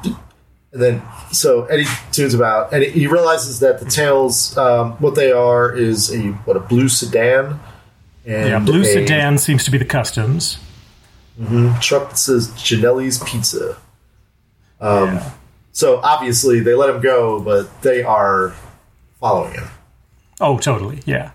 and 0.72 0.82
then 0.82 1.02
so 1.32 1.66
Eddie 1.66 1.84
tunes 2.12 2.32
about, 2.34 2.72
and 2.72 2.82
he 2.82 3.06
realizes 3.06 3.60
that 3.60 3.78
the 3.78 3.86
tails, 3.86 4.56
um, 4.56 4.92
what 4.92 5.14
they 5.14 5.30
are, 5.30 5.70
is 5.76 6.12
a 6.14 6.30
what 6.46 6.56
a 6.56 6.60
blue 6.60 6.88
sedan. 6.88 7.60
And 8.26 8.48
Yeah, 8.48 8.58
Blue 8.58 8.82
a- 8.82 8.84
Sedan 8.84 9.38
seems 9.38 9.64
to 9.64 9.70
be 9.70 9.78
the 9.78 9.84
customs. 9.84 10.58
truck 11.80 12.10
that 12.10 12.18
says 12.18 12.48
Ginelli's 12.50 13.18
Pizza. 13.24 13.76
Um, 14.80 15.14
Yeah. 15.14 15.30
So 15.72 16.00
obviously 16.02 16.60
they 16.60 16.74
let 16.74 16.90
him 16.90 17.00
go, 17.00 17.40
but 17.40 17.82
they 17.82 18.02
are 18.02 18.52
following 19.20 19.52
him. 19.54 19.68
Oh, 20.40 20.58
totally. 20.58 21.00
Yeah. 21.06 21.30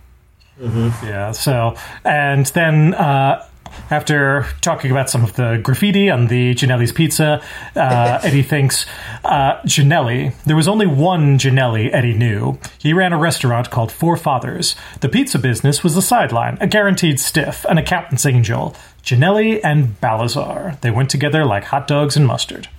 Yeah. 0.62 1.32
So, 1.32 1.76
and 2.04 2.46
then 2.48 2.94
uh, 2.94 3.46
after 3.90 4.46
talking 4.62 4.92
about 4.92 5.10
some 5.10 5.24
of 5.24 5.36
the 5.36 5.60
graffiti 5.62 6.10
on 6.10 6.28
the 6.28 6.54
Ginelli's 6.56 6.92
pizza, 6.92 7.42
uh, 7.76 8.20
Eddie 8.24 8.44
thinks 8.44 8.86
uh, 9.24 9.62
Ginelli. 9.62 10.34
There 10.44 10.56
was 10.56 10.68
only 10.68 10.88
one 10.88 11.38
Ginelli 11.38 11.94
Eddie 11.94 12.14
knew. 12.14 12.58
He 12.78 12.94
ran 12.94 13.14
a 13.14 13.18
restaurant 13.18 13.70
called 13.70 13.92
Four 13.92 14.18
Fathers. 14.18 14.76
The 15.02 15.10
pizza 15.10 15.40
business 15.40 15.84
was 15.84 15.96
the 15.96 16.02
sideline, 16.02 16.58
a 16.60 16.68
guaranteed 16.68 17.20
stiff, 17.20 17.66
an 17.66 17.78
accountant's 17.78 18.26
angel. 18.26 18.76
Ginelli 19.04 19.60
and 19.64 20.00
Balazar. 20.02 20.80
They 20.82 20.92
went 20.92 21.10
together 21.10 21.46
like 21.46 21.66
hot 21.66 21.88
dogs 21.88 22.18
and 22.18 22.26
mustard. 22.26 22.70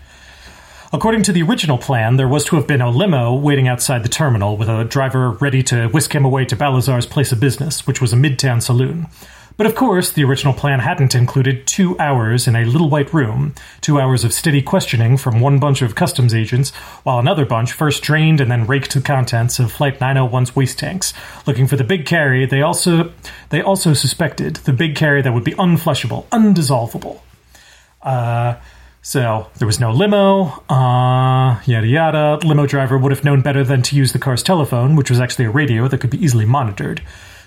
According 0.92 1.24
to 1.24 1.32
the 1.32 1.42
original 1.42 1.78
plan, 1.78 2.16
there 2.16 2.28
was 2.28 2.44
to 2.46 2.56
have 2.56 2.66
been 2.66 2.80
a 2.80 2.90
limo 2.90 3.34
waiting 3.34 3.66
outside 3.66 4.02
the 4.02 4.08
terminal 4.08 4.56
with 4.56 4.68
a 4.68 4.84
driver 4.84 5.32
ready 5.32 5.62
to 5.64 5.88
whisk 5.88 6.14
him 6.14 6.24
away 6.24 6.44
to 6.46 6.56
Balazar's 6.56 7.06
place 7.06 7.32
of 7.32 7.40
business, 7.40 7.86
which 7.86 8.00
was 8.00 8.12
a 8.12 8.16
midtown 8.16 8.62
saloon. 8.62 9.08
But 9.56 9.66
of 9.66 9.74
course, 9.74 10.12
the 10.12 10.24
original 10.24 10.52
plan 10.52 10.80
hadn't 10.80 11.14
included 11.14 11.66
two 11.66 11.98
hours 11.98 12.46
in 12.46 12.54
a 12.54 12.66
little 12.66 12.90
white 12.90 13.12
room, 13.14 13.54
two 13.80 13.98
hours 13.98 14.22
of 14.22 14.34
steady 14.34 14.60
questioning 14.60 15.16
from 15.16 15.40
one 15.40 15.58
bunch 15.58 15.80
of 15.80 15.94
customs 15.94 16.34
agents, 16.34 16.74
while 17.04 17.18
another 17.18 17.46
bunch 17.46 17.72
first 17.72 18.02
drained 18.02 18.40
and 18.40 18.50
then 18.50 18.66
raked 18.66 18.92
the 18.92 19.00
contents 19.00 19.58
of 19.58 19.72
Flight 19.72 19.98
901's 19.98 20.54
waste 20.54 20.78
tanks, 20.78 21.14
looking 21.46 21.66
for 21.66 21.76
the 21.76 21.84
big 21.84 22.04
carry 22.04 22.44
they 22.44 22.60
also 22.60 23.12
they 23.48 23.62
also 23.62 23.94
suspected, 23.94 24.56
the 24.56 24.72
big 24.74 24.94
carry 24.94 25.22
that 25.22 25.32
would 25.32 25.44
be 25.44 25.52
unflushable, 25.52 26.26
undissolvable. 26.26 27.20
Uh, 28.02 28.56
so 29.00 29.46
there 29.58 29.66
was 29.66 29.80
no 29.80 29.90
limo, 29.92 30.64
uh, 30.68 31.60
yada 31.64 31.86
yada. 31.86 32.40
Limo 32.44 32.66
driver 32.66 32.98
would 32.98 33.12
have 33.12 33.24
known 33.24 33.40
better 33.40 33.64
than 33.64 33.80
to 33.82 33.96
use 33.96 34.12
the 34.12 34.18
car's 34.18 34.42
telephone, 34.42 34.96
which 34.96 35.08
was 35.08 35.20
actually 35.20 35.46
a 35.46 35.50
radio 35.50 35.88
that 35.88 35.98
could 35.98 36.10
be 36.10 36.22
easily 36.22 36.44
monitored. 36.44 37.00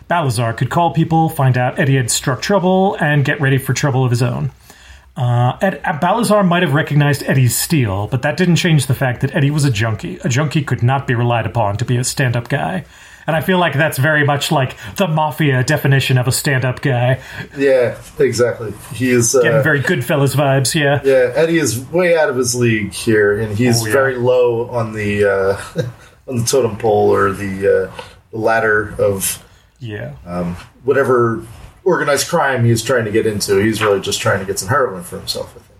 Balazar 0.10 0.52
could 0.54 0.69
call 0.69 0.91
people, 0.91 1.30
find 1.30 1.58
out 1.58 1.80
Eddie 1.80 1.95
had 1.95 2.12
struck 2.12 2.41
trouble, 2.41 2.98
and 3.00 3.24
get 3.24 3.39
ready 3.39 3.58
for 3.58 3.74
trouble 3.74 4.04
of 4.04 4.10
his 4.12 4.22
own. 4.22 4.52
Uh, 5.15 5.58
Ed, 5.62 5.82
Balazar 6.02 6.43
might 6.43 6.63
have 6.63 6.74
recognized 6.74 7.24
Eddie's 7.24 7.56
steel, 7.58 8.08
but 8.08 8.22
that 8.22 8.36
didn't 8.38 8.56
change 8.58 8.88
the 8.88 8.95
fact 8.95 9.22
that 9.22 9.36
Eddie 9.36 9.52
was 9.52 9.65
a 9.65 9.72
junkie. 9.72 10.17
A 10.24 10.30
junkie 10.30 10.63
could 10.63 10.82
not 10.84 11.08
be 11.08 11.13
relied 11.15 11.45
upon 11.45 11.78
to 11.78 11.86
be 11.86 11.98
a 11.98 12.04
stand 12.04 12.36
up 12.38 12.48
guy. 12.50 12.86
And 13.28 13.36
I 13.36 13.41
feel 13.41 13.60
like 13.60 13.74
that's 13.74 13.98
very 14.00 14.26
much 14.26 14.52
like 14.52 14.76
the 14.95 15.08
mafia 15.08 15.63
definition 15.63 16.17
of 16.17 16.28
a 16.28 16.32
stand 16.32 16.65
up 16.65 16.82
guy. 16.82 17.19
Yeah, 17.56 18.02
exactly. 18.17 18.74
He 18.93 19.12
is. 19.12 19.36
Uh, 19.36 19.41
Getting 19.43 19.62
very 19.63 19.82
Goodfellas 19.82 20.36
vibes, 20.36 20.74
yeah. 20.74 21.02
yeah, 21.04 21.34
Eddie 21.36 21.58
is 21.60 21.80
way 21.91 22.17
out 22.17 22.30
of 22.30 22.38
his 22.38 22.56
league 22.56 22.93
here, 22.93 23.39
and 23.39 23.56
he's 23.56 23.84
Oh, 23.84 23.86
yeah. 23.88 23.93
very 23.93 24.15
low 24.15 24.69
on 24.69 24.93
the 24.93 25.26
uh, 25.26 25.82
on 26.28 26.38
the 26.38 26.44
totem 26.46 26.77
pole 26.77 27.13
or 27.13 27.31
the 27.33 27.90
uh, 27.92 28.02
the 28.31 28.38
ladder 28.38 28.96
of 28.98 29.46
Yeah. 29.80 30.13
whatever 30.84 31.46
organized 31.84 32.27
crime 32.27 32.65
he's 32.65 32.84
trying 32.84 33.06
to 33.06 33.12
get 33.12 33.25
into. 33.25 33.58
He's 33.58 33.82
really 33.82 34.02
just 34.02 34.19
trying 34.21 34.40
to 34.40 34.46
get 34.46 34.60
some 34.60 34.69
heroin 34.69 35.04
for 35.04 35.17
himself. 35.17 35.50
I 35.56 35.60
think. 35.60 35.65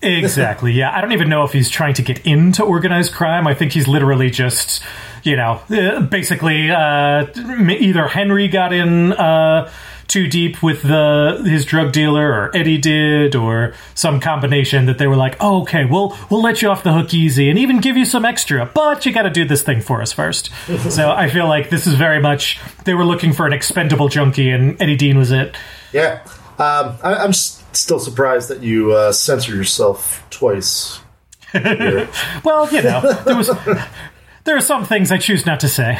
Exactly. 0.00 0.70
Yeah. 0.70 0.96
I 0.96 1.00
don't 1.00 1.10
even 1.10 1.28
know 1.28 1.42
if 1.42 1.52
he's 1.52 1.68
trying 1.68 1.94
to 1.94 2.02
get 2.02 2.24
into 2.24 2.62
organized 2.62 3.12
crime. 3.12 3.48
I 3.48 3.54
think 3.54 3.72
he's 3.72 3.88
literally 3.88 4.30
just, 4.30 4.80
you 5.24 5.34
know, 5.34 5.60
uh, 5.70 6.02
basically 6.02 6.70
uh, 6.70 7.26
either 7.36 8.06
Henry 8.06 8.46
got 8.46 8.72
in 8.72 9.12
uh, 9.12 9.68
too 10.08 10.26
deep 10.26 10.62
with 10.62 10.82
the 10.82 11.42
his 11.44 11.64
drug 11.64 11.92
dealer 11.92 12.32
or 12.32 12.56
Eddie 12.56 12.78
did 12.78 13.36
or 13.36 13.74
some 13.94 14.18
combination 14.20 14.86
that 14.86 14.98
they 14.98 15.06
were 15.06 15.16
like, 15.16 15.36
oh, 15.38 15.62
okay, 15.62 15.84
we'll 15.84 16.16
we'll 16.30 16.42
let 16.42 16.62
you 16.62 16.70
off 16.70 16.82
the 16.82 16.92
hook 16.92 17.12
easy 17.14 17.48
and 17.50 17.58
even 17.58 17.80
give 17.80 17.96
you 17.96 18.04
some 18.04 18.24
extra, 18.24 18.66
but 18.66 19.04
you 19.06 19.12
got 19.12 19.22
to 19.22 19.30
do 19.30 19.44
this 19.44 19.62
thing 19.62 19.80
for 19.80 20.02
us 20.02 20.12
first. 20.12 20.50
so 20.90 21.10
I 21.10 21.28
feel 21.28 21.46
like 21.46 21.70
this 21.70 21.86
is 21.86 21.94
very 21.94 22.20
much 22.20 22.58
they 22.84 22.94
were 22.94 23.04
looking 23.04 23.32
for 23.32 23.46
an 23.46 23.52
expendable 23.52 24.08
junkie 24.08 24.50
and 24.50 24.80
Eddie 24.80 24.96
Dean 24.96 25.18
was 25.18 25.30
it. 25.30 25.54
Yeah, 25.92 26.22
um, 26.58 26.98
I, 27.02 27.24
am 27.24 27.32
still 27.32 28.00
surprised 28.00 28.48
that 28.48 28.62
you 28.62 28.92
uh, 28.92 29.12
censor 29.12 29.54
yourself 29.54 30.24
twice. 30.30 31.00
well, 31.54 32.68
you 32.72 32.82
know, 32.82 33.12
there 33.24 33.36
was 33.36 33.48
there 34.44 34.56
are 34.56 34.60
some 34.60 34.84
things 34.84 35.12
I 35.12 35.18
choose 35.18 35.44
not 35.44 35.60
to 35.60 35.68
say. 35.68 35.98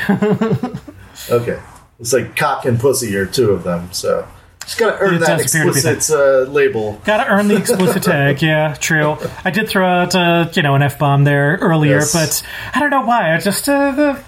okay, 1.31 1.61
it's 2.01 2.13
like 2.13 2.37
cock 2.37 2.65
and 2.65 2.79
pussy 2.79 3.17
are 3.17 3.27
two 3.27 3.51
of 3.51 3.65
them, 3.65 3.93
so 3.93 4.27
just 4.63 4.79
gotta 4.79 4.99
earn 5.01 5.15
it 5.15 5.19
that 5.21 5.41
explicit 5.41 6.11
uh, 6.11 6.41
label. 6.51 7.01
Gotta 7.05 7.29
earn 7.31 7.49
the 7.49 7.57
explicit 7.57 8.03
tag. 8.05 8.43
Yeah, 8.43 8.75
true. 8.75 9.17
I 9.45 9.51
did 9.51 9.69
throw 9.69 9.87
out 9.87 10.15
uh, 10.15 10.51
you 10.53 10.63
know 10.63 10.75
an 10.75 10.83
f 10.83 10.99
bomb 10.99 11.25
there 11.25 11.59
earlier, 11.61 12.01
yes. 12.01 12.13
but 12.13 12.47
I 12.75 12.81
don't 12.81 12.91
know 12.91 13.07
why. 13.07 13.35
I 13.35 13.39
just 13.39 13.69
uh, 13.69 13.93
the 13.93 14.25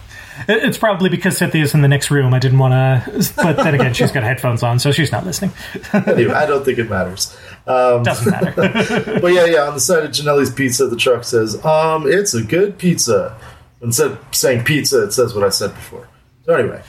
it's 0.49 0.79
probably 0.79 1.11
because 1.11 1.37
Cynthia's 1.37 1.75
in 1.75 1.83
the 1.83 1.89
next 1.89 2.11
room. 2.11 2.33
I 2.33 2.39
didn't 2.39 2.59
want 2.59 2.73
to, 2.73 3.33
but 3.37 3.57
then 3.57 3.75
again, 3.75 3.93
she's 3.93 4.11
got 4.11 4.23
headphones 4.23 4.63
on, 4.63 4.79
so 4.79 4.93
she's 4.93 5.13
not 5.13 5.27
listening. 5.27 5.53
anyway, 5.93 6.33
I 6.33 6.47
don't 6.47 6.65
think 6.65 6.79
it 6.79 6.89
matters. 6.89 7.37
Um, 7.67 8.03
Doesn't 8.03 8.31
matter. 8.31 8.53
but 9.21 9.33
yeah, 9.33 9.45
yeah. 9.45 9.67
On 9.67 9.75
the 9.75 9.81
side 9.81 10.05
of 10.05 10.11
Janelle's 10.11 10.51
pizza, 10.51 10.87
the 10.87 10.97
truck 10.97 11.25
says, 11.25 11.63
"Um, 11.65 12.11
it's 12.11 12.35
a 12.35 12.43
good 12.43 12.79
pizza." 12.79 13.39
Instead 13.83 14.13
of 14.13 14.19
saying 14.33 14.65
pizza, 14.65 15.05
it 15.05 15.13
says 15.13 15.35
what 15.35 15.45
I 15.45 15.49
said 15.49 15.75
before. 15.75 16.09
So 16.47 16.55
anyway, 16.55 16.83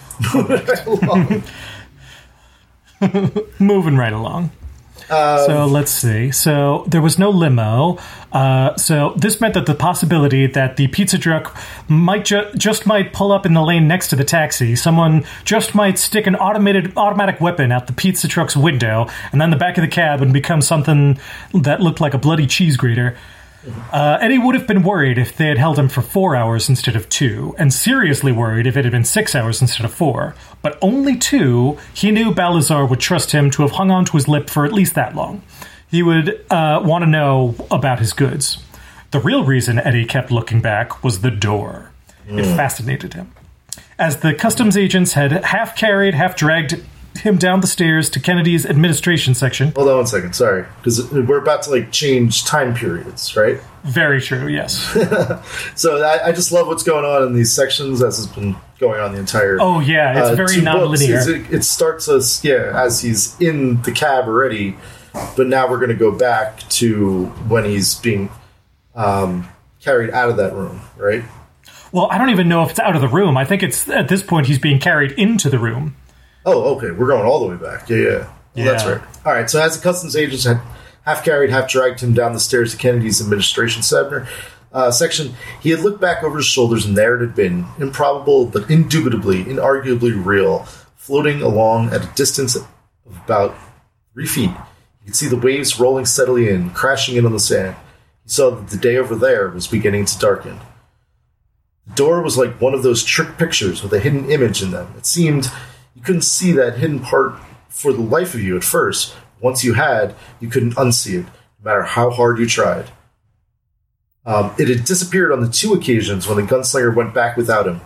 moving 3.59 3.97
right 3.97 4.13
along. 4.13 4.51
Um, 5.09 5.45
so 5.45 5.65
let's 5.65 5.91
see. 5.91 6.31
So 6.31 6.85
there 6.87 7.01
was 7.01 7.19
no 7.19 7.29
limo. 7.29 7.97
Uh, 8.31 8.75
so 8.77 9.13
this 9.17 9.41
meant 9.41 9.55
that 9.55 9.65
the 9.65 9.75
possibility 9.75 10.47
that 10.47 10.77
the 10.77 10.87
pizza 10.87 11.17
truck 11.17 11.57
might 11.89 12.23
ju- 12.23 12.49
just 12.55 12.85
might 12.85 13.11
pull 13.11 13.33
up 13.33 13.45
in 13.45 13.53
the 13.53 13.61
lane 13.61 13.89
next 13.89 14.07
to 14.09 14.15
the 14.15 14.23
taxi. 14.23 14.73
Someone 14.75 15.25
just 15.43 15.75
might 15.75 15.99
stick 15.99 16.27
an 16.27 16.35
automated 16.37 16.93
automatic 16.95 17.41
weapon 17.41 17.73
out 17.73 17.87
the 17.87 17.93
pizza 17.93 18.29
truck's 18.29 18.55
window, 18.55 19.07
and 19.33 19.41
then 19.41 19.49
the 19.49 19.57
back 19.57 19.77
of 19.77 19.81
the 19.81 19.89
cab 19.89 20.21
and 20.21 20.31
become 20.31 20.61
something 20.61 21.19
that 21.53 21.81
looked 21.81 21.99
like 21.99 22.13
a 22.13 22.17
bloody 22.17 22.47
cheese 22.47 22.77
grater. 22.77 23.17
Uh, 23.91 24.17
Eddie 24.19 24.39
would 24.39 24.55
have 24.55 24.65
been 24.65 24.81
worried 24.81 25.17
if 25.17 25.37
they 25.37 25.47
had 25.47 25.57
held 25.57 25.77
him 25.77 25.87
for 25.87 26.01
four 26.01 26.35
hours 26.35 26.67
instead 26.67 26.95
of 26.95 27.07
two, 27.09 27.53
and 27.59 27.71
seriously 27.71 28.31
worried 28.31 28.65
if 28.65 28.75
it 28.75 28.85
had 28.85 28.91
been 28.91 29.05
six 29.05 29.35
hours 29.35 29.61
instead 29.61 29.85
of 29.85 29.93
four. 29.93 30.35
But 30.61 30.79
only 30.81 31.17
two, 31.17 31.77
he 31.93 32.11
knew 32.11 32.33
Balazar 32.33 32.85
would 32.85 32.99
trust 32.99 33.31
him 33.31 33.51
to 33.51 33.61
have 33.61 33.71
hung 33.71 33.91
on 33.91 34.05
to 34.05 34.13
his 34.13 34.27
lip 34.27 34.49
for 34.49 34.65
at 34.65 34.73
least 34.73 34.95
that 34.95 35.15
long. 35.15 35.43
He 35.89 36.01
would 36.01 36.43
uh, 36.49 36.81
want 36.83 37.03
to 37.03 37.09
know 37.09 37.55
about 37.69 37.99
his 37.99 38.13
goods. 38.13 38.63
The 39.11 39.19
real 39.19 39.43
reason 39.43 39.77
Eddie 39.77 40.05
kept 40.05 40.31
looking 40.31 40.61
back 40.61 41.03
was 41.03 41.21
the 41.21 41.31
door. 41.31 41.91
Mm. 42.27 42.39
It 42.39 42.45
fascinated 42.55 43.13
him. 43.13 43.31
As 43.99 44.21
the 44.21 44.33
customs 44.33 44.77
agents 44.77 45.13
had 45.13 45.31
half 45.45 45.75
carried, 45.75 46.15
half 46.15 46.35
dragged 46.35 46.83
him 47.17 47.37
down 47.37 47.61
the 47.61 47.67
stairs 47.67 48.09
to 48.11 48.19
Kennedy's 48.19 48.65
administration 48.65 49.33
section. 49.33 49.71
Hold 49.75 49.89
on 49.89 49.97
one 49.97 50.07
second, 50.07 50.33
sorry, 50.33 50.65
because 50.77 51.11
we're 51.11 51.37
about 51.37 51.63
to 51.63 51.69
like 51.69 51.91
change 51.91 52.45
time 52.45 52.73
periods, 52.73 53.35
right? 53.35 53.59
Very 53.83 54.21
true. 54.21 54.47
Yes. 54.47 54.75
so 55.75 56.03
I, 56.03 56.27
I, 56.27 56.31
just 56.31 56.51
love 56.51 56.67
what's 56.67 56.83
going 56.83 57.03
on 57.03 57.23
in 57.23 57.33
these 57.33 57.51
sections 57.51 58.01
as 58.01 58.17
has 58.17 58.27
been 58.27 58.55
going 58.79 58.99
on 58.99 59.13
the 59.13 59.19
entire. 59.19 59.57
Oh 59.59 59.79
yeah, 59.79 60.19
it's 60.19 60.29
uh, 60.29 60.35
very 60.35 60.61
non-linear. 60.61 61.19
It, 61.29 61.53
it, 61.53 61.63
starts 61.63 62.07
us 62.07 62.43
yeah 62.43 62.71
as 62.75 63.01
he's 63.01 63.39
in 63.41 63.81
the 63.81 63.91
cab 63.91 64.25
already, 64.27 64.77
but 65.35 65.47
now 65.47 65.69
we're 65.69 65.79
going 65.79 65.89
to 65.89 65.95
go 65.95 66.11
back 66.11 66.59
to 66.69 67.25
when 67.47 67.65
he's 67.65 67.95
being 67.95 68.29
um, 68.93 69.49
carried 69.79 70.11
out 70.11 70.29
of 70.29 70.37
that 70.37 70.53
room, 70.53 70.81
right? 70.97 71.23
Well, 71.91 72.07
I 72.09 72.17
don't 72.17 72.29
even 72.29 72.47
know 72.47 72.63
if 72.63 72.71
it's 72.71 72.79
out 72.79 72.95
of 72.95 73.01
the 73.01 73.07
room. 73.07 73.35
I 73.35 73.45
think 73.45 73.63
it's 73.63 73.89
at 73.89 74.07
this 74.07 74.23
point 74.23 74.47
he's 74.47 74.59
being 74.59 74.79
carried 74.79 75.11
into 75.13 75.49
the 75.49 75.59
room. 75.59 75.95
Oh, 76.45 76.75
okay. 76.75 76.91
We're 76.91 77.07
going 77.07 77.25
all 77.25 77.39
the 77.39 77.47
way 77.47 77.55
back. 77.55 77.89
Yeah, 77.89 77.97
yeah. 77.97 78.27
yeah. 78.53 78.65
That's 78.65 78.85
right. 78.85 79.01
All 79.25 79.33
right. 79.33 79.49
So 79.49 79.61
as 79.61 79.77
the 79.77 79.83
customs 79.83 80.15
agents 80.15 80.45
had 80.45 80.61
half 81.03 81.23
carried, 81.23 81.49
half 81.49 81.69
dragged 81.69 81.99
him 81.99 82.13
down 82.13 82.33
the 82.33 82.39
stairs 82.39 82.71
to 82.71 82.77
Kennedy's 82.77 83.21
administration 83.21 83.83
center, 83.83 84.27
uh, 84.73 84.91
section, 84.91 85.33
he 85.61 85.69
had 85.69 85.81
looked 85.81 85.99
back 85.99 86.23
over 86.23 86.37
his 86.37 86.45
shoulders, 86.45 86.85
and 86.85 86.97
there 86.97 87.15
it 87.15 87.21
had 87.21 87.35
been, 87.35 87.65
improbable 87.77 88.45
but 88.45 88.69
indubitably, 88.69 89.43
inarguably 89.43 90.13
real, 90.13 90.59
floating 90.95 91.41
along 91.41 91.89
at 91.89 92.05
a 92.05 92.15
distance 92.15 92.55
of 92.55 92.67
about 93.05 93.55
three 94.13 94.25
feet. 94.25 94.49
You 94.49 95.07
could 95.07 95.15
see 95.15 95.27
the 95.27 95.37
waves 95.37 95.79
rolling 95.79 96.05
steadily 96.05 96.49
in, 96.49 96.69
crashing 96.69 97.17
in 97.17 97.25
on 97.25 97.33
the 97.33 97.39
sand. 97.39 97.75
He 98.23 98.29
saw 98.29 98.51
that 98.51 98.69
the 98.69 98.77
day 98.77 98.97
over 98.97 99.15
there 99.15 99.49
was 99.49 99.67
beginning 99.67 100.05
to 100.05 100.19
darken. 100.19 100.59
The 101.87 101.95
door 101.95 102.21
was 102.21 102.37
like 102.37 102.61
one 102.61 102.73
of 102.73 102.83
those 102.83 103.03
trick 103.03 103.37
pictures 103.37 103.83
with 103.83 103.91
a 103.93 103.99
hidden 103.99 104.29
image 104.29 104.61
in 104.61 104.71
them. 104.71 104.93
It 104.97 105.05
seemed 105.05 105.51
you 106.01 106.05
couldn't 106.05 106.23
see 106.23 106.51
that 106.53 106.79
hidden 106.79 106.99
part 106.99 107.35
for 107.69 107.93
the 107.93 108.01
life 108.01 108.33
of 108.33 108.41
you 108.41 108.57
at 108.57 108.63
first. 108.63 109.13
Once 109.39 109.63
you 109.63 109.75
had, 109.75 110.15
you 110.39 110.49
couldn't 110.49 110.73
unsee 110.73 111.19
it, 111.19 111.25
no 111.25 111.63
matter 111.63 111.83
how 111.83 112.09
hard 112.09 112.39
you 112.39 112.47
tried. 112.47 112.89
Um, 114.25 114.51
it 114.57 114.67
had 114.67 114.83
disappeared 114.83 115.31
on 115.31 115.41
the 115.41 115.49
two 115.49 115.73
occasions 115.73 116.27
when 116.27 116.37
the 116.37 116.51
gunslinger 116.51 116.95
went 116.95 117.13
back 117.13 117.37
without 117.37 117.67
him, 117.67 117.81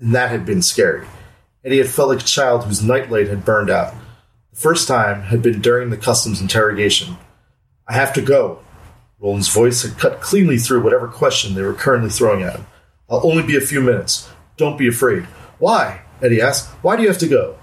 and 0.00 0.16
that 0.16 0.30
had 0.30 0.44
been 0.44 0.62
scary. 0.62 1.06
Eddie 1.64 1.78
had 1.78 1.88
felt 1.88 2.08
like 2.08 2.22
a 2.22 2.24
child 2.24 2.64
whose 2.64 2.82
nightlight 2.82 3.28
had 3.28 3.44
burned 3.44 3.70
out. 3.70 3.94
The 4.50 4.58
first 4.58 4.88
time 4.88 5.22
had 5.22 5.40
been 5.40 5.60
during 5.60 5.90
the 5.90 5.96
customs 5.96 6.40
interrogation. 6.40 7.18
I 7.86 7.92
have 7.92 8.12
to 8.14 8.20
go. 8.20 8.64
Roland's 9.20 9.46
voice 9.46 9.84
had 9.84 9.96
cut 9.96 10.20
cleanly 10.20 10.58
through 10.58 10.82
whatever 10.82 11.06
question 11.06 11.54
they 11.54 11.62
were 11.62 11.72
currently 11.72 12.10
throwing 12.10 12.42
at 12.42 12.56
him. 12.56 12.66
I'll 13.08 13.24
only 13.24 13.44
be 13.44 13.56
a 13.56 13.60
few 13.60 13.80
minutes. 13.80 14.28
Don't 14.56 14.76
be 14.76 14.88
afraid. 14.88 15.22
Why? 15.60 16.02
Eddie 16.22 16.40
asked, 16.40 16.68
Why 16.82 16.96
do 16.96 17.02
you 17.02 17.08
have 17.08 17.18
to 17.18 17.28
go? 17.28 17.56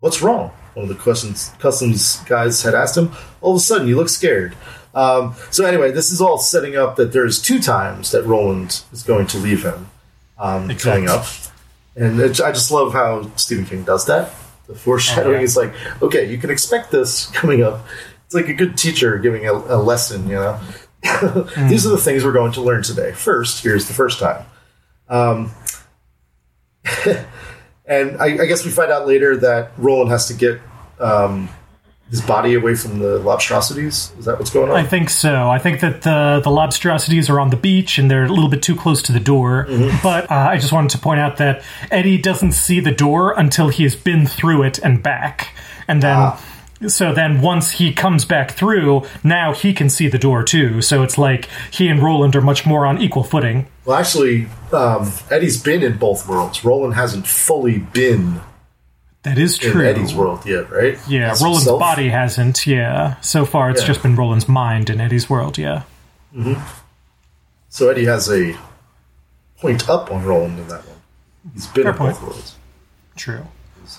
What's 0.00 0.22
wrong? 0.22 0.50
One 0.74 0.84
of 0.84 0.88
the 0.88 1.00
questions 1.00 1.52
customs 1.58 2.16
guys 2.24 2.62
had 2.62 2.74
asked 2.74 2.96
him. 2.96 3.12
All 3.40 3.52
of 3.52 3.58
a 3.58 3.60
sudden, 3.60 3.86
you 3.86 3.96
look 3.96 4.08
scared. 4.08 4.56
Um, 4.94 5.34
so 5.50 5.64
anyway, 5.64 5.90
this 5.90 6.10
is 6.10 6.20
all 6.20 6.38
setting 6.38 6.76
up 6.76 6.96
that 6.96 7.12
there's 7.12 7.40
two 7.40 7.60
times 7.60 8.10
that 8.10 8.24
Roland 8.24 8.82
is 8.92 9.02
going 9.02 9.26
to 9.28 9.38
leave 9.38 9.64
him 9.64 9.90
um, 10.38 10.70
exactly. 10.70 11.06
coming 11.06 11.08
up, 11.08 11.26
and 11.96 12.20
it, 12.20 12.40
I 12.40 12.52
just 12.52 12.70
love 12.70 12.92
how 12.92 13.30
Stephen 13.36 13.64
King 13.64 13.84
does 13.84 14.06
that. 14.06 14.34
The 14.66 14.74
foreshadowing 14.74 15.36
oh, 15.36 15.38
yeah. 15.38 15.44
is 15.44 15.56
like, 15.56 15.72
okay, 16.02 16.30
you 16.30 16.38
can 16.38 16.50
expect 16.50 16.90
this 16.90 17.26
coming 17.30 17.62
up. 17.62 17.86
It's 18.26 18.34
like 18.34 18.48
a 18.48 18.54
good 18.54 18.76
teacher 18.76 19.18
giving 19.18 19.46
a, 19.46 19.52
a 19.52 19.80
lesson, 19.80 20.28
you 20.28 20.36
know. 20.36 20.58
mm. 21.02 21.68
These 21.68 21.86
are 21.86 21.90
the 21.90 21.98
things 21.98 22.24
we're 22.24 22.32
going 22.32 22.52
to 22.52 22.62
learn 22.62 22.82
today. 22.82 23.12
First, 23.12 23.62
here's 23.62 23.88
the 23.88 23.94
first 23.94 24.18
time. 24.18 24.46
Um, 25.08 25.50
and 27.86 28.20
I, 28.20 28.26
I, 28.26 28.46
guess 28.46 28.64
we 28.64 28.70
find 28.70 28.90
out 28.90 29.06
later 29.06 29.36
that 29.38 29.72
Roland 29.76 30.10
has 30.10 30.28
to 30.28 30.34
get 30.34 30.60
um, 31.00 31.48
his 32.10 32.20
body 32.20 32.54
away 32.54 32.74
from 32.74 32.98
the 32.98 33.18
lobstrosities. 33.18 34.16
Is 34.18 34.24
that 34.26 34.38
what's 34.38 34.50
going 34.50 34.70
on? 34.70 34.76
I 34.76 34.84
think 34.84 35.10
so. 35.10 35.50
I 35.50 35.58
think 35.58 35.80
that 35.80 36.02
the 36.02 36.40
the 36.42 36.50
lobstrosities 36.50 37.28
are 37.28 37.40
on 37.40 37.50
the 37.50 37.56
beach 37.56 37.98
and 37.98 38.10
they're 38.10 38.24
a 38.24 38.28
little 38.28 38.50
bit 38.50 38.62
too 38.62 38.76
close 38.76 39.02
to 39.02 39.12
the 39.12 39.20
door. 39.20 39.66
Mm-hmm. 39.68 39.98
But 40.02 40.30
uh, 40.30 40.34
I 40.34 40.58
just 40.58 40.72
wanted 40.72 40.90
to 40.90 40.98
point 40.98 41.20
out 41.20 41.38
that 41.38 41.62
Eddie 41.90 42.18
doesn't 42.18 42.52
see 42.52 42.80
the 42.80 42.92
door 42.92 43.32
until 43.32 43.68
he 43.68 43.82
has 43.82 43.96
been 43.96 44.26
through 44.26 44.62
it 44.62 44.78
and 44.78 45.02
back, 45.02 45.54
and 45.88 46.02
then. 46.02 46.16
Ah 46.16 46.48
so 46.88 47.12
then 47.12 47.40
once 47.40 47.72
he 47.72 47.92
comes 47.92 48.24
back 48.24 48.52
through, 48.52 49.02
now 49.22 49.52
he 49.52 49.72
can 49.72 49.88
see 49.88 50.08
the 50.08 50.18
door 50.18 50.42
too. 50.42 50.82
So 50.82 51.02
it's 51.02 51.18
like 51.18 51.48
he 51.70 51.88
and 51.88 52.02
Roland 52.02 52.34
are 52.36 52.40
much 52.40 52.66
more 52.66 52.86
on 52.86 53.00
equal 53.00 53.22
footing. 53.22 53.66
Well, 53.84 53.98
actually, 53.98 54.46
um, 54.72 55.10
Eddie's 55.30 55.60
been 55.60 55.82
in 55.82 55.98
both 55.98 56.28
worlds. 56.28 56.64
Roland 56.64 56.94
hasn't 56.94 57.26
fully 57.26 57.78
been. 57.78 58.40
That 59.24 59.38
is 59.38 59.58
true. 59.58 59.84
Eddie's 59.84 60.14
world 60.14 60.44
yet, 60.46 60.70
right? 60.70 60.98
Yeah, 61.08 61.30
As 61.32 61.42
Roland's 61.42 61.64
himself. 61.64 61.80
body 61.80 62.08
hasn't. 62.08 62.66
Yeah, 62.66 63.20
so 63.20 63.44
far 63.44 63.70
it's 63.70 63.80
yeah. 63.82 63.86
just 63.88 64.02
been 64.02 64.16
Roland's 64.16 64.48
mind 64.48 64.90
in 64.90 65.00
Eddie's 65.00 65.28
world. 65.30 65.58
Yeah. 65.58 65.82
Mm-hmm. 66.34 66.60
So 67.68 67.88
Eddie 67.88 68.04
has 68.04 68.30
a 68.30 68.56
point 69.58 69.88
up 69.88 70.10
on 70.10 70.24
Roland 70.24 70.58
in 70.58 70.68
that 70.68 70.86
one. 70.86 70.96
He's 71.54 71.66
been 71.68 71.84
Fair 71.84 71.92
in 71.92 71.98
point. 71.98 72.14
both 72.14 72.22
worlds. 72.22 72.56
True. 73.16 73.46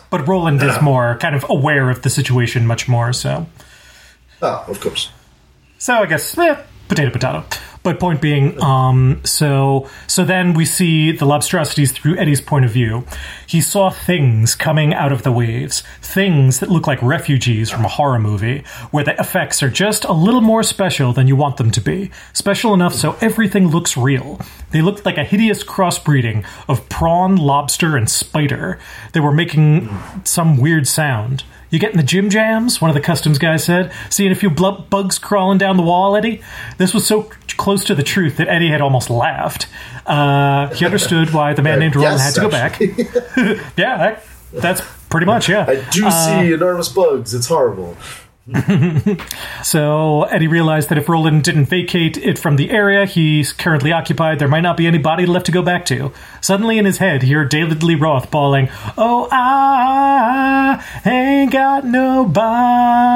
But 0.09 0.27
Roland 0.27 0.61
is 0.63 0.81
more 0.81 1.17
kind 1.19 1.35
of 1.35 1.45
aware 1.49 1.89
of 1.89 2.01
the 2.01 2.09
situation 2.09 2.65
much 2.65 2.87
more, 2.87 3.13
so. 3.13 3.45
Ah, 4.41 4.65
of 4.67 4.79
course. 4.79 5.09
So 5.77 5.93
I 5.95 6.05
guess, 6.05 6.37
eh, 6.37 6.55
potato, 6.87 7.11
potato. 7.11 7.43
But 7.83 7.99
point 7.99 8.21
being, 8.21 8.61
um, 8.63 9.19
so 9.25 9.89
so 10.07 10.23
then 10.23 10.53
we 10.53 10.63
see 10.63 11.11
the 11.11 11.25
lobstrosities 11.25 11.91
through 11.91 12.17
Eddie's 12.17 12.39
point 12.39 12.63
of 12.63 12.71
view. 12.71 13.05
He 13.45 13.59
saw 13.59 13.89
things 13.89 14.55
coming 14.55 14.93
out 14.93 15.11
of 15.11 15.23
the 15.23 15.33
waves, 15.33 15.83
things 16.01 16.59
that 16.59 16.69
look 16.69 16.87
like 16.87 17.01
refugees 17.01 17.69
from 17.69 17.83
a 17.83 17.89
horror 17.89 18.19
movie, 18.19 18.63
where 18.91 19.03
the 19.03 19.19
effects 19.19 19.61
are 19.61 19.69
just 19.69 20.05
a 20.05 20.13
little 20.13 20.39
more 20.39 20.63
special 20.63 21.11
than 21.11 21.27
you 21.27 21.35
want 21.35 21.57
them 21.57 21.71
to 21.71 21.81
be. 21.81 22.09
Special 22.31 22.73
enough 22.73 22.93
so 22.93 23.17
everything 23.19 23.67
looks 23.67 23.97
real. 23.97 24.39
They 24.71 24.81
looked 24.81 25.05
like 25.05 25.17
a 25.17 25.25
hideous 25.25 25.61
crossbreeding 25.61 26.45
of 26.69 26.87
prawn, 26.87 27.35
lobster, 27.35 27.97
and 27.97 28.09
spider. 28.09 28.79
They 29.11 29.19
were 29.19 29.33
making 29.33 29.89
some 30.23 30.55
weird 30.55 30.87
sound. 30.87 31.43
You 31.73 31.79
getting 31.79 31.97
the 31.97 32.03
gym 32.03 32.29
jams? 32.29 32.79
One 32.79 32.91
of 32.91 32.93
the 32.93 33.01
customs 33.01 33.39
guys 33.39 33.63
said. 33.63 33.91
Seeing 34.11 34.31
a 34.31 34.35
few 34.35 34.51
bl- 34.51 34.83
bugs 34.91 35.17
crawling 35.17 35.57
down 35.57 35.75
the 35.75 35.81
wall, 35.81 36.15
Eddie? 36.15 36.39
This 36.77 36.93
was 36.93 37.03
so 37.07 37.31
close 37.57 37.83
to 37.85 37.95
the 37.95 38.03
truth 38.03 38.37
that 38.37 38.47
Eddie 38.47 38.69
had 38.69 38.79
almost 38.79 39.09
laughed. 39.09 39.67
Uh, 40.05 40.67
he 40.75 40.85
understood 40.85 41.31
why 41.31 41.53
the 41.53 41.63
man 41.63 41.79
named 41.79 41.95
Roland 41.95 42.19
yes, 42.19 42.25
had 42.25 42.35
to 42.35 42.41
go 42.41 42.49
back. 42.51 42.79
yeah, 43.75 43.97
that, 43.97 44.23
that's 44.53 44.81
pretty 45.09 45.25
much, 45.25 45.49
yeah. 45.49 45.65
I 45.67 45.83
do 45.89 46.11
see 46.11 46.53
enormous 46.53 46.89
bugs. 46.89 47.33
It's 47.33 47.47
horrible. 47.47 47.97
So 49.63 50.23
Eddie 50.23 50.47
realized 50.47 50.89
that 50.89 50.97
if 50.97 51.07
Roland 51.07 51.43
didn't 51.43 51.67
vacate 51.67 52.17
it 52.17 52.37
from 52.37 52.57
the 52.57 52.69
area 52.69 53.05
he's 53.05 53.53
currently 53.53 53.93
occupied, 53.93 54.39
there 54.39 54.49
might 54.49 54.61
not 54.61 54.75
be 54.75 54.85
any 54.85 54.97
body 54.97 55.25
left 55.25 55.45
to 55.45 55.53
go 55.53 55.61
back 55.61 55.85
to. 55.85 56.11
Suddenly 56.41 56.77
in 56.77 56.83
his 56.85 56.97
head, 56.97 57.23
he 57.23 57.31
heard 57.31 57.49
David 57.49 57.81
Lee 57.81 57.95
Roth 57.95 58.29
bawling, 58.29 58.69
Oh, 58.97 59.29
I 59.31 60.83
ain't 61.05 61.51
got 61.51 61.85
nobody. 61.85 63.13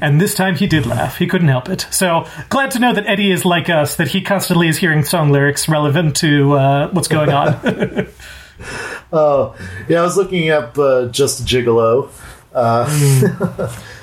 And 0.00 0.20
this 0.20 0.34
time 0.34 0.56
he 0.56 0.66
did 0.66 0.84
laugh. 0.84 1.16
He 1.16 1.26
couldn't 1.26 1.48
help 1.48 1.70
it. 1.70 1.86
So 1.90 2.26
glad 2.50 2.70
to 2.72 2.78
know 2.78 2.92
that 2.92 3.06
Eddie 3.06 3.30
is 3.30 3.46
like 3.46 3.70
us, 3.70 3.96
that 3.96 4.08
he 4.08 4.20
constantly 4.20 4.68
is 4.68 4.76
hearing 4.78 5.04
song 5.04 5.30
lyrics 5.30 5.68
relevant 5.68 6.16
to 6.16 6.52
uh, 6.52 6.90
what's 6.90 7.08
going 7.08 7.30
on. 7.30 8.08
Oh, 9.14 9.54
yeah, 9.88 10.00
I 10.00 10.02
was 10.02 10.16
looking 10.16 10.48
up 10.48 10.78
uh, 10.78 11.06
Just 11.06 11.44
Gigolo. 11.44 12.08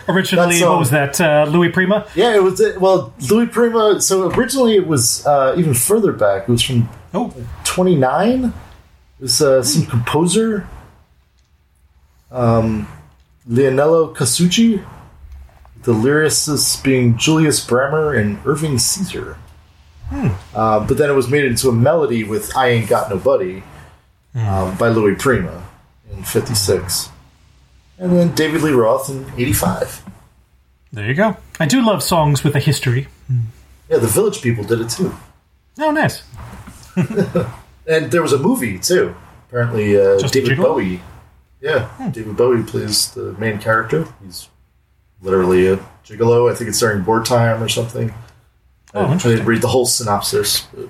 Originally, 0.10 0.62
um, 0.64 0.70
what 0.72 0.80
was 0.80 0.90
that? 0.90 1.22
Uh, 1.22 1.46
Louis 1.50 1.70
Prima? 1.70 2.08
Yeah, 2.16 2.36
it 2.36 2.44
was, 2.44 2.62
well, 2.80 3.14
Louis 3.30 3.48
Prima, 3.48 4.02
so 4.02 4.30
originally 4.32 4.76
it 4.76 4.88
was 4.88 5.26
uh, 5.26 5.56
even 5.58 5.74
further 5.74 6.12
back. 6.12 6.44
It 6.44 6.52
was 6.52 6.64
from 6.64 6.90
Oh, 7.14 7.34
29. 7.64 8.46
It 8.46 8.54
was 9.20 9.42
uh, 9.42 9.64
some 9.64 9.86
composer, 9.86 10.68
um, 12.32 12.88
Leonello 13.50 14.16
Casucci, 14.16 14.86
the 15.84 15.94
lyricists 15.94 16.82
being 16.84 17.18
Julius 17.18 17.66
Brammer 17.66 18.18
and 18.20 18.40
Irving 18.46 18.78
Caesar. 18.78 19.38
Uh, 20.12 20.86
but 20.88 20.98
then 20.98 21.10
it 21.10 21.14
was 21.14 21.30
made 21.30 21.46
into 21.46 21.70
a 21.70 21.72
melody 21.72 22.24
with 22.24 22.56
I 22.56 22.70
Ain't 22.70 22.90
Got 22.90 23.10
Nobody 23.10 23.64
um, 24.36 24.76
by 24.78 24.90
Louis 24.90 25.16
Prima 25.16 25.68
in 26.12 26.24
56. 26.24 27.10
And 28.00 28.12
then 28.14 28.34
David 28.34 28.62
Lee 28.62 28.72
Roth 28.72 29.10
in 29.10 29.26
85. 29.38 30.04
there 30.94 31.08
you 31.08 31.14
go. 31.14 31.38
I 31.60 31.66
do 31.66 31.86
love 31.86 32.02
songs 32.02 32.44
with 32.44 32.56
a 32.56 32.60
history. 32.60 33.08
Yeah, 33.90 33.98
the 33.98 34.08
Village 34.08 34.42
People 34.42 34.64
did 34.64 34.80
it 34.82 34.90
too. 34.90 35.14
Oh, 35.80 35.92
nice. 35.92 36.24
And 37.90 38.12
there 38.12 38.22
was 38.22 38.34
a 38.34 38.38
movie 38.38 38.78
too. 38.78 39.16
Apparently, 39.48 40.00
uh, 40.00 40.20
David? 40.28 40.58
Bowie. 40.60 41.02
Yeah, 41.60 41.90
David 42.12 42.38
Bowie 42.38 42.62
plays 42.62 43.10
the 43.12 43.34
main 43.34 43.58
character. 43.58 44.06
He's 44.24 44.48
literally 45.24 45.68
a 45.68 45.78
gigolo. 46.06 46.52
I 46.52 46.56
think 46.56 46.70
it's 46.70 46.80
during 46.80 47.04
wartime 47.04 47.64
or 47.64 47.68
something. 47.68 48.14
Oh, 48.94 49.06
I, 49.08 49.18
didn't 49.18 49.46
read 49.48 49.62
the 49.64 49.68
whole 49.70 49.88
synopsis. 49.88 50.68
but- 50.72 50.88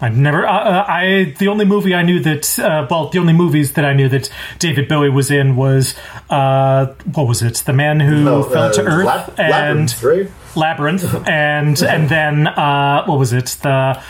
I've 0.00 0.16
never. 0.16 0.44
Uh, 0.46 0.52
uh, 0.52 0.84
I 0.88 1.34
the 1.38 1.46
only 1.46 1.64
movie 1.64 1.94
I 1.94 2.02
knew 2.02 2.18
that. 2.20 2.58
Uh, 2.58 2.84
well, 2.90 3.08
the 3.10 3.20
only 3.20 3.32
movies 3.32 3.74
that 3.74 3.84
I 3.84 3.92
knew 3.92 4.08
that 4.08 4.28
David 4.58 4.88
Bowie 4.88 5.08
was 5.08 5.30
in 5.30 5.54
was 5.54 5.94
uh, 6.30 6.86
what 7.14 7.28
was 7.28 7.42
it? 7.42 7.54
The 7.64 7.72
Man 7.72 8.00
Who 8.00 8.24
No, 8.24 8.42
Fell 8.42 8.64
uh, 8.64 8.72
to 8.72 8.82
Earth 8.82 9.06
Lab- 9.06 9.34
and 9.38 9.50
Labyrinth, 9.50 10.02
right? 10.02 10.30
Labyrinth, 10.56 11.28
and 11.28 11.80
and 11.82 12.08
then 12.08 12.48
uh, 12.48 13.04
what 13.06 13.20
was 13.20 13.32
it? 13.32 13.56
The 13.62 14.02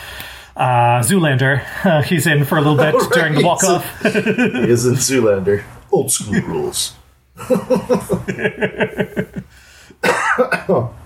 uh, 0.57 1.03
Zoolander. 1.03 1.63
Uh, 1.85 2.01
he's 2.03 2.27
in 2.27 2.45
for 2.47 2.57
a 2.57 2.63
little 2.63 2.77
bit 2.77 2.95
right. 2.95 3.13
during 3.13 3.35
the 3.35 3.45
walk 3.45 3.63
off. 3.63 3.85
He 4.03 4.71
is 4.71 4.87
in 4.87 4.95
Zoolander. 4.95 5.65
Old 5.91 6.11
school 6.11 6.41
rules. 6.41 6.95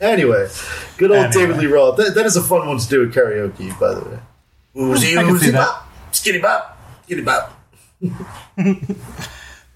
anyway, 0.00 0.48
good 0.96 1.10
old 1.10 1.18
Anyway. 1.26 1.32
David 1.32 1.56
Lee 1.58 1.66
Roth. 1.66 1.96
That, 1.96 2.14
that 2.14 2.26
is 2.26 2.36
a 2.36 2.42
fun 2.42 2.66
one 2.68 2.78
to 2.78 2.88
do 2.88 3.06
at 3.08 3.14
karaoke, 3.14 3.78
by 3.80 3.94
the 3.94 4.00
way. 4.08 4.18
Woozy, 4.74 5.12
I 5.18 5.22
can 5.22 5.26
see 5.26 5.32
woozy 5.32 5.50
that. 5.52 5.66
bop, 5.66 5.88
skitty 6.12 6.40
bop, 6.42 6.78
skitty 7.08 7.24
bop. 7.24 7.52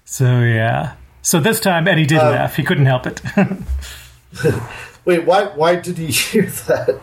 So 0.05 0.25
yeah. 0.41 0.95
So 1.21 1.39
this 1.39 1.59
time 1.59 1.87
Eddie 1.87 2.01
Um, 2.03 2.07
did 2.07 2.17
laugh. 2.17 2.55
He 2.55 2.63
couldn't 2.63 2.85
help 2.85 3.05
it. 3.07 3.21
Wait, 5.05 5.25
why? 5.25 5.45
Why 5.45 5.75
did 5.75 5.97
he 5.97 6.07
hear 6.11 6.43
that? 6.45 6.99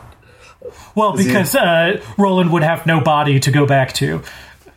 well, 0.94 1.16
he- 1.16 1.24
because 1.26 1.54
uh, 1.54 2.02
Roland 2.18 2.52
would 2.52 2.62
have 2.62 2.86
no 2.86 3.00
body 3.00 3.40
to 3.40 3.50
go 3.50 3.66
back 3.66 3.92
to. 3.94 4.22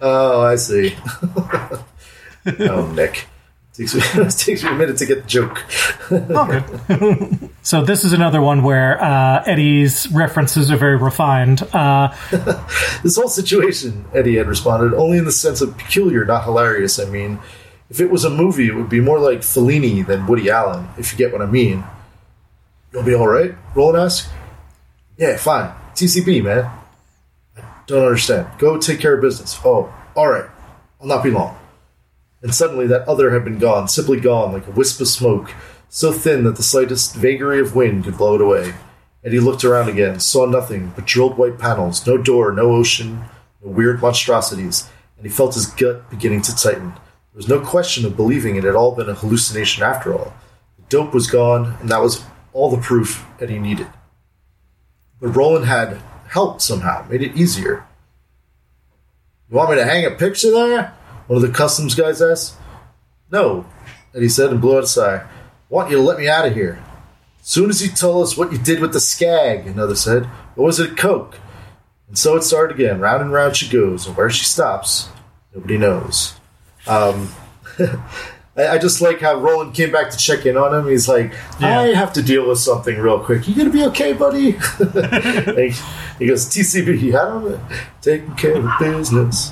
Oh, 0.02 0.42
I 0.42 0.56
see. 0.56 0.96
oh, 2.60 2.92
Nick. 2.96 3.26
Takes 3.74 3.96
me, 3.96 4.02
it 4.22 4.30
takes 4.38 4.64
me 4.64 4.70
a 4.70 4.74
minute 4.76 4.98
to 4.98 5.06
get 5.06 5.24
the 5.24 5.28
joke. 5.28 5.64
So 7.64 7.82
this 7.82 8.04
is 8.04 8.12
another 8.12 8.42
one 8.42 8.62
where 8.62 9.02
uh, 9.02 9.42
Eddie's 9.46 10.12
references 10.12 10.70
are 10.70 10.76
very 10.76 10.98
refined. 10.98 11.64
Uh, 11.74 12.14
This 13.04 13.16
whole 13.16 13.30
situation, 13.30 14.04
Eddie 14.14 14.36
had 14.36 14.48
responded, 14.48 14.94
only 14.94 15.18
in 15.18 15.24
the 15.24 15.32
sense 15.32 15.62
of 15.62 15.78
peculiar, 15.78 16.26
not 16.26 16.44
hilarious. 16.44 17.00
I 17.00 17.06
mean, 17.06 17.40
if 17.90 18.02
it 18.02 18.12
was 18.12 18.26
a 18.26 18.30
movie, 18.30 18.68
it 18.68 18.76
would 18.76 18.90
be 18.90 19.00
more 19.00 19.18
like 19.18 19.40
Fellini 19.40 20.06
than 20.06 20.28
Woody 20.28 20.50
Allen, 20.50 20.90
if 20.98 21.14
you 21.14 21.18
get 21.18 21.32
what 21.32 21.42
I 21.42 21.46
mean. 21.46 21.86
You'll 22.92 23.04
be 23.04 23.16
alright? 23.16 23.56
Roland 23.74 23.98
asked. 23.98 24.30
Yeah, 25.18 25.38
fine. 25.38 25.74
TCB, 25.96 26.44
man. 26.44 26.70
I 27.58 27.62
don't 27.88 28.06
understand. 28.06 28.48
Go 28.60 28.78
take 28.78 29.00
care 29.00 29.16
of 29.16 29.22
business. 29.22 29.58
Oh, 29.64 29.92
alright. 30.18 30.50
I'll 31.00 31.08
not 31.08 31.24
be 31.24 31.32
long. 31.32 31.58
And 32.44 32.54
suddenly 32.54 32.86
that 32.88 33.08
other 33.08 33.32
had 33.32 33.46
been 33.46 33.58
gone, 33.58 33.88
simply 33.88 34.20
gone, 34.20 34.52
like 34.52 34.68
a 34.68 34.72
wisp 34.72 35.00
of 35.00 35.08
smoke, 35.08 35.54
so 35.88 36.12
thin 36.12 36.44
that 36.44 36.58
the 36.58 36.64
slightest 36.64 37.16
vagary 37.16 37.62
of 37.62 37.74
wind 37.74 38.04
could 38.04 38.18
blow 38.18 38.36
it 38.36 38.42
away. 38.42 38.74
And 39.24 39.34
he 39.34 39.40
looked 39.40 39.64
around 39.64 39.88
again, 39.88 40.20
saw 40.20 40.46
nothing 40.46 40.92
but 40.94 41.06
drilled 41.06 41.38
white 41.38 41.58
panels, 41.58 42.06
no 42.06 42.18
door, 42.18 42.52
no 42.52 42.74
ocean, 42.74 43.24
no 43.64 43.72
weird 43.72 44.02
monstrosities, 44.02 44.90
and 45.16 45.26
he 45.26 45.32
felt 45.32 45.54
his 45.54 45.68
gut 45.68 46.10
beginning 46.10 46.42
to 46.42 46.56
tighten. 46.56 46.90
There 46.90 47.38
was 47.38 47.48
no 47.48 47.62
question 47.62 48.06
of 48.06 48.18
believing 48.18 48.58
it 48.58 48.66
had 48.66 48.76
all 48.76 48.94
been 48.94 49.08
a 49.08 49.14
hallucination 49.14 49.82
after 49.82 50.14
all. 50.14 50.34
The 50.78 50.84
dope 50.90 51.14
was 51.14 51.28
gone, 51.28 51.78
and 51.80 51.88
that 51.88 52.02
was 52.02 52.26
all 52.52 52.70
the 52.70 52.82
proof 52.82 53.26
that 53.38 53.50
he 53.50 53.58
needed. 53.58 53.88
But 55.22 55.30
Roland 55.30 55.66
had 55.66 56.02
helped 56.28 56.62
somehow, 56.62 57.08
made 57.10 57.22
it 57.22 57.38
easier. 57.38 57.86
You 59.50 59.56
want 59.56 59.70
me 59.70 59.78
to 59.78 59.86
hang 59.86 60.06
a 60.06 60.12
picture 60.12 60.52
there? 60.52 60.94
One 61.28 61.38
of 61.38 61.42
the 61.42 61.56
customs 61.56 61.96
guys 61.96 62.22
asked. 62.22 62.56
No, 63.32 63.66
Eddie 64.14 64.30
said 64.30 64.52
and 64.52 64.62
blew 64.62 64.78
out 64.78 64.84
a 64.84 64.88
sigh. 64.88 65.26
Want 65.70 65.90
you 65.90 65.98
to 65.98 66.04
let 66.04 66.20
me 66.20 66.28
out 66.28 66.46
of 66.46 66.54
here. 66.54 66.84
Soon 67.42 67.70
as 67.70 67.82
you 67.82 67.92
told 67.92 68.24
us 68.24 68.38
what 68.38 68.52
you 68.52 68.58
did 68.58 68.80
with 68.80 68.94
the 68.94 69.00
skag, 69.00 69.68
another 69.68 69.96
said. 69.96 70.30
Or 70.56 70.66
was 70.66 70.80
it 70.80 70.96
Coke? 70.96 71.40
And 72.08 72.18
so 72.18 72.36
it 72.38 72.44
started 72.44 72.76
again. 72.76 73.00
Round 73.00 73.22
and 73.22 73.32
round 73.32 73.56
she 73.56 73.68
goes, 73.70 74.06
and 74.06 74.16
where 74.16 74.30
she 74.30 74.46
stops, 74.46 75.10
nobody 75.54 75.78
knows. 75.78 76.36
Um, 76.88 77.30
I, 78.56 78.78
just 78.78 79.02
like 79.02 79.20
how 79.20 79.40
Roland 79.40 79.74
came 79.74 79.92
back 79.92 80.12
to 80.12 80.18
check 80.18 80.46
in 80.46 80.56
on 80.58 80.74
him. 80.74 80.88
He's 80.88 81.08
like, 81.10 81.34
I 81.60 81.88
have 81.88 82.14
to 82.14 82.22
deal 82.22 82.48
with 82.48 82.60
something 82.60 83.00
real 83.00 83.20
quick. 83.20 83.48
You 83.48 83.56
gonna 83.56 83.72
be 83.72 83.86
okay, 83.86 84.14
buddy? 84.14 84.58
He 86.20 86.28
goes, 86.28 86.46
TCB, 86.46 87.08
I 87.10 87.26
don't 87.26 87.44
know. 87.44 87.60
Taking 88.02 88.36
care 88.36 88.56
of 88.56 88.70
business. 88.80 89.52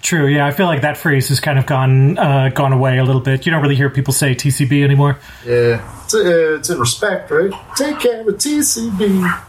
True, 0.00 0.26
yeah, 0.26 0.46
I 0.46 0.50
feel 0.50 0.66
like 0.66 0.82
that 0.82 0.96
phrase 0.96 1.28
has 1.28 1.40
kind 1.40 1.58
of 1.58 1.66
gone 1.66 2.18
uh, 2.18 2.50
gone 2.50 2.72
away 2.72 2.98
a 2.98 3.04
little 3.04 3.20
bit. 3.20 3.46
You 3.46 3.52
don't 3.52 3.62
really 3.62 3.76
hear 3.76 3.90
people 3.90 4.12
say 4.12 4.34
TCB 4.34 4.82
anymore. 4.84 5.18
Yeah, 5.46 6.04
it's, 6.04 6.14
uh, 6.14 6.56
it's 6.58 6.70
in 6.70 6.78
respect, 6.78 7.30
right? 7.30 7.52
Take 7.76 8.00
care 8.00 8.20
of 8.20 8.26
TCB. 8.26 9.42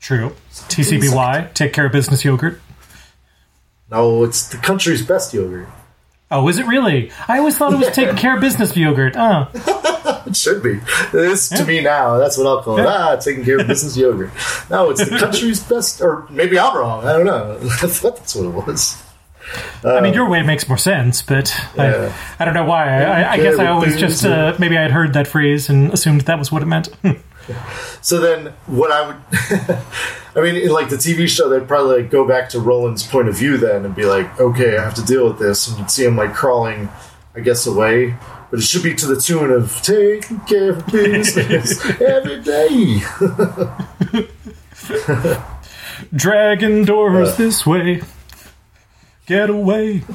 True. 0.00 0.34
TCBY, 0.52 1.54
take 1.54 1.72
care 1.72 1.86
of 1.86 1.92
business 1.92 2.24
yogurt. 2.24 2.60
No, 3.90 4.24
it's 4.24 4.48
the 4.48 4.58
country's 4.58 5.02
best 5.04 5.32
yogurt. 5.32 5.68
Oh, 6.30 6.46
is 6.48 6.58
it 6.58 6.66
really? 6.66 7.10
I 7.26 7.38
always 7.38 7.56
thought 7.56 7.72
it 7.72 7.78
was 7.78 7.88
taking 7.90 8.16
care 8.16 8.34
of 8.34 8.40
business 8.40 8.76
yogurt. 8.76 9.14
Oh, 9.16 9.48
It 10.26 10.36
should 10.36 10.62
be. 10.62 10.72
It 10.72 11.14
is 11.14 11.48
to 11.50 11.64
me 11.64 11.80
now. 11.80 12.18
That's 12.18 12.36
what 12.36 12.46
I'll 12.46 12.62
call 12.62 12.78
it. 12.78 12.84
Ah, 12.86 13.16
taking 13.16 13.44
care 13.46 13.58
of 13.60 13.66
business 13.66 13.96
yogurt. 13.96 14.30
No, 14.68 14.90
it's 14.90 15.08
the 15.08 15.16
country's 15.18 15.62
best, 15.68 16.02
or 16.02 16.26
maybe 16.28 16.58
I'm 16.58 16.76
wrong. 16.76 17.04
I 17.06 17.14
don't 17.14 17.24
know. 17.24 17.56
I 17.62 17.86
thought 17.86 18.16
that's 18.18 18.34
what 18.34 18.44
it 18.44 18.66
was. 18.66 19.02
I 19.82 20.02
mean, 20.02 20.12
your 20.12 20.28
way 20.28 20.42
makes 20.42 20.68
more 20.68 20.76
sense, 20.76 21.22
but 21.22 21.54
Yeah. 21.74 22.12
I, 22.38 22.42
I 22.42 22.44
don't 22.44 22.52
know 22.52 22.64
why. 22.66 23.02
I, 23.02 23.22
I, 23.22 23.32
I 23.32 23.36
guess 23.38 23.58
I 23.58 23.68
always 23.68 23.96
just 23.98 24.26
uh, 24.26 24.54
maybe 24.58 24.76
I 24.76 24.82
had 24.82 24.90
heard 24.90 25.14
that 25.14 25.26
phrase 25.26 25.70
and 25.70 25.90
assumed 25.94 26.22
that 26.22 26.38
was 26.38 26.52
what 26.52 26.60
it 26.60 26.66
meant. 26.66 26.90
So 28.02 28.20
then, 28.20 28.52
what 28.66 28.92
I 28.92 29.06
would, 29.06 29.78
I 30.34 30.40
mean, 30.40 30.56
in 30.56 30.70
like 30.70 30.88
the 30.88 30.96
TV 30.96 31.28
show, 31.28 31.48
they'd 31.48 31.66
probably 31.66 32.02
like 32.02 32.10
go 32.10 32.26
back 32.26 32.48
to 32.50 32.60
Roland's 32.60 33.06
point 33.06 33.28
of 33.28 33.36
view 33.36 33.56
then 33.56 33.84
and 33.84 33.94
be 33.94 34.04
like, 34.04 34.40
okay, 34.40 34.76
I 34.76 34.84
have 34.84 34.94
to 34.94 35.04
deal 35.04 35.26
with 35.28 35.38
this, 35.38 35.68
and 35.68 35.78
you'd 35.78 35.90
see 35.90 36.04
him 36.04 36.16
like 36.16 36.34
crawling, 36.34 36.88
I 37.34 37.40
guess, 37.40 37.66
away. 37.66 38.14
But 38.50 38.60
it 38.60 38.62
should 38.62 38.82
be 38.82 38.94
to 38.94 39.06
the 39.06 39.20
tune 39.20 39.50
of 39.50 39.80
taking 39.82 40.40
care 40.40 40.70
of 40.70 40.86
business 40.86 41.84
every 42.00 42.40
day. 42.40 43.02
Dragon 46.14 46.84
doors 46.84 47.36
this 47.36 47.66
way. 47.66 48.02
Get 49.26 49.50
away. 49.50 50.02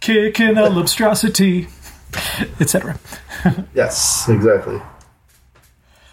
sidekick 0.00 0.40
in 0.40 0.58
a 0.58 0.62
lobstrosity, 0.62 1.68
etc. 2.60 2.98
yes, 3.74 4.28
exactly. 4.28 4.80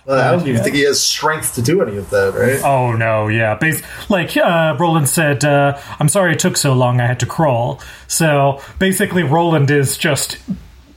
Well, 0.08 0.18
I 0.18 0.32
don't 0.32 0.42
even 0.44 0.56
yeah. 0.56 0.64
think 0.64 0.76
he 0.78 0.84
has 0.84 1.04
strength 1.04 1.56
to 1.56 1.62
do 1.62 1.82
any 1.82 1.98
of 1.98 2.10
that, 2.12 2.34
right? 2.34 2.62
Oh 2.64 2.94
no, 2.94 3.28
yeah. 3.28 3.56
Bas- 3.56 3.82
like 4.10 4.38
uh, 4.38 4.78
Roland 4.80 5.10
said, 5.10 5.44
uh, 5.44 5.78
"I'm 6.00 6.08
sorry 6.08 6.32
it 6.32 6.40
took 6.40 6.56
so 6.56 6.72
long. 6.72 7.02
I 7.02 7.08
had 7.08 7.20
to 7.20 7.26
crawl." 7.26 7.82
So 8.08 8.62
basically, 8.80 9.24
Roland 9.24 9.70
is 9.70 9.98
just 9.98 10.38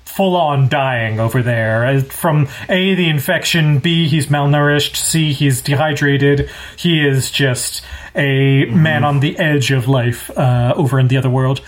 full 0.05 0.37
on 0.37 0.69
dying 0.69 1.19
over 1.19 1.43
there 1.43 1.87
Uh, 1.87 2.01
from 2.03 2.47
a 2.69 2.95
the 2.95 3.09
infection, 3.09 3.81
b 3.81 4.07
he's 4.07 4.29
malnourished, 4.29 4.95
c 4.95 5.33
he's 5.33 5.61
dehydrated. 5.61 6.49
He 6.77 7.05
is 7.05 7.33
just 7.33 7.83
a 8.15 8.67
man 8.67 9.03
on 9.03 9.19
the 9.19 9.37
edge 9.41 9.73
of 9.73 9.89
life 9.89 10.31
uh, 10.39 10.73
over 10.77 11.01
in 11.01 11.09
the 11.09 11.17
other 11.17 11.31
world. 11.31 11.63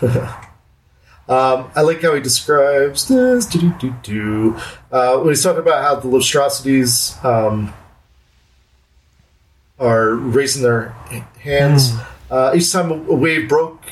Um, 1.32 1.70
I 1.74 1.80
like 1.80 2.02
how 2.02 2.14
he 2.14 2.20
describes 2.20 3.08
this. 3.08 3.46
Uh, 4.90 5.18
when 5.18 5.28
he's 5.28 5.42
talking 5.42 5.62
about 5.62 5.82
how 5.82 5.94
the 5.94 6.06
Lobstrosities 6.06 7.24
um, 7.24 7.72
are 9.78 10.10
raising 10.14 10.62
their 10.62 10.90
hands, 11.40 11.94
uh, 12.30 12.52
each 12.54 12.70
time 12.70 12.90
a, 12.90 12.96
a 12.96 13.14
wave 13.14 13.48
broke, 13.48 13.82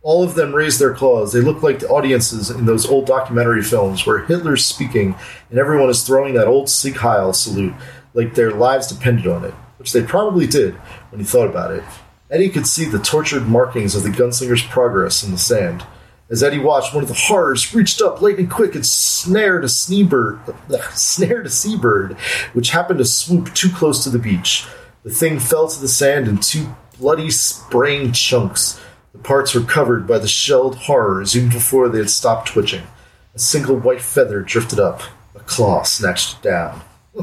all 0.00 0.22
of 0.24 0.34
them 0.34 0.54
raised 0.54 0.80
their 0.80 0.94
claws. 0.94 1.34
They 1.34 1.42
look 1.42 1.62
like 1.62 1.80
the 1.80 1.88
audiences 1.90 2.48
in 2.50 2.64
those 2.64 2.86
old 2.86 3.04
documentary 3.04 3.62
films 3.62 4.06
where 4.06 4.24
Hitler's 4.24 4.64
speaking 4.64 5.16
and 5.50 5.58
everyone 5.58 5.90
is 5.90 6.02
throwing 6.02 6.32
that 6.34 6.46
old 6.46 6.70
Sieg 6.70 6.96
Heil 6.96 7.34
salute 7.34 7.74
like 8.14 8.34
their 8.34 8.52
lives 8.52 8.86
depended 8.86 9.26
on 9.26 9.44
it, 9.44 9.52
which 9.78 9.92
they 9.92 10.02
probably 10.02 10.46
did 10.46 10.76
when 11.10 11.20
he 11.20 11.26
thought 11.26 11.48
about 11.48 11.72
it. 11.72 11.84
Eddie 12.30 12.48
could 12.48 12.66
see 12.66 12.86
the 12.86 12.98
tortured 12.98 13.46
markings 13.48 13.94
of 13.94 14.02
the 14.02 14.08
gunslinger's 14.08 14.62
progress 14.62 15.22
in 15.22 15.30
the 15.30 15.38
sand. 15.38 15.84
As 16.30 16.44
Eddie 16.44 16.60
watched, 16.60 16.94
one 16.94 17.02
of 17.02 17.08
the 17.08 17.14
horrors 17.14 17.74
reached 17.74 18.00
up 18.00 18.22
lightning 18.22 18.48
quick 18.48 18.76
and 18.76 18.86
snared 18.86 19.64
a 19.64 19.68
seabird, 19.68 20.38
snared 20.92 21.46
a 21.46 21.50
seabird, 21.50 22.12
which 22.52 22.70
happened 22.70 22.98
to 22.98 23.04
swoop 23.04 23.52
too 23.52 23.68
close 23.68 24.04
to 24.04 24.10
the 24.10 24.18
beach. 24.18 24.66
The 25.02 25.10
thing 25.10 25.40
fell 25.40 25.66
to 25.66 25.80
the 25.80 25.88
sand 25.88 26.28
in 26.28 26.38
two 26.38 26.74
bloody, 26.98 27.30
spraying 27.30 28.12
chunks. 28.12 28.80
The 29.12 29.18
parts 29.18 29.54
were 29.54 29.62
covered 29.62 30.06
by 30.06 30.18
the 30.18 30.28
shelled 30.28 30.76
horrors 30.76 31.36
even 31.36 31.48
before 31.48 31.88
they 31.88 31.98
had 31.98 32.10
stopped 32.10 32.48
twitching. 32.48 32.86
A 33.34 33.38
single 33.38 33.76
white 33.76 34.02
feather 34.02 34.40
drifted 34.40 34.78
up. 34.78 35.02
A 35.34 35.40
claw 35.40 35.82
snatched 35.82 36.36
it 36.36 36.42
down. 36.42 36.82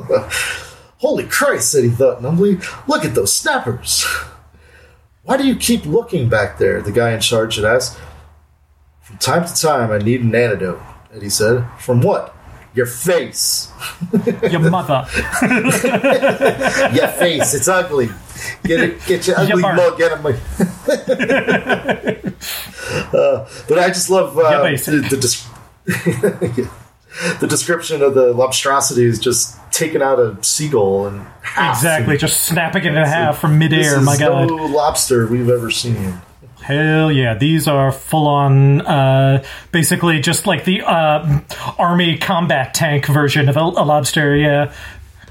Holy 0.98 1.26
Christ, 1.26 1.76
Eddie 1.76 1.90
thought 1.90 2.22
numbly. 2.22 2.60
Look 2.88 3.06
at 3.06 3.16
those 3.16 3.34
snappers. 3.34 4.06
Why 5.24 5.38
do 5.38 5.46
you 5.46 5.56
keep 5.56 5.86
looking 5.86 6.28
back 6.28 6.58
there? 6.58 6.82
The 6.82 6.92
guy 6.92 7.12
in 7.12 7.22
charge 7.22 7.56
had 7.56 7.66
asked. 7.66 7.98
Time 9.20 9.46
to 9.46 9.54
time, 9.56 9.92
I 9.92 9.98
need 9.98 10.22
an 10.22 10.34
antidote, 10.36 10.80
And 11.12 11.22
he 11.22 11.30
said. 11.30 11.66
From 11.80 12.02
what? 12.02 12.34
Your 12.76 12.86
face. 12.86 13.72
Your 14.52 14.60
mother. 14.70 15.08
Your 16.94 17.08
face. 17.08 17.54
It's 17.56 17.68
ugly. 17.68 18.10
Get 18.64 18.80
it. 18.82 19.04
Get 19.08 19.26
your 19.26 19.40
ugly 19.40 19.64
Yipper. 19.64 19.76
mug 19.76 20.00
out 20.02 20.12
of 20.12 20.22
my. 20.24 20.32
uh, 23.18 23.48
but 23.68 23.80
I 23.80 23.88
just 23.88 24.12
love 24.12 24.38
uh, 24.38 24.62
the, 24.70 25.08
the, 25.10 25.18
des- 25.18 26.70
the 27.40 27.48
description 27.48 28.04
of 28.04 28.14
the 28.14 28.32
lobstrosities 28.34 29.20
just 29.20 29.58
taking 29.72 30.04
out 30.04 30.20
a 30.20 30.38
seagull 30.44 31.08
and 31.08 31.26
half. 31.42 31.78
exactly, 31.78 32.16
just 32.18 32.44
snapping 32.44 32.84
it 32.84 32.90
in 32.90 32.96
half 32.96 33.40
from 33.40 33.58
midair. 33.58 33.98
is 33.98 34.06
My 34.06 34.18
God. 34.18 34.50
no 34.50 34.56
lobster 34.68 35.26
we've 35.26 35.50
ever 35.50 35.72
seen. 35.72 36.22
Hell 36.68 37.10
yeah, 37.14 37.34
these 37.34 37.66
are 37.66 37.94
full 37.94 38.28
on, 38.28 38.82
uh, 38.82 39.42
basically 39.72 40.20
just 40.20 40.46
like 40.46 40.66
the 40.66 40.82
uh, 40.82 41.40
army 41.80 42.18
combat 42.18 42.74
tank 42.74 43.06
version 43.06 43.48
of 43.48 43.56
a, 43.56 43.62
a 43.62 43.86
lobster. 43.86 44.36
Yeah, 44.36 44.74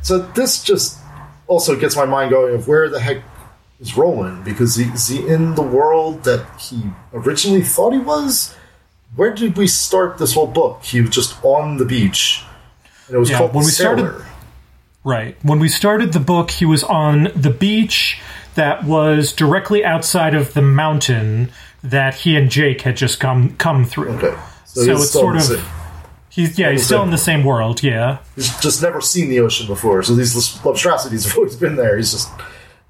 So 0.01 0.19
this 0.19 0.65
just 0.65 0.99
also 1.47 1.79
gets 1.79 1.95
my 1.95 2.07
mind 2.07 2.31
going 2.31 2.55
of 2.55 2.67
where 2.67 2.89
the 2.89 2.99
heck 3.01 3.19
is 3.81 3.99
Roland 3.99 4.47
because 4.47 4.77
he, 4.77 4.85
is 4.85 5.09
he 5.09 5.27
in 5.29 5.55
the 5.57 5.63
world 5.63 6.25
that 6.25 6.47
he 6.59 6.83
originally 7.13 7.61
thought 7.61 7.93
he 7.93 7.99
was? 7.99 8.55
Where 9.15 9.35
did 9.35 9.59
we 9.59 9.67
start 9.67 10.17
this 10.17 10.33
whole 10.33 10.47
book? 10.47 10.85
He 10.85 11.03
was 11.03 11.11
just 11.11 11.37
on 11.45 11.77
the 11.77 11.85
beach, 11.85 12.43
and 13.09 13.15
it 13.17 13.19
was 13.19 13.29
Yeah, 13.29 13.37
called 13.39 13.53
when 13.55 13.65
we 13.67 13.71
started- 13.71 14.25
right. 15.05 15.37
When 15.43 15.59
we 15.59 15.69
started 15.69 16.15
the 16.15 16.21
book, 16.21 16.51
he 16.51 16.65
was 16.65 16.83
on 16.83 17.29
the 17.37 17.51
beach 17.51 18.19
that 18.57 18.85
was 18.85 19.33
directly 19.33 19.85
outside 19.85 20.35
of 20.35 20.53
the 20.55 20.63
mountain 20.63 21.51
that 21.83 22.15
he 22.17 22.37
and 22.37 22.51
Jake 22.51 22.83
had 22.83 22.97
just 22.97 23.21
come 23.21 23.57
come 23.57 23.85
through. 23.85 24.11
Okay, 24.17 24.37
so, 24.65 24.85
So 24.85 24.93
it's 24.93 25.11
sort 25.11 25.37
of 25.37 25.69
he's 26.29 26.59
yeah 26.59 26.73
he's 26.73 26.85
still 26.85 27.03
in 27.03 27.11
the 27.11 27.19
same 27.19 27.45
world. 27.45 27.83
Yeah, 27.83 28.19
he's 28.35 28.59
just 28.61 28.83
never 28.83 29.01
seen 29.01 29.29
the 29.29 29.41
ocean 29.41 29.67
before. 29.67 30.03
So 30.03 30.15
these 30.15 30.35
monstrosities 30.65 31.25
have 31.25 31.37
always 31.37 31.57
been 31.57 31.77
there. 31.77 31.97
He's 31.97 32.13
just 32.13 32.29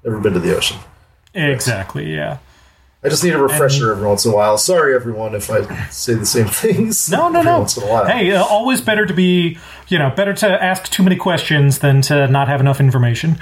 never 0.03 0.19
been 0.19 0.33
to 0.33 0.39
the 0.39 0.55
ocean. 0.55 0.79
exactly. 1.33 2.13
Yeah. 2.13 2.39
I 3.03 3.09
just 3.09 3.23
need 3.23 3.33
a 3.33 3.37
refresher 3.41 3.91
every 3.91 4.07
once 4.07 4.25
in 4.25 4.31
a 4.31 4.35
while. 4.35 4.57
Sorry, 4.57 4.95
everyone, 4.95 5.35
if 5.35 5.51
I 5.51 5.87
say 5.89 6.15
the 6.15 6.25
same 6.25 6.47
things. 6.47 7.09
No, 7.11 7.29
no, 7.29 7.39
every 7.39 7.51
no. 7.51 7.59
Once 7.59 7.77
in 7.77 7.83
a 7.83 7.85
while. 7.85 8.05
Hey, 8.05 8.31
uh, 8.31 8.43
always 8.43 8.81
better 8.81 9.05
to 9.05 9.13
be, 9.13 9.57
you 9.87 9.99
know, 9.99 10.09
better 10.09 10.33
to 10.33 10.63
ask 10.63 10.91
too 10.91 11.03
many 11.03 11.15
questions 11.15 11.79
than 11.79 12.01
to 12.03 12.27
not 12.27 12.47
have 12.47 12.59
enough 12.59 12.79
information. 12.79 13.37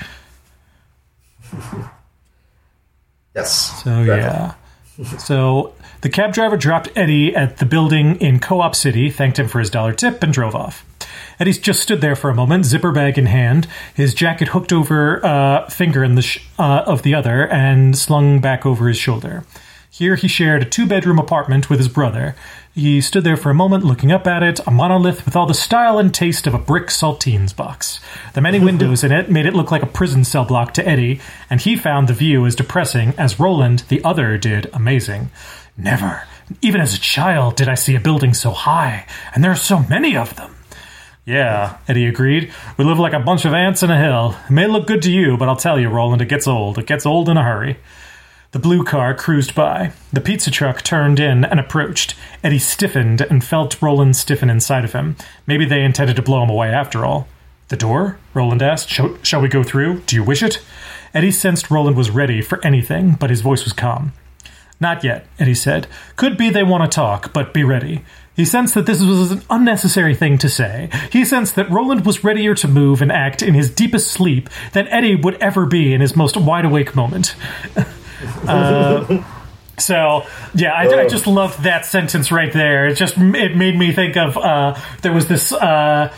yes. 3.36 3.84
So 3.84 4.02
yeah. 4.04 4.54
so 5.18 5.74
the 6.02 6.10
cab 6.10 6.34
driver 6.34 6.58
dropped 6.58 6.90
Eddie 6.96 7.36
at 7.36 7.58
the 7.58 7.66
building 7.66 8.16
in 8.22 8.40
Co-op 8.40 8.76
City, 8.76 9.10
thanked 9.10 9.40
him 9.40 9.48
for 9.48 9.60
his 9.60 9.70
dollar 9.70 9.94
tip, 9.94 10.24
and 10.24 10.32
drove 10.32 10.56
off. 10.56 10.86
Eddie's 11.40 11.60
just 11.60 11.82
stood 11.82 12.02
there 12.02 12.16
for 12.16 12.30
a 12.30 12.36
moment, 12.36 12.66
zipper 12.66 12.92
bag 12.92 13.18
in 13.18 13.26
hand, 13.26 13.68
his 13.94 14.14
jacket 14.14 14.50
hooked 14.50 14.72
over 14.72 15.26
uh, 15.26 15.70
finger 15.70 16.04
in 16.04 16.16
the 16.16 16.22
sh- 16.22 16.46
uh, 16.58 16.84
of 16.86 17.02
the 17.02 17.14
other, 17.14 17.48
and 17.48 17.98
slung 17.98 18.40
back 18.40 18.66
over 18.66 18.88
his 18.88 18.98
shoulder. 18.98 19.44
Here 19.90 20.16
he 20.16 20.28
shared 20.28 20.62
a 20.62 20.66
two-bedroom 20.66 21.20
apartment 21.20 21.70
with 21.70 21.80
his 21.80 21.88
brother. 21.88 22.36
He 22.76 23.00
stood 23.00 23.24
there 23.24 23.38
for 23.38 23.50
a 23.50 23.56
moment, 23.56 23.86
looking 23.86 24.12
up 24.12 24.28
at 24.28 24.44
it, 24.44 24.60
a 24.68 24.72
monolith 24.72 25.24
with 25.24 25.34
all 25.34 25.46
the 25.46 25.54
style 25.54 25.98
and 25.98 26.14
taste 26.14 26.46
of 26.46 26.54
a 26.54 26.60
brick 26.60 26.88
saltines 26.88 27.56
box. 27.56 28.02
The 28.34 28.42
many 28.42 28.60
windows 28.64 29.02
in 29.02 29.14
it 29.14 29.32
made 29.32 29.46
it 29.46 29.54
look 29.54 29.72
like 29.72 29.82
a 29.82 29.86
prison 29.88 30.26
cell 30.26 30.44
block 30.44 30.74
to 30.74 30.86
Eddie, 30.86 31.22
and 31.50 31.62
he 31.62 31.78
found 31.78 32.10
the 32.10 32.14
view 32.14 32.46
as 32.46 32.54
depressing 32.54 33.14
as 33.18 33.40
Roland, 33.40 33.86
the 33.88 34.04
other, 34.04 34.38
did 34.38 34.70
amazing. 34.74 35.32
Never, 35.78 36.24
even 36.62 36.82
as 36.82 36.94
a 36.94 37.00
child, 37.00 37.56
did 37.56 37.70
I 37.70 37.76
see 37.76 37.96
a 37.96 38.00
building 38.02 38.34
so 38.34 38.52
high, 38.52 39.08
and 39.34 39.42
there 39.42 39.52
are 39.52 39.56
so 39.56 39.80
many 39.80 40.18
of 40.18 40.36
them. 40.36 40.54
Yeah, 41.24 41.78
Eddie 41.88 42.08
agreed. 42.08 42.52
We 42.76 42.84
live 42.84 43.00
like 43.00 43.14
a 43.14 43.20
bunch 43.22 43.46
of 43.46 43.54
ants 43.54 43.84
in 43.84 43.90
a 43.90 43.98
hill. 43.98 44.36
It 44.50 44.52
may 44.52 44.68
look 44.68 44.86
good 44.86 45.02
to 45.04 45.12
you, 45.12 45.38
but 45.38 45.48
I'll 45.48 45.56
tell 45.56 45.80
you, 45.80 45.88
Roland, 45.88 46.22
it 46.22 46.28
gets 46.28 46.46
old. 46.46 46.78
It 46.78 46.88
gets 46.88 47.06
old 47.06 47.30
in 47.30 47.38
a 47.38 47.44
hurry. 47.44 47.78
The 48.56 48.62
blue 48.62 48.86
car 48.86 49.14
cruised 49.14 49.54
by. 49.54 49.92
The 50.14 50.22
pizza 50.22 50.50
truck 50.50 50.82
turned 50.82 51.20
in 51.20 51.44
and 51.44 51.60
approached. 51.60 52.16
Eddie 52.42 52.58
stiffened 52.58 53.20
and 53.20 53.44
felt 53.44 53.82
Roland 53.82 54.16
stiffen 54.16 54.50
inside 54.50 54.86
of 54.86 54.94
him. 54.94 55.18
Maybe 55.46 55.66
they 55.66 55.84
intended 55.84 56.16
to 56.16 56.22
blow 56.22 56.42
him 56.42 56.50
away 56.50 56.70
after 56.70 57.04
all. 57.04 57.28
The 57.68 57.76
door? 57.76 58.18
Roland 58.34 58.62
asked. 58.62 58.88
Shall, 58.88 59.18
shall 59.24 59.42
we 59.42 59.50
go 59.50 59.62
through? 59.62 60.04
Do 60.04 60.16
you 60.16 60.24
wish 60.24 60.42
it? 60.42 60.62
Eddie 61.14 61.32
sensed 61.32 61.70
Roland 61.70 61.98
was 61.98 62.10
ready 62.10 62.42
for 62.42 62.66
anything, 62.66 63.16
but 63.20 63.30
his 63.30 63.42
voice 63.42 63.66
was 63.66 63.74
calm. 63.74 64.14
Not 64.80 65.04
yet, 65.04 65.28
Eddie 65.38 65.54
said. 65.54 65.88
Could 66.16 66.38
be 66.38 66.50
they 66.50 66.64
want 66.64 66.90
to 66.90 66.96
talk, 66.96 67.34
but 67.34 67.54
be 67.54 67.66
ready. 67.66 68.06
He 68.38 68.46
sensed 68.46 68.74
that 68.76 68.86
this 68.86 69.02
was 69.02 69.32
an 69.32 69.42
unnecessary 69.50 70.16
thing 70.16 70.38
to 70.38 70.48
say. 70.48 70.90
He 71.12 71.26
sensed 71.26 71.56
that 71.56 71.70
Roland 71.70 72.06
was 72.06 72.24
readier 72.24 72.56
to 72.56 72.70
move 72.70 73.02
and 73.02 73.12
act 73.12 73.42
in 73.44 73.54
his 73.54 73.70
deepest 73.70 74.14
sleep 74.14 74.50
than 74.72 74.88
Eddie 74.88 75.16
would 75.16 75.36
ever 75.42 75.66
be 75.66 75.94
in 75.94 76.00
his 76.00 76.16
most 76.16 76.38
wide 76.38 76.64
awake 76.64 76.96
moment. 76.96 77.36
Uh, 78.48 79.24
so 79.78 80.26
yeah, 80.54 80.74
I, 80.74 81.02
I 81.02 81.08
just 81.08 81.28
loved 81.28 81.64
that 81.64 81.86
sentence 81.86 82.32
right 82.32 82.52
there. 82.52 82.88
It 82.88 82.96
just 82.96 83.18
it 83.18 83.56
made 83.56 83.78
me 83.78 83.92
think 83.92 84.16
of 84.16 84.38
uh, 84.38 84.80
there 85.02 85.12
was 85.12 85.28
this 85.28 85.52
uh, 85.52 86.14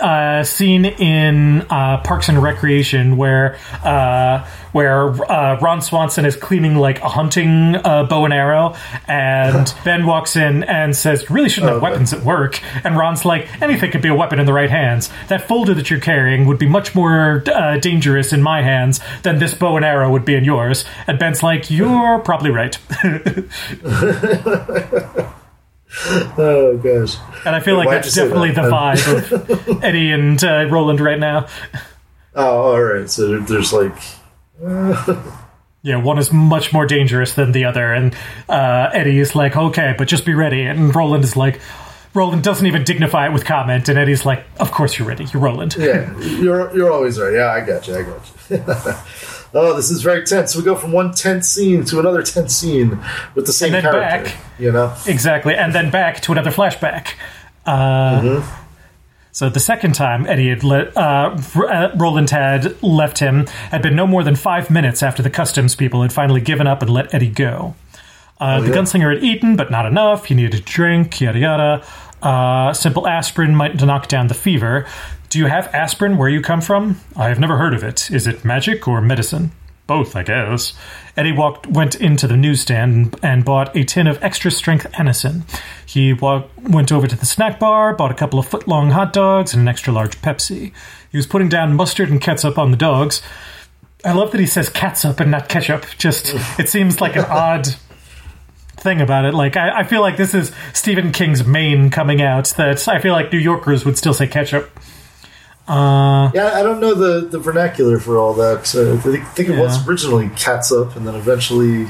uh, 0.00 0.44
scene 0.44 0.84
in 0.84 1.62
uh, 1.70 1.98
Parks 2.02 2.28
and 2.28 2.42
Recreation 2.42 3.16
where 3.16 3.56
uh, 3.84 4.46
where 4.72 5.08
uh, 5.30 5.58
Ron 5.60 5.82
Swanson 5.82 6.24
is 6.24 6.36
cleaning 6.36 6.76
like 6.76 7.00
a 7.00 7.08
hunting 7.08 7.74
uh, 7.76 8.04
bow 8.04 8.24
and 8.24 8.32
arrow, 8.34 8.74
and 9.08 9.72
Ben 9.84 10.06
walks 10.06 10.36
in 10.36 10.62
and 10.64 10.94
says, 10.94 11.22
"You 11.28 11.34
really 11.34 11.48
shouldn't 11.48 11.72
have 11.72 11.82
Okay. 11.82 11.90
weapons 11.90 12.12
at 12.12 12.22
work." 12.22 12.60
And 12.84 12.96
Ron's 12.96 13.24
like, 13.24 13.48
"Anything 13.62 13.90
could 13.90 14.02
be 14.02 14.08
a 14.08 14.14
weapon 14.14 14.38
in 14.38 14.46
the 14.46 14.52
right 14.52 14.70
hands. 14.70 15.10
That 15.28 15.48
folder 15.48 15.74
that 15.74 15.90
you're 15.90 16.00
carrying 16.00 16.46
would 16.46 16.58
be 16.58 16.68
much 16.68 16.94
more 16.94 17.42
uh, 17.52 17.78
dangerous 17.78 18.32
in 18.32 18.42
my 18.42 18.62
hands 18.62 19.00
than 19.22 19.38
this 19.40 19.54
bow 19.54 19.76
and 19.76 19.84
arrow 19.84 20.10
would 20.10 20.24
be 20.24 20.34
in 20.36 20.44
yours." 20.44 20.84
And 21.06 21.18
Ben's 21.18 21.42
like, 21.42 21.70
"You're 21.70 22.20
probably 22.20 22.50
right." 22.50 22.78
Oh 26.38 26.76
gosh. 26.82 27.16
And 27.44 27.54
I 27.56 27.60
feel 27.60 27.76
like 27.76 27.86
Why'd 27.88 28.04
that's 28.04 28.14
definitely 28.14 28.52
the 28.52 28.62
that? 28.62 28.70
vibe 28.70 29.68
of 29.70 29.84
Eddie 29.84 30.10
and 30.12 30.42
uh, 30.42 30.66
Roland 30.70 31.00
right 31.00 31.18
now. 31.18 31.46
Oh, 32.34 32.72
all 32.72 32.80
right. 32.82 33.10
So 33.10 33.38
there's 33.40 33.72
like, 33.72 33.94
uh, 34.64 35.22
Yeah, 35.82 35.96
one 35.96 36.18
is 36.18 36.30
much 36.32 36.72
more 36.74 36.84
dangerous 36.86 37.32
than 37.34 37.52
the 37.52 37.64
other, 37.64 37.94
and 37.94 38.14
uh, 38.50 38.90
Eddie 38.92 39.18
is 39.18 39.34
like, 39.34 39.56
"Okay, 39.56 39.94
but 39.96 40.08
just 40.08 40.26
be 40.26 40.34
ready." 40.34 40.60
And 40.62 40.94
Roland 40.94 41.24
is 41.24 41.38
like, 41.38 41.58
Roland 42.12 42.44
doesn't 42.44 42.66
even 42.66 42.84
dignify 42.84 43.28
it 43.28 43.32
with 43.32 43.46
comment, 43.46 43.88
and 43.88 43.98
Eddie's 43.98 44.26
like, 44.26 44.44
"Of 44.58 44.72
course 44.72 44.98
you're 44.98 45.08
ready. 45.08 45.24
You're 45.32 45.40
Roland." 45.42 45.76
Yeah, 45.78 46.14
you're 46.20 46.76
you're 46.76 46.92
always 46.92 47.18
right. 47.18 47.32
Yeah, 47.32 47.50
I 47.52 47.60
got 47.64 47.88
you. 47.88 47.96
I 47.96 48.02
got 48.02 48.30
you. 48.50 48.94
Oh, 49.54 49.74
this 49.76 49.90
is 49.90 50.02
very 50.02 50.24
tense. 50.24 50.54
We 50.56 50.62
go 50.62 50.76
from 50.76 50.92
one 50.92 51.12
tense 51.12 51.48
scene 51.48 51.84
to 51.86 52.00
another 52.00 52.22
tense 52.22 52.54
scene 52.54 52.98
with 53.34 53.46
the 53.46 53.52
same 53.52 53.72
character. 53.72 53.92
Back, 53.92 54.36
you 54.58 54.72
know, 54.72 54.94
exactly, 55.06 55.54
and 55.54 55.74
then 55.74 55.90
back 55.90 56.20
to 56.22 56.32
another 56.32 56.50
flashback. 56.50 57.14
Uh, 57.66 58.20
mm-hmm. 58.20 58.66
So 59.32 59.48
the 59.48 59.60
second 59.60 59.94
time 59.94 60.26
Eddie 60.26 60.48
had 60.48 60.64
let, 60.64 60.96
uh, 60.96 61.36
uh, 61.56 61.92
Roland 61.96 62.30
had 62.30 62.82
left 62.82 63.18
him 63.18 63.46
had 63.70 63.80
been 63.80 63.94
no 63.94 64.06
more 64.06 64.24
than 64.24 64.34
five 64.34 64.70
minutes 64.70 65.02
after 65.02 65.22
the 65.22 65.30
customs 65.30 65.76
people 65.76 66.02
had 66.02 66.12
finally 66.12 66.40
given 66.40 66.66
up 66.66 66.82
and 66.82 66.90
let 66.90 67.14
Eddie 67.14 67.30
go. 67.30 67.74
Uh, 68.40 68.58
oh, 68.60 68.62
the 68.62 68.72
gunslinger 68.72 69.14
had 69.14 69.22
eaten, 69.22 69.54
but 69.54 69.70
not 69.70 69.86
enough. 69.86 70.24
He 70.26 70.34
needed 70.34 70.54
a 70.54 70.62
drink, 70.62 71.20
yada 71.20 71.38
yada. 71.38 71.84
Uh, 72.22 72.72
simple 72.72 73.06
aspirin 73.06 73.54
might 73.54 73.80
knock 73.80 74.08
down 74.08 74.26
the 74.26 74.34
fever. 74.34 74.86
Do 75.30 75.38
you 75.38 75.46
have 75.46 75.72
aspirin 75.72 76.16
where 76.16 76.28
you 76.28 76.42
come 76.42 76.60
from? 76.60 77.00
I 77.14 77.28
have 77.28 77.38
never 77.38 77.56
heard 77.56 77.72
of 77.72 77.84
it. 77.84 78.10
Is 78.10 78.26
it 78.26 78.44
magic 78.44 78.88
or 78.88 79.00
medicine? 79.00 79.52
Both, 79.86 80.16
I 80.16 80.24
guess. 80.24 80.72
Eddie 81.16 81.30
walked, 81.30 81.68
went 81.68 81.94
into 81.94 82.26
the 82.26 82.36
newsstand 82.36 83.16
and 83.22 83.44
bought 83.44 83.76
a 83.76 83.84
tin 83.84 84.08
of 84.08 84.20
extra 84.24 84.50
strength 84.50 84.90
Anacin. 84.92 85.42
He 85.86 86.12
went 86.12 86.90
over 86.90 87.06
to 87.06 87.14
the 87.14 87.26
snack 87.26 87.60
bar, 87.60 87.94
bought 87.94 88.10
a 88.10 88.14
couple 88.14 88.40
of 88.40 88.48
foot 88.48 88.66
long 88.66 88.90
hot 88.90 89.12
dogs 89.12 89.54
and 89.54 89.62
an 89.62 89.68
extra 89.68 89.92
large 89.92 90.20
Pepsi. 90.20 90.72
He 91.12 91.16
was 91.16 91.28
putting 91.28 91.48
down 91.48 91.76
mustard 91.76 92.10
and 92.10 92.20
ketchup 92.20 92.58
on 92.58 92.72
the 92.72 92.76
dogs. 92.76 93.22
I 94.04 94.12
love 94.14 94.32
that 94.32 94.40
he 94.40 94.46
says 94.46 94.68
catsup 94.68 95.20
and 95.20 95.30
not 95.30 95.48
ketchup. 95.48 95.86
Just, 95.96 96.34
it 96.58 96.68
seems 96.68 97.00
like 97.00 97.14
an 97.14 97.26
odd 97.28 97.68
thing 98.80 99.00
about 99.00 99.26
it. 99.26 99.34
Like, 99.34 99.56
I, 99.56 99.80
I 99.80 99.84
feel 99.84 100.00
like 100.00 100.16
this 100.16 100.34
is 100.34 100.50
Stephen 100.72 101.12
King's 101.12 101.46
main 101.46 101.90
coming 101.90 102.20
out, 102.20 102.46
that 102.56 102.88
I 102.88 102.98
feel 102.98 103.12
like 103.12 103.30
New 103.32 103.38
Yorkers 103.38 103.84
would 103.84 103.96
still 103.96 104.14
say 104.14 104.26
ketchup. 104.26 104.70
Uh, 105.70 106.32
yeah, 106.34 106.54
I 106.54 106.64
don't 106.64 106.80
know 106.80 106.94
the, 106.94 107.28
the 107.28 107.38
vernacular 107.38 108.00
for 108.00 108.18
all 108.18 108.34
that. 108.34 108.74
Uh, 108.74 108.94
I 108.94 109.24
think, 109.34 109.48
it 109.48 109.54
yeah. 109.54 109.60
was 109.60 109.86
originally 109.86 110.28
catsup, 110.30 110.96
and 110.96 111.06
then 111.06 111.14
eventually 111.14 111.86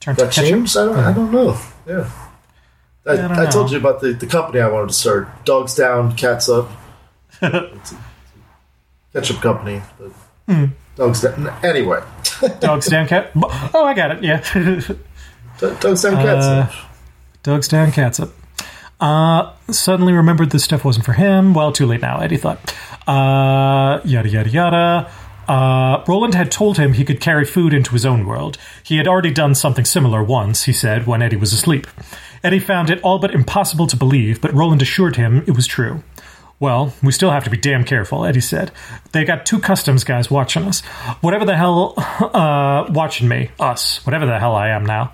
Turned 0.00 0.18
got 0.18 0.32
changed. 0.32 0.76
I 0.76 0.84
don't, 0.84 0.98
I 0.98 1.12
don't 1.12 1.30
know. 1.30 1.56
Yeah, 1.86 2.10
I, 3.06 3.14
yeah, 3.14 3.28
I, 3.28 3.46
I 3.46 3.46
told 3.46 3.70
you 3.70 3.78
about 3.78 4.00
the, 4.00 4.12
the 4.12 4.26
company 4.26 4.60
I 4.60 4.66
wanted 4.66 4.88
to 4.88 4.94
start. 4.94 5.44
Dogs 5.44 5.76
down, 5.76 6.16
cats 6.16 6.48
up. 6.48 6.68
ketchup 9.12 9.40
company, 9.40 9.80
but 9.96 10.10
mm. 10.48 10.72
dogs 10.96 11.20
down. 11.20 11.54
Anyway, 11.62 12.02
dogs 12.58 12.88
down, 12.88 13.06
cat. 13.06 13.30
Oh, 13.72 13.84
I 13.84 13.94
got 13.94 14.16
it. 14.16 14.24
Yeah, 14.24 14.40
dogs 15.60 16.02
down, 16.02 16.16
cats 16.16 16.44
uh, 16.44 16.68
up. 16.68 16.72
Dogs 17.44 17.68
down, 17.68 17.92
cats 17.92 18.18
up. 18.18 18.30
Uh, 19.04 19.52
suddenly 19.70 20.14
remembered 20.14 20.48
this 20.48 20.64
stuff 20.64 20.82
wasn't 20.82 21.04
for 21.04 21.12
him. 21.12 21.52
Well, 21.52 21.72
too 21.72 21.84
late 21.84 22.00
now, 22.00 22.20
Eddie 22.20 22.38
thought. 22.38 22.74
Uh, 23.06 24.00
yada, 24.02 24.30
yada, 24.30 24.48
yada. 24.48 25.10
Uh, 25.46 26.02
Roland 26.08 26.34
had 26.34 26.50
told 26.50 26.78
him 26.78 26.94
he 26.94 27.04
could 27.04 27.20
carry 27.20 27.44
food 27.44 27.74
into 27.74 27.90
his 27.90 28.06
own 28.06 28.24
world. 28.24 28.56
He 28.82 28.96
had 28.96 29.06
already 29.06 29.30
done 29.30 29.54
something 29.54 29.84
similar 29.84 30.24
once, 30.24 30.62
he 30.62 30.72
said, 30.72 31.06
when 31.06 31.20
Eddie 31.20 31.36
was 31.36 31.52
asleep. 31.52 31.86
Eddie 32.42 32.58
found 32.58 32.88
it 32.88 33.02
all 33.02 33.18
but 33.18 33.34
impossible 33.34 33.86
to 33.88 33.96
believe, 33.96 34.40
but 34.40 34.54
Roland 34.54 34.80
assured 34.80 35.16
him 35.16 35.44
it 35.46 35.54
was 35.54 35.66
true. 35.66 36.02
Well, 36.58 36.94
we 37.02 37.12
still 37.12 37.30
have 37.30 37.44
to 37.44 37.50
be 37.50 37.58
damn 37.58 37.84
careful, 37.84 38.24
Eddie 38.24 38.40
said. 38.40 38.70
They 39.12 39.26
got 39.26 39.44
two 39.44 39.58
customs 39.58 40.04
guys 40.04 40.30
watching 40.30 40.62
us. 40.62 40.80
Whatever 41.20 41.44
the 41.44 41.56
hell, 41.56 41.92
uh, 41.98 42.86
watching 42.88 43.28
me, 43.28 43.50
us, 43.60 44.02
whatever 44.06 44.24
the 44.24 44.38
hell 44.38 44.54
I 44.54 44.70
am 44.70 44.86
now. 44.86 45.12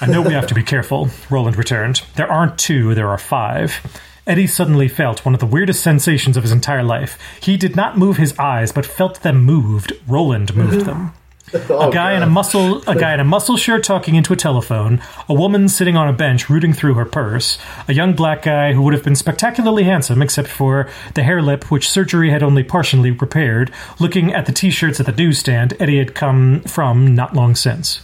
I 0.00 0.06
know 0.06 0.22
we 0.22 0.32
have 0.32 0.46
to 0.46 0.54
be 0.54 0.62
careful, 0.62 1.10
Roland 1.28 1.56
returned. 1.56 2.02
There 2.16 2.30
aren't 2.30 2.58
two, 2.58 2.94
there 2.94 3.08
are 3.08 3.18
five. 3.18 4.00
Eddie 4.26 4.46
suddenly 4.46 4.88
felt 4.88 5.24
one 5.24 5.34
of 5.34 5.40
the 5.40 5.46
weirdest 5.46 5.82
sensations 5.82 6.36
of 6.36 6.42
his 6.42 6.52
entire 6.52 6.82
life. 6.82 7.18
He 7.40 7.56
did 7.56 7.76
not 7.76 7.98
move 7.98 8.16
his 8.16 8.38
eyes, 8.38 8.72
but 8.72 8.86
felt 8.86 9.22
them 9.22 9.44
moved. 9.44 9.92
Roland 10.06 10.54
moved 10.54 10.86
them. 10.86 11.12
Oh, 11.52 11.88
a 11.88 11.92
guy 11.92 12.12
God. 12.12 12.16
in 12.18 12.22
a 12.22 12.26
muscle 12.30 12.88
a 12.88 12.94
guy 12.94 13.12
in 13.12 13.18
a 13.18 13.24
muscle 13.24 13.56
shirt 13.56 13.82
talking 13.82 14.14
into 14.14 14.32
a 14.32 14.36
telephone, 14.36 15.02
a 15.28 15.34
woman 15.34 15.68
sitting 15.68 15.96
on 15.96 16.06
a 16.06 16.12
bench 16.12 16.48
rooting 16.48 16.72
through 16.72 16.94
her 16.94 17.04
purse, 17.04 17.58
a 17.88 17.92
young 17.92 18.12
black 18.12 18.42
guy 18.42 18.72
who 18.72 18.82
would 18.82 18.94
have 18.94 19.02
been 19.02 19.16
spectacularly 19.16 19.82
handsome 19.82 20.22
except 20.22 20.46
for 20.46 20.88
the 21.14 21.24
hare 21.24 21.42
lip 21.42 21.68
which 21.68 21.90
surgery 21.90 22.30
had 22.30 22.44
only 22.44 22.62
partially 22.62 23.10
repaired, 23.10 23.72
looking 23.98 24.32
at 24.32 24.46
the 24.46 24.52
t-shirts 24.52 25.00
at 25.00 25.06
the 25.06 25.12
newsstand 25.12 25.76
Eddie 25.80 25.98
had 25.98 26.14
come 26.14 26.60
from 26.68 27.16
not 27.16 27.34
long 27.34 27.56
since. 27.56 28.00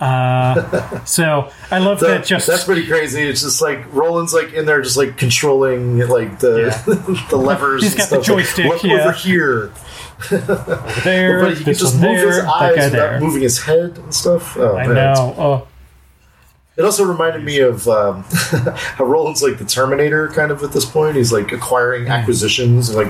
Uh, 0.00 1.04
so 1.04 1.50
I 1.70 1.78
love 1.78 2.00
that. 2.00 2.24
Just 2.24 2.46
that's 2.46 2.64
pretty 2.64 2.86
crazy. 2.86 3.22
It's 3.22 3.42
just 3.42 3.60
like 3.60 3.92
Roland's 3.92 4.32
like 4.32 4.52
in 4.52 4.64
there, 4.64 4.80
just 4.80 4.96
like 4.96 5.16
controlling 5.16 5.98
like 6.08 6.40
the 6.40 6.72
yeah. 6.86 7.26
the 7.30 7.36
levers. 7.36 7.82
He's 7.82 7.94
got 7.94 8.08
the 8.08 8.22
joystick. 8.22 8.66
Like, 8.66 8.82
yeah. 8.82 9.04
over 9.04 9.12
here. 9.12 9.72
over 10.32 11.00
there. 11.04 11.40
but 11.44 11.56
he 11.58 11.64
can 11.64 11.74
just 11.74 11.94
move 11.94 12.02
there, 12.02 12.28
his 12.28 12.38
eyes 12.38 12.76
without 12.76 12.92
there. 12.92 13.20
moving 13.20 13.42
his 13.42 13.62
head 13.62 13.98
and 13.98 14.14
stuff. 14.14 14.56
Oh, 14.56 14.76
I 14.76 14.86
man. 14.86 14.94
know. 14.94 15.66
It 16.76 16.84
also 16.84 17.04
reminded 17.04 17.44
me 17.44 17.58
of 17.58 17.86
um, 17.88 18.22
how 18.30 19.04
Roland's 19.04 19.42
like 19.42 19.58
the 19.58 19.64
Terminator 19.64 20.28
kind 20.28 20.50
of 20.50 20.62
at 20.62 20.72
this 20.72 20.84
point. 20.84 21.16
He's 21.16 21.32
like 21.32 21.50
acquiring 21.52 22.04
hmm. 22.04 22.12
acquisitions, 22.12 22.94
like 22.94 23.08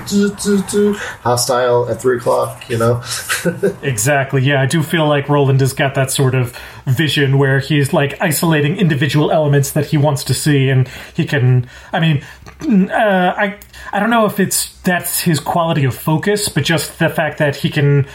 hostile 1.21 1.89
at 1.89 2.01
three 2.01 2.17
o'clock. 2.17 2.69
You 2.71 2.79
know. 2.79 3.03
exactly. 3.83 4.43
Yeah, 4.43 4.63
I 4.63 4.67
do 4.67 4.83
feel 4.83 5.07
like 5.07 5.29
Roland 5.29 5.61
has 5.61 5.75
got 5.75 5.95
that 5.95 6.11
sort 6.11 6.35
of 6.35 6.59
vision 6.87 7.39
where 7.39 7.61
he's 7.61 7.93
like 7.93 8.21
isolating 8.21 8.79
individual 8.79 9.31
elements 9.31 9.73
that 9.73 9.87
he 9.87 9.99
wants 9.99 10.25
to 10.25 10.35
see, 10.35 10.71
and 10.71 10.89
he 11.15 11.27
can. 11.27 11.69
I 11.93 12.01
mean, 12.01 12.25
uh, 12.91 13.35
I 13.37 13.59
I 13.93 14.01
don't 14.01 14.11
know 14.11 14.25
if 14.25 14.41
it's 14.41 14.79
that's 14.81 15.21
his 15.21 15.39
quality 15.39 15.85
of 15.85 15.95
focus, 15.95 16.49
but 16.49 16.65
just 16.65 16.99
the 16.99 17.11
fact 17.11 17.39
that 17.39 17.57
he 17.57 17.69
can 17.69 18.07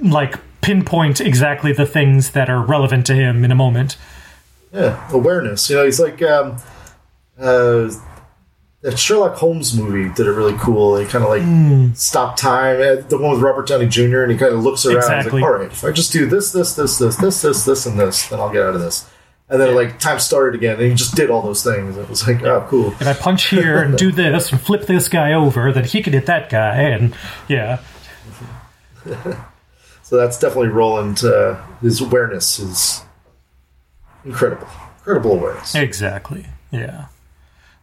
like 0.00 0.36
pinpoint 0.60 1.20
exactly 1.20 1.72
the 1.72 1.86
things 1.86 2.30
that 2.30 2.48
are 2.48 2.60
relevant 2.60 3.06
to 3.06 3.14
him 3.14 3.44
in 3.44 3.50
a 3.50 3.54
moment. 3.54 3.96
Yeah, 4.72 5.08
awareness. 5.12 5.68
You 5.68 5.76
know, 5.76 5.84
he's 5.84 6.00
like 6.00 6.22
um, 6.22 6.56
uh, 7.38 7.90
that 8.82 8.98
Sherlock 8.98 9.36
Holmes 9.36 9.76
movie 9.76 10.12
did 10.14 10.26
it 10.26 10.32
really 10.32 10.56
cool. 10.58 10.96
He 10.96 11.06
kind 11.06 11.24
of 11.24 11.30
like 11.30 11.42
mm. 11.42 11.96
stopped 11.96 12.38
time. 12.38 12.80
Uh, 12.80 13.00
the 13.08 13.16
one 13.16 13.32
with 13.32 13.40
Robert 13.40 13.68
Downey 13.68 13.86
Jr. 13.86 14.22
and 14.22 14.32
he 14.32 14.38
kind 14.38 14.52
of 14.52 14.62
looks 14.62 14.84
around. 14.84 14.96
Exactly. 14.96 15.40
Like, 15.40 15.50
All 15.50 15.56
right, 15.56 15.66
if 15.66 15.84
I 15.84 15.92
just 15.92 16.12
do 16.12 16.26
this, 16.26 16.52
this, 16.52 16.74
this, 16.74 16.98
this, 16.98 17.16
this, 17.16 17.42
this, 17.42 17.64
this, 17.64 17.86
and 17.86 17.98
this, 17.98 18.28
then 18.28 18.40
I'll 18.40 18.52
get 18.52 18.62
out 18.62 18.74
of 18.74 18.80
this. 18.80 19.08
And 19.48 19.60
then 19.60 19.74
like 19.74 19.98
time 19.98 20.18
started 20.18 20.56
again, 20.56 20.80
and 20.80 20.88
he 20.88 20.94
just 20.94 21.14
did 21.14 21.30
all 21.30 21.42
those 21.42 21.62
things. 21.62 21.96
It 21.96 22.08
was 22.08 22.26
like, 22.26 22.42
oh, 22.42 22.66
cool. 22.68 22.88
If 22.92 23.06
I 23.06 23.12
punch 23.12 23.50
here 23.50 23.82
and 23.82 23.96
do 23.98 24.10
this 24.10 24.50
and 24.50 24.60
flip 24.60 24.86
this 24.86 25.08
guy 25.08 25.34
over, 25.34 25.70
then 25.72 25.84
he 25.84 26.02
can 26.02 26.14
hit 26.14 26.26
that 26.26 26.48
guy, 26.48 26.80
and 26.80 27.14
yeah. 27.48 27.80
so 30.02 30.16
that's 30.16 30.38
definitely 30.38 30.68
Roland. 30.68 31.22
Uh, 31.22 31.62
his 31.82 32.00
awareness 32.00 32.58
is 32.58 33.02
incredible, 34.24 34.68
incredible 34.98 35.32
awareness. 35.32 35.74
Exactly. 35.74 36.46
Yeah. 36.70 37.06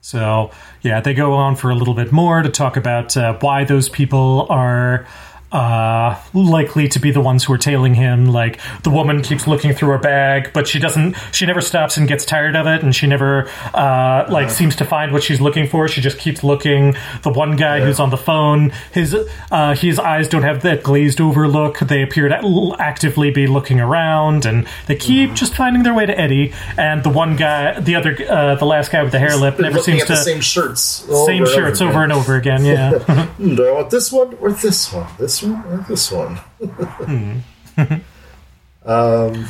So 0.01 0.51
yeah, 0.81 1.01
they 1.01 1.13
go 1.13 1.33
on 1.33 1.55
for 1.55 1.69
a 1.69 1.75
little 1.75 1.93
bit 1.93 2.11
more 2.11 2.41
to 2.41 2.49
talk 2.49 2.77
about 2.77 3.15
uh, 3.17 3.37
why 3.39 3.63
those 3.63 3.89
people 3.89 4.47
are 4.49 5.05
uh, 5.51 6.19
likely 6.33 6.87
to 6.89 6.99
be 6.99 7.11
the 7.11 7.21
ones 7.21 7.43
who 7.43 7.53
are 7.53 7.57
tailing 7.57 7.95
him. 7.95 8.27
Like 8.27 8.59
the 8.83 8.89
woman 8.89 9.21
keeps 9.21 9.47
looking 9.47 9.73
through 9.73 9.89
her 9.89 9.97
bag, 9.97 10.51
but 10.53 10.67
she 10.67 10.79
doesn't. 10.79 11.15
She 11.31 11.45
never 11.45 11.61
stops 11.61 11.97
and 11.97 12.07
gets 12.07 12.25
tired 12.25 12.55
of 12.55 12.67
it, 12.67 12.83
and 12.83 12.95
she 12.95 13.07
never 13.07 13.49
uh, 13.73 14.27
like 14.29 14.49
seems 14.49 14.75
to 14.77 14.85
find 14.85 15.11
what 15.11 15.23
she's 15.23 15.41
looking 15.41 15.67
for. 15.67 15.87
She 15.87 16.01
just 16.01 16.19
keeps 16.19 16.43
looking. 16.43 16.95
The 17.23 17.31
one 17.31 17.55
guy 17.55 17.77
yeah. 17.77 17.85
who's 17.85 17.99
on 17.99 18.09
the 18.09 18.17
phone, 18.17 18.71
his 18.93 19.15
uh, 19.51 19.75
his 19.75 19.97
eyes 19.97 20.27
don't 20.27 20.43
have 20.43 20.61
that 20.61 20.83
glazed 20.83 21.19
over 21.19 21.47
look. 21.47 21.79
They 21.79 22.03
appear 22.03 22.29
to 22.29 22.75
actively 22.79 23.31
be 23.31 23.47
looking 23.47 23.79
around, 23.79 24.45
and 24.45 24.67
they 24.87 24.95
keep 24.95 25.29
mm-hmm. 25.29 25.35
just 25.35 25.55
finding 25.55 25.83
their 25.83 25.93
way 25.93 26.05
to 26.05 26.17
Eddie. 26.17 26.53
And 26.77 27.03
the 27.03 27.09
one 27.09 27.35
guy, 27.35 27.79
the 27.79 27.95
other, 27.95 28.15
uh, 28.29 28.55
the 28.55 28.65
last 28.65 28.91
guy 28.91 29.01
with 29.01 29.11
the 29.11 29.19
hare 29.19 29.35
lip, 29.35 29.59
never 29.59 29.79
seems 29.79 30.05
to 30.05 30.15
same 30.15 30.41
shirts, 30.41 30.81
same 31.25 31.45
shirts 31.45 31.81
over 31.81 32.03
and 32.03 32.11
over 32.11 32.35
again. 32.35 32.63
Yeah. 32.63 33.29
Do 33.39 33.67
I 33.67 33.71
want 33.71 33.89
this 33.89 34.11
one 34.11 34.35
or 34.35 34.51
this 34.51 34.93
one? 34.93 35.07
This 35.17 35.38
one 35.43 35.63
or 35.65 35.85
this 35.87 36.11
one? 36.11 36.35
hmm. 36.35 37.39
um, 38.85 39.47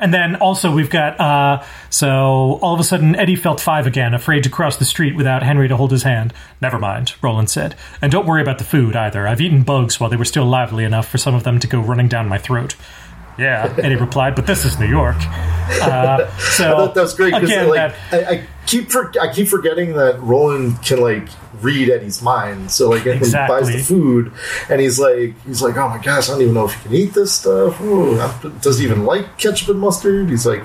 and 0.00 0.14
then 0.14 0.36
also 0.36 0.72
we've 0.72 0.90
got 0.90 1.18
uh, 1.20 1.64
so 1.90 2.58
all 2.62 2.74
of 2.74 2.80
a 2.80 2.84
sudden 2.84 3.16
Eddie 3.16 3.36
felt 3.36 3.60
five 3.60 3.86
again, 3.86 4.14
afraid 4.14 4.44
to 4.44 4.50
cross 4.50 4.76
the 4.76 4.84
street 4.84 5.16
without 5.16 5.42
Henry 5.42 5.68
to 5.68 5.76
hold 5.76 5.90
his 5.90 6.04
hand. 6.04 6.32
Never 6.60 6.78
mind, 6.78 7.14
Roland 7.20 7.50
said, 7.50 7.74
and 8.00 8.12
don't 8.12 8.26
worry 8.26 8.42
about 8.42 8.58
the 8.58 8.64
food 8.64 8.94
either. 8.94 9.26
I've 9.26 9.40
eaten 9.40 9.62
bugs 9.64 9.98
while 9.98 10.08
they 10.08 10.16
were 10.16 10.24
still 10.24 10.46
lively 10.46 10.84
enough 10.84 11.08
for 11.08 11.18
some 11.18 11.34
of 11.34 11.42
them 11.44 11.58
to 11.58 11.66
go 11.66 11.80
running 11.80 12.08
down 12.08 12.28
my 12.28 12.38
throat. 12.38 12.76
Yeah, 13.38 13.74
Eddie 13.78 13.96
replied, 13.96 14.36
"But 14.36 14.46
this 14.46 14.64
is 14.64 14.78
New 14.78 14.86
York." 14.86 15.16
Uh, 15.82 16.30
so 16.38 16.92
that 16.94 17.00
was 17.00 17.14
great 17.14 17.34
because 17.34 17.50
again, 17.50 17.68
like 17.68 17.92
that- 18.10 18.28
I, 18.28 18.34
I 18.34 18.46
keep 18.68 18.90
for, 18.90 19.12
I 19.20 19.32
keep 19.32 19.48
forgetting 19.48 19.94
that 19.94 20.20
Roland 20.20 20.82
can 20.82 21.00
like 21.00 21.26
read 21.60 21.88
Eddie's 21.88 22.22
mind. 22.22 22.70
So 22.70 22.90
like 22.90 23.04
when 23.04 23.18
he 23.18 23.32
buys 23.32 23.72
the 23.72 23.78
food 23.78 24.32
and 24.68 24.80
he's 24.80 25.00
like 25.00 25.34
he's 25.44 25.62
like 25.62 25.76
oh 25.76 25.88
my 25.88 25.98
gosh 25.98 26.28
I 26.28 26.32
don't 26.32 26.42
even 26.42 26.54
know 26.54 26.66
if 26.66 26.74
he 26.74 26.82
can 26.82 26.94
eat 26.94 27.14
this 27.14 27.34
stuff. 27.34 27.80
Ooh, 27.80 28.16
does 28.60 28.78
he 28.78 28.84
even 28.84 29.04
like 29.04 29.38
ketchup 29.38 29.68
and 29.70 29.80
mustard? 29.80 30.28
He's 30.28 30.46
like 30.46 30.64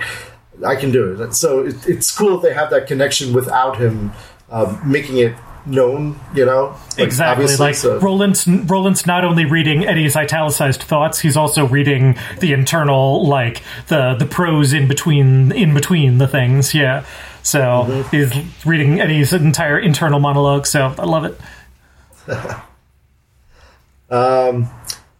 I 0.65 0.75
can 0.75 0.91
do 0.91 1.13
it. 1.13 1.33
So 1.33 1.65
it, 1.65 1.87
it's 1.87 2.15
cool 2.15 2.37
that 2.37 2.47
they 2.47 2.53
have 2.53 2.69
that 2.69 2.87
connection 2.87 3.33
without 3.33 3.77
him 3.77 4.11
um, 4.51 4.79
making 4.85 5.17
it 5.17 5.35
known. 5.65 6.19
You 6.35 6.45
know 6.45 6.75
Like, 6.97 6.99
Exactly. 6.99 7.55
Like 7.55 7.75
so- 7.75 7.99
Roland's 7.99 8.47
Roland's 8.47 9.05
not 9.05 9.23
only 9.23 9.45
reading 9.45 9.85
Eddie's 9.85 10.15
italicized 10.15 10.83
thoughts, 10.83 11.19
he's 11.19 11.37
also 11.37 11.65
reading 11.67 12.17
the 12.39 12.53
internal 12.53 13.25
like 13.27 13.63
the 13.87 14.15
the 14.15 14.25
prose 14.25 14.73
in 14.73 14.87
between 14.87 15.51
in 15.53 15.73
between 15.73 16.17
the 16.17 16.27
things. 16.27 16.73
Yeah. 16.73 17.05
So 17.43 17.59
Mm-hmm. 17.59 18.09
he's 18.15 18.65
reading 18.65 18.99
Eddie's 18.99 19.33
entire 19.33 19.77
internal 19.77 20.19
monologue. 20.19 20.65
So 20.65 20.93
I 20.97 21.03
love 21.05 21.25
it. 21.25 21.39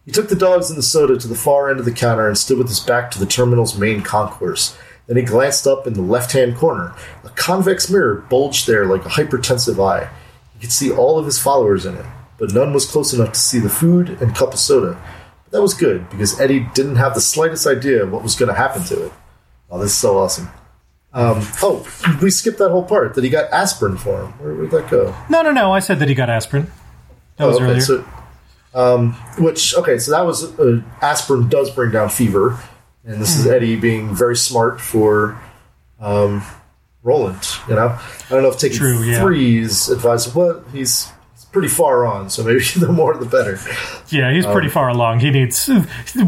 He 0.06 0.12
took 0.12 0.28
the 0.28 0.36
dogs 0.36 0.68
and 0.68 0.78
the 0.78 0.82
soda 0.82 1.16
to 1.18 1.26
the 1.28 1.34
far 1.34 1.70
end 1.70 1.78
of 1.80 1.86
the 1.86 1.92
counter 1.92 2.28
and 2.28 2.36
stood 2.36 2.58
with 2.58 2.68
his 2.68 2.80
back 2.80 3.10
to 3.12 3.18
the 3.18 3.24
terminal's 3.26 3.78
main 3.78 4.02
concourse. 4.02 4.76
Then 5.06 5.16
he 5.16 5.22
glanced 5.22 5.66
up 5.66 5.86
in 5.86 5.94
the 5.94 6.02
left 6.02 6.32
hand 6.32 6.56
corner. 6.56 6.94
A 7.24 7.30
convex 7.30 7.88
mirror 7.90 8.16
bulged 8.28 8.66
there 8.66 8.84
like 8.84 9.04
a 9.06 9.08
hypertensive 9.08 9.82
eye. 9.82 10.10
He 10.54 10.60
could 10.60 10.72
see 10.72 10.90
all 10.92 11.18
of 11.18 11.24
his 11.26 11.38
followers 11.38 11.86
in 11.86 11.94
it, 11.96 12.04
but 12.38 12.52
none 12.52 12.72
was 12.74 12.84
close 12.86 13.14
enough 13.14 13.32
to 13.32 13.38
see 13.40 13.58
the 13.58 13.68
food 13.70 14.10
and 14.20 14.34
cup 14.34 14.52
of 14.52 14.58
soda. 14.58 15.00
But 15.44 15.52
that 15.52 15.62
was 15.62 15.72
good, 15.74 16.08
because 16.10 16.38
Eddie 16.38 16.66
didn't 16.74 16.96
have 16.96 17.14
the 17.14 17.20
slightest 17.22 17.66
idea 17.66 18.02
of 18.02 18.12
what 18.12 18.22
was 18.22 18.34
going 18.34 18.48
to 18.50 18.54
happen 18.54 18.82
to 18.84 19.06
it. 19.06 19.12
Oh, 19.70 19.78
this 19.78 19.90
is 19.92 19.96
so 19.96 20.18
awesome. 20.18 20.48
Um, 21.14 21.40
oh, 21.62 21.86
we 22.20 22.30
skipped 22.30 22.58
that 22.58 22.70
whole 22.70 22.82
part 22.82 23.14
that 23.14 23.22
he 23.24 23.30
got 23.30 23.50
aspirin 23.52 23.96
for 23.96 24.24
him. 24.24 24.32
Where 24.40 24.54
would 24.54 24.70
that 24.72 24.90
go? 24.90 25.14
No, 25.30 25.42
no, 25.42 25.52
no. 25.52 25.70
I 25.72 25.78
said 25.78 26.00
that 26.00 26.08
he 26.08 26.14
got 26.14 26.28
aspirin. 26.28 26.70
That 27.36 27.46
was 27.46 27.56
Oh, 27.56 27.62
okay, 27.62 27.70
earlier. 27.70 27.80
So, 27.80 28.04
um, 28.74 29.12
which 29.38 29.76
okay, 29.76 29.98
so 29.98 30.10
that 30.10 30.22
was 30.26 30.58
uh, 30.58 30.82
aspirin 31.00 31.48
does 31.48 31.70
bring 31.70 31.92
down 31.92 32.08
fever, 32.08 32.58
and 33.04 33.20
this 33.22 33.34
Hmm. 33.34 33.40
is 33.42 33.46
Eddie 33.46 33.76
being 33.76 34.12
very 34.14 34.36
smart 34.36 34.80
for 34.80 35.40
um, 36.00 36.42
Roland. 37.04 37.46
You 37.68 37.76
know, 37.76 37.88
I 37.96 38.28
don't 38.28 38.42
know 38.42 38.48
if 38.48 38.58
taking 38.58 38.78
True, 38.78 39.00
yeah. 39.04 39.20
three 39.20 39.58
is 39.58 39.88
advisable. 39.88 40.40
Well, 40.42 40.64
he's, 40.72 41.06
he's 41.06 41.12
pretty 41.54 41.68
far 41.68 42.04
on, 42.04 42.28
so 42.28 42.44
maybe 42.44 42.62
the 42.76 42.92
more 42.92 43.16
the 43.16 43.24
better. 43.24 43.58
Yeah, 44.10 44.30
he's 44.30 44.44
Um, 44.44 44.52
pretty 44.52 44.68
far 44.68 44.88
along. 44.90 45.20
He 45.20 45.30
needs 45.30 45.70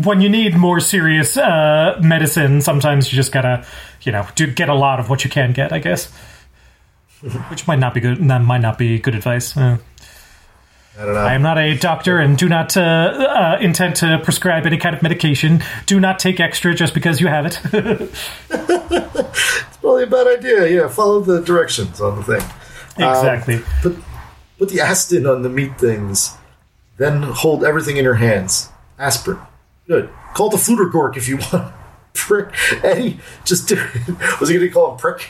when 0.04 0.22
you 0.22 0.30
need 0.30 0.56
more 0.56 0.80
serious 0.80 1.36
uh, 1.36 1.98
medicine. 2.02 2.62
Sometimes 2.62 3.12
you 3.12 3.16
just 3.16 3.32
gotta, 3.32 3.66
you 4.02 4.12
know, 4.12 4.26
do 4.36 4.46
get 4.46 4.70
a 4.70 4.74
lot 4.74 4.98
of 5.00 5.10
what 5.10 5.22
you 5.24 5.28
can 5.30 5.52
get. 5.52 5.70
I 5.72 5.78
guess, 5.80 6.06
which 7.50 7.66
might 7.66 7.78
not 7.78 7.92
be 7.92 8.00
good. 8.00 8.16
That 8.28 8.38
might 8.42 8.62
not 8.62 8.78
be 8.78 8.98
good 8.98 9.14
advice. 9.14 9.54
Uh, 9.56 9.76
I 10.98 11.04
don't 11.04 11.12
know. 11.12 11.20
I 11.20 11.34
am 11.34 11.42
not 11.42 11.58
a 11.58 11.76
doctor 11.76 12.18
and 12.20 12.38
do 12.38 12.48
not 12.48 12.74
uh, 12.74 12.80
uh, 12.80 13.58
intend 13.60 13.96
to 13.96 14.18
prescribe 14.24 14.64
any 14.64 14.78
kind 14.78 14.96
of 14.96 15.02
medication. 15.02 15.62
Do 15.84 16.00
not 16.00 16.18
take 16.18 16.40
extra 16.40 16.74
just 16.74 16.94
because 16.94 17.20
you 17.20 17.26
have 17.28 17.44
it. 17.44 17.60
It's 18.48 19.76
probably 19.80 20.04
a 20.04 20.06
bad 20.06 20.26
idea. 20.26 20.66
Yeah, 20.68 20.88
follow 20.88 21.20
the 21.20 21.40
directions 21.42 22.00
on 22.00 22.16
the 22.16 22.22
thing. 22.22 22.42
exactly. 22.96 23.60
Put 23.82 23.96
put 24.58 24.68
the 24.68 24.80
Aston 24.80 25.26
on 25.26 25.42
the 25.42 25.48
meat 25.48 25.78
things. 25.78 26.36
Then 26.98 27.22
hold 27.22 27.64
everything 27.64 27.96
in 27.96 28.04
your 28.04 28.14
hands. 28.14 28.70
Aspirin. 28.98 29.38
Good. 29.86 30.10
Call 30.34 30.48
the 30.50 30.56
fluter 30.56 30.90
Flutergork 30.90 31.16
if 31.16 31.28
you 31.28 31.38
want. 31.52 31.72
Prick. 32.14 32.48
Eddie, 32.82 33.20
just 33.44 33.68
do 33.68 33.76
it. 33.76 34.08
Was 34.40 34.48
he 34.48 34.56
going 34.56 34.66
to 34.68 34.72
call 34.72 34.92
him 34.92 34.98
Prick? 34.98 35.18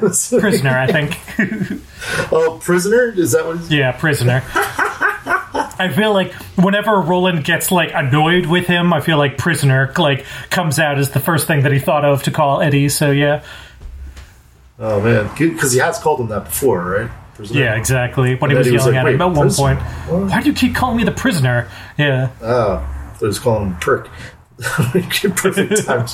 prisoner, 0.00 0.76
I 0.76 0.86
think. 0.90 1.18
oh, 2.32 2.58
prisoner? 2.60 3.12
Is 3.16 3.32
that 3.32 3.46
what. 3.46 3.70
Yeah, 3.70 3.92
prisoner. 3.92 4.42
I 5.78 5.92
feel 5.94 6.12
like 6.12 6.32
whenever 6.56 7.00
Roland 7.00 7.44
gets 7.44 7.70
like 7.70 7.90
annoyed 7.94 8.46
with 8.46 8.66
him, 8.66 8.92
I 8.92 9.00
feel 9.00 9.18
like 9.18 9.38
prisoner 9.38 9.92
like 9.98 10.24
comes 10.50 10.78
out 10.78 10.98
as 10.98 11.10
the 11.10 11.20
first 11.20 11.46
thing 11.46 11.62
that 11.62 11.72
he 11.72 11.78
thought 11.78 12.04
of 12.04 12.24
to 12.24 12.30
call 12.30 12.60
Eddie. 12.60 12.88
So 12.88 13.10
yeah, 13.12 13.44
Oh, 14.78 15.00
man. 15.00 15.30
Because 15.38 15.72
he 15.72 15.78
has 15.78 15.98
called 15.98 16.20
him 16.20 16.28
that 16.28 16.44
before, 16.44 16.84
right? 16.84 17.10
Prisoner? 17.36 17.60
yeah, 17.60 17.74
exactly. 17.76 18.34
When 18.36 18.50
he 18.50 18.56
was 18.56 18.66
he 18.66 18.72
was 18.72 18.82
yelling 18.86 18.94
like, 18.96 19.06
at 19.06 19.12
him 19.14 19.18
"Wait, 19.20 19.26
at 19.26 19.36
one 19.36 19.46
prisoner? 19.46 19.76
point, 19.76 19.80
What? 20.08 20.30
why 20.30 20.40
do 20.42 20.48
you 20.48 20.54
keep 20.54 20.74
calling 20.74 20.96
me 20.96 21.04
the 21.04 21.12
prisoner? 21.12 21.68
Yeah, 21.98 22.30
Oh, 22.42 23.14
I 23.20 23.24
was 23.24 23.38
calling 23.38 23.68
him 23.72 23.76
Prick. 23.76 24.06
Perfect 25.36 25.86
time. 25.86 26.06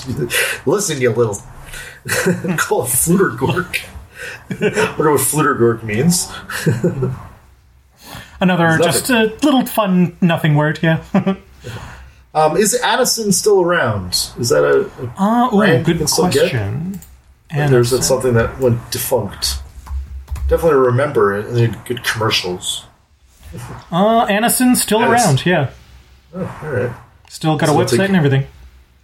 Listen, 0.66 0.96
to 0.96 1.02
you 1.02 1.10
little. 1.10 1.34
Call 2.56 2.82
it 2.82 2.88
Flutergork. 2.88 3.84
I 4.50 4.94
wonder 4.98 5.12
what 5.12 5.20
Flutergork 5.20 5.82
means. 5.84 6.28
another 8.40 8.78
just 8.78 9.10
a 9.10 9.24
little 9.42 9.64
fun 9.66 10.16
nothing 10.20 10.54
word. 10.56 10.78
Yeah. 10.82 11.02
Um, 12.34 12.56
is 12.56 12.78
Anacin 12.82 13.32
still 13.32 13.60
around? 13.60 14.10
Is 14.38 14.48
that 14.48 14.64
a, 14.64 14.80
a 15.02 15.06
Uh, 15.18 15.48
oh, 15.52 15.82
good 15.84 15.98
can 15.98 16.06
still 16.06 16.28
get? 16.30 16.50
question. 16.50 17.00
is 17.80 17.92
it 17.92 18.02
something 18.02 18.32
that 18.34 18.58
went 18.58 18.90
defunct? 18.90 19.58
Definitely 20.52 20.80
remember 20.80 21.34
it. 21.38 21.46
and 21.46 21.56
they 21.56 21.62
had 21.62 21.82
good 21.86 22.04
commercials. 22.04 22.84
uh, 23.90 24.26
Anacin's 24.28 24.82
still 24.82 25.02
around. 25.02 25.46
Yeah, 25.46 25.70
Oh, 26.34 26.60
all 26.62 26.68
right. 26.70 26.92
still 27.30 27.56
got 27.56 27.70
a 27.70 27.72
So 27.72 27.80
it's 27.80 27.92
website 27.94 28.04
and 28.08 28.16
everything. 28.16 28.46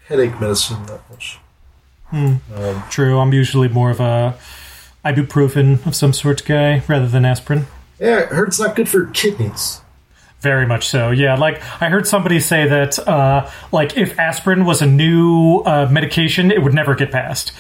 Headache 0.09 0.39
medicine, 0.39 0.85
that 0.87 1.01
much. 1.09 1.39
Hmm. 2.11 2.35
True. 2.91 3.19
I'm 3.19 3.33
usually 3.33 3.69
more 3.69 3.91
of 3.91 3.99
a 3.99 4.37
ibuprofen 5.07 5.87
of 5.87 5.95
some 5.95 6.13
sort 6.13 6.45
guy 6.45 6.83
rather 6.87 7.09
than 7.09 7.25
aspirin. 7.25 7.67
Yeah, 7.99 8.27
I 8.31 8.35
heard 8.35 8.49
it's 8.49 8.61
not 8.61 8.77
good 8.77 8.89
for 8.91 9.07
kidneys. 9.07 9.81
Very 10.41 10.67
much 10.67 10.87
so. 10.87 11.11
Yeah, 11.11 11.35
like 11.37 11.63
I 11.81 11.89
heard 11.89 12.07
somebody 12.07 12.41
say 12.41 12.69
that, 12.69 12.99
uh, 13.09 13.51
like 13.73 13.97
if 13.97 14.19
aspirin 14.19 14.67
was 14.67 14.83
a 14.83 14.87
new 14.87 15.63
uh, 15.65 15.89
medication, 15.91 16.51
it 16.51 16.63
would 16.63 16.75
never 16.75 16.95
get 16.95 17.11
passed. 17.11 17.53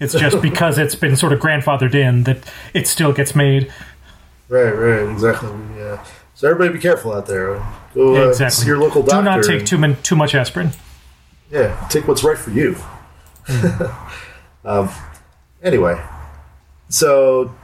It's 0.00 0.14
just 0.14 0.40
because 0.42 0.78
it's 0.78 0.94
been 0.94 1.16
sort 1.16 1.32
of 1.32 1.40
grandfathered 1.40 1.94
in 1.94 2.24
that 2.24 2.38
it 2.72 2.86
still 2.86 3.12
gets 3.12 3.34
made. 3.34 3.72
Right, 4.48 4.70
right, 4.70 5.10
exactly. 5.10 5.50
Yeah. 5.76 6.04
So 6.34 6.50
everybody, 6.50 6.74
be 6.74 6.80
careful 6.80 7.12
out 7.12 7.26
there. 7.26 7.64
Go 7.94 8.16
uh, 8.16 8.28
exactly. 8.28 8.62
see 8.62 8.66
your 8.66 8.78
local 8.78 9.02
doctor. 9.02 9.18
Do 9.18 9.22
not 9.22 9.44
take 9.44 9.66
too 9.66 9.78
min- 9.78 9.96
too 10.02 10.16
much 10.16 10.34
aspirin. 10.34 10.72
Yeah, 11.50 11.86
take 11.88 12.08
what's 12.08 12.24
right 12.24 12.36
for 12.36 12.50
you. 12.50 12.76
um, 14.64 14.90
anyway, 15.62 16.02
so 16.88 17.54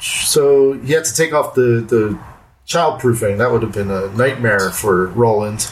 so 0.00 0.72
he 0.72 0.92
had 0.92 1.04
to 1.04 1.14
take 1.14 1.32
off 1.32 1.54
the 1.54 1.84
the 1.86 2.18
childproofing. 2.66 3.38
That 3.38 3.50
would 3.52 3.62
have 3.62 3.72
been 3.72 3.90
a 3.90 4.08
nightmare 4.08 4.70
for 4.70 5.06
Roland. 5.08 5.70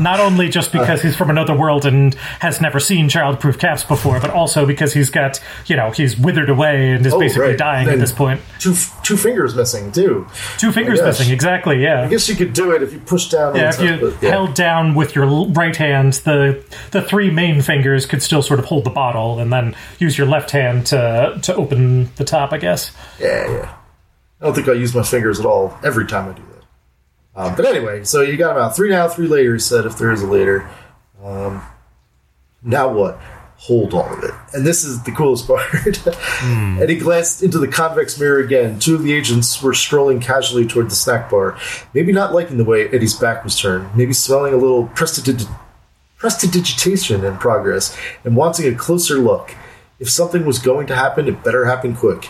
Not 0.00 0.20
only 0.20 0.48
just 0.48 0.72
because 0.72 1.02
he's 1.02 1.16
from 1.16 1.30
another 1.30 1.54
world 1.56 1.84
and 1.86 2.14
has 2.40 2.60
never 2.60 2.80
seen 2.80 3.08
childproof 3.08 3.58
caps 3.58 3.84
before, 3.84 4.20
but 4.20 4.30
also 4.30 4.66
because 4.66 4.92
he's 4.92 5.10
got, 5.10 5.40
you 5.66 5.76
know, 5.76 5.90
he's 5.90 6.16
withered 6.18 6.50
away 6.50 6.90
and 6.92 7.04
is 7.06 7.12
Oh, 7.14 7.18
basically 7.20 7.48
right. 7.50 7.58
dying 7.58 7.88
at 7.88 7.98
this 7.98 8.12
point. 8.12 8.40
Two 8.58 8.74
two 9.02 9.16
fingers 9.16 9.54
missing 9.54 9.92
too. 9.92 10.26
Two 10.58 10.72
fingers 10.72 11.00
missing, 11.02 11.30
exactly, 11.32 11.82
yeah. 11.82 12.02
I 12.02 12.08
guess 12.08 12.28
you 12.28 12.34
could 12.36 12.52
do 12.52 12.72
it 12.72 12.82
if 12.82 12.92
you 12.92 12.98
push 13.00 13.28
down. 13.28 13.54
Yeah, 13.56 13.68
on 13.68 13.74
if 13.74 13.80
you 13.80 14.10
but 14.10 14.22
yeah. 14.22 14.30
held 14.30 14.54
down 14.54 14.94
with 14.94 15.14
your 15.14 15.26
right 15.48 15.76
hand, 15.76 16.14
the 16.24 16.64
the 16.90 17.02
three 17.02 17.30
main 17.30 17.62
fingers 17.62 18.06
could 18.06 18.22
still 18.22 18.42
sort 18.42 18.58
of 18.60 18.66
hold 18.66 18.84
the 18.84 18.90
bottle, 18.90 19.38
and 19.38 19.52
then 19.52 19.74
use 19.98 20.16
your 20.18 20.26
left 20.26 20.50
hand 20.50 20.86
to 20.86 21.38
to 21.42 21.54
open 21.54 22.10
the 22.16 22.24
top. 22.24 22.52
I 22.52 22.58
guess. 22.58 22.90
Yeah, 23.20 23.50
yeah. 23.50 23.74
I 24.40 24.44
don't 24.46 24.54
think 24.54 24.68
I 24.68 24.72
use 24.72 24.94
my 24.94 25.02
fingers 25.02 25.38
at 25.40 25.46
all 25.46 25.78
every 25.84 26.06
time 26.06 26.28
I 26.28 26.32
do 26.32 26.42
that. 26.50 26.53
Um, 27.36 27.54
but 27.56 27.64
anyway, 27.64 28.04
so 28.04 28.20
you 28.20 28.36
got 28.36 28.52
about 28.52 28.76
three 28.76 28.90
now, 28.90 29.08
three 29.08 29.26
later. 29.26 29.54
He 29.54 29.60
said, 29.60 29.86
if 29.86 29.98
there 29.98 30.12
is 30.12 30.22
a 30.22 30.26
later. 30.26 30.68
Um, 31.22 31.62
now 32.62 32.92
what? 32.92 33.18
Hold 33.56 33.94
all 33.94 34.12
of 34.12 34.22
it. 34.22 34.34
And 34.52 34.66
this 34.66 34.84
is 34.84 35.02
the 35.04 35.10
coolest 35.10 35.46
part. 35.48 36.06
and 36.42 36.88
he 36.88 36.96
glanced 36.96 37.42
into 37.42 37.58
the 37.58 37.68
convex 37.68 38.18
mirror 38.20 38.40
again. 38.40 38.78
Two 38.78 38.94
of 38.94 39.02
the 39.02 39.12
agents 39.12 39.62
were 39.62 39.74
strolling 39.74 40.20
casually 40.20 40.66
toward 40.66 40.90
the 40.90 40.94
snack 40.94 41.30
bar, 41.30 41.58
maybe 41.92 42.12
not 42.12 42.32
liking 42.32 42.56
the 42.58 42.64
way 42.64 42.88
Eddie's 42.88 43.14
back 43.14 43.42
was 43.42 43.58
turned, 43.58 43.96
maybe 43.96 44.12
smelling 44.12 44.52
a 44.52 44.56
little 44.58 44.88
prestidig- 44.88 45.48
prestidigitation 46.18 47.24
in 47.24 47.36
progress, 47.38 47.96
and 48.22 48.36
wanting 48.36 48.72
a 48.72 48.76
closer 48.76 49.16
look. 49.16 49.54
If 49.98 50.10
something 50.10 50.44
was 50.44 50.58
going 50.58 50.86
to 50.88 50.94
happen, 50.94 51.26
it 51.28 51.42
better 51.42 51.64
happen 51.64 51.96
quick 51.96 52.28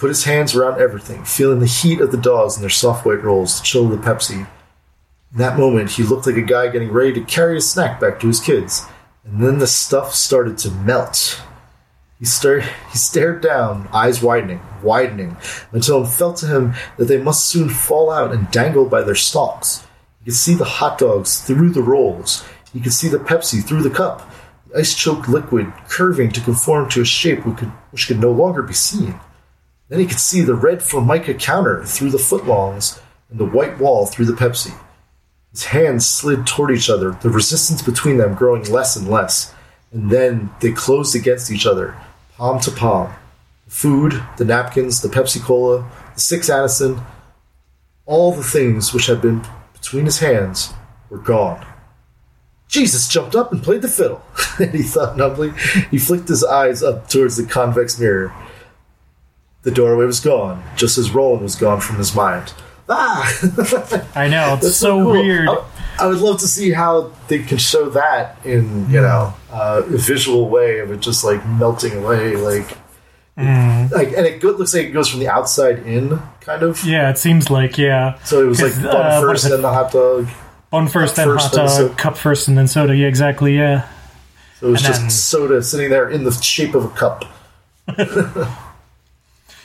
put 0.00 0.08
his 0.08 0.24
hands 0.24 0.54
around 0.54 0.80
everything, 0.80 1.22
feeling 1.24 1.60
the 1.60 1.66
heat 1.66 2.00
of 2.00 2.10
the 2.10 2.16
dogs 2.16 2.56
and 2.56 2.62
their 2.62 2.70
soft 2.70 3.04
white 3.04 3.22
rolls, 3.22 3.60
the 3.60 3.64
chill 3.64 3.84
of 3.84 3.90
the 3.90 4.10
Pepsi. 4.10 4.48
In 5.32 5.38
that 5.38 5.58
moment, 5.58 5.90
he 5.90 6.02
looked 6.02 6.26
like 6.26 6.38
a 6.38 6.42
guy 6.42 6.68
getting 6.68 6.90
ready 6.90 7.12
to 7.12 7.20
carry 7.20 7.58
a 7.58 7.60
snack 7.60 8.00
back 8.00 8.18
to 8.18 8.26
his 8.26 8.40
kids. 8.40 8.86
And 9.24 9.44
then 9.44 9.58
the 9.58 9.66
stuff 9.66 10.14
started 10.14 10.56
to 10.58 10.70
melt. 10.70 11.42
He, 12.18 12.24
star- 12.24 12.60
he 12.60 12.96
stared 12.96 13.42
down, 13.42 13.88
eyes 13.92 14.22
widening, 14.22 14.62
widening, 14.82 15.36
until 15.70 16.02
it 16.02 16.08
felt 16.08 16.38
to 16.38 16.46
him 16.46 16.72
that 16.96 17.04
they 17.04 17.18
must 17.20 17.46
soon 17.46 17.68
fall 17.68 18.10
out 18.10 18.32
and 18.32 18.50
dangle 18.50 18.86
by 18.86 19.02
their 19.02 19.14
stalks. 19.14 19.86
He 20.20 20.24
could 20.24 20.34
see 20.34 20.54
the 20.54 20.64
hot 20.64 20.96
dogs 20.96 21.42
through 21.42 21.70
the 21.70 21.82
rolls. 21.82 22.42
He 22.72 22.80
could 22.80 22.94
see 22.94 23.08
the 23.08 23.18
Pepsi 23.18 23.62
through 23.62 23.82
the 23.82 23.90
cup, 23.90 24.30
the 24.68 24.78
ice 24.78 24.94
choked 24.94 25.28
liquid 25.28 25.70
curving 25.88 26.32
to 26.32 26.40
conform 26.40 26.88
to 26.90 27.02
a 27.02 27.04
shape 27.04 27.44
which 27.44 27.58
could, 27.58 27.72
which 27.90 28.06
could 28.08 28.18
no 28.18 28.32
longer 28.32 28.62
be 28.62 28.72
seen. 28.74 29.20
Then 29.90 29.98
he 29.98 30.06
could 30.06 30.20
see 30.20 30.40
the 30.40 30.54
red 30.54 30.82
formica 30.82 31.34
counter 31.34 31.84
through 31.84 32.10
the 32.10 32.18
footlongs 32.18 33.00
and 33.28 33.38
the 33.38 33.44
white 33.44 33.78
wall 33.78 34.06
through 34.06 34.26
the 34.26 34.32
Pepsi. 34.32 34.72
His 35.50 35.64
hands 35.64 36.06
slid 36.06 36.46
toward 36.46 36.70
each 36.70 36.88
other, 36.88 37.10
the 37.10 37.28
resistance 37.28 37.82
between 37.82 38.16
them 38.16 38.34
growing 38.34 38.62
less 38.70 38.94
and 38.94 39.08
less, 39.08 39.52
and 39.92 40.08
then 40.08 40.50
they 40.60 40.70
closed 40.70 41.16
against 41.16 41.50
each 41.50 41.66
other, 41.66 41.96
palm 42.36 42.60
to 42.60 42.70
palm. 42.70 43.12
The 43.64 43.70
food, 43.72 44.22
the 44.36 44.44
napkins, 44.44 45.02
the 45.02 45.08
Pepsi 45.08 45.42
Cola, 45.42 45.90
the 46.14 46.20
six 46.20 46.48
Anacin, 46.48 47.04
all 48.06 48.32
the 48.32 48.44
things 48.44 48.94
which 48.94 49.06
had 49.06 49.20
been 49.20 49.44
between 49.72 50.04
his 50.04 50.20
hands 50.20 50.72
were 51.08 51.18
gone. 51.18 51.66
Jesus 52.68 53.08
jumped 53.08 53.34
up 53.34 53.50
and 53.50 53.60
played 53.60 53.82
the 53.82 53.88
fiddle. 53.88 54.22
and 54.60 54.72
he 54.72 54.84
thought 54.84 55.16
numbly. 55.16 55.52
He 55.90 55.98
flicked 55.98 56.28
his 56.28 56.44
eyes 56.44 56.84
up 56.84 57.08
towards 57.08 57.36
the 57.36 57.44
convex 57.44 57.98
mirror. 57.98 58.32
The 59.62 59.70
doorway 59.70 60.06
was 60.06 60.20
gone, 60.20 60.62
just 60.74 60.96
as 60.96 61.10
Roland 61.10 61.42
was 61.42 61.54
gone 61.54 61.80
from 61.80 61.96
his 61.96 62.14
mind. 62.14 62.54
Ah! 62.88 63.22
I 64.14 64.28
know, 64.28 64.58
it's 64.60 64.74
so, 64.76 65.02
cool. 65.02 65.12
weird. 65.12 65.48
I, 65.48 65.64
I, 66.00 66.06
would 66.06 66.18
love 66.18 66.40
to 66.40 66.48
see 66.48 66.72
how 66.72 67.12
they 67.28 67.40
can 67.40 67.58
show 67.58 67.90
that 67.90 68.44
in, 68.44 68.90
you 68.90 69.00
know, 69.00 69.34
uh, 69.52 69.82
a 69.84 69.96
visual 69.96 70.48
way 70.48 70.80
of 70.80 70.90
it 70.90 71.00
just 71.00 71.22
like 71.22 71.44
melting 71.46 71.92
away, 71.92 72.36
like. 72.36 72.76
Mm. 73.38 73.90
Like 73.92 74.08
and 74.08 74.26
it 74.26 74.40
go- 74.40 74.50
looks 74.50 74.74
like 74.74 74.86
it 74.86 74.90
goes 74.90 75.08
from 75.08 75.20
the 75.20 75.28
outside 75.28 75.86
in, 75.86 76.20
kind 76.40 76.62
of. 76.62 76.84
Yeah, 76.84 77.10
it 77.10 77.16
seems 77.16 77.48
like 77.48 77.78
yeah. 77.78 78.18
So 78.24 78.42
it 78.42 78.46
was 78.46 78.60
like 78.60 78.74
bun 78.82 78.96
uh, 78.96 79.20
first, 79.20 79.48
then 79.48 79.62
the 79.62 79.72
hot 79.72 79.92
dog. 79.92 80.28
Bun 80.70 80.88
first, 80.88 81.16
then 81.16 81.28
first, 81.28 81.54
hot 81.54 81.54
dog. 81.54 81.88
Then 81.88 81.96
cup 81.96 82.18
first, 82.18 82.48
and 82.48 82.58
then 82.58 82.66
soda. 82.66 82.94
Yeah, 82.94 83.06
exactly. 83.06 83.56
Yeah. 83.56 83.88
So 84.58 84.68
it 84.68 84.70
was 84.72 84.80
and 84.80 84.88
just 84.88 85.00
then... 85.00 85.10
soda 85.10 85.62
sitting 85.62 85.88
there 85.88 86.10
in 86.10 86.24
the 86.24 86.32
shape 86.32 86.74
of 86.74 86.84
a 86.84 86.88
cup. 86.90 87.24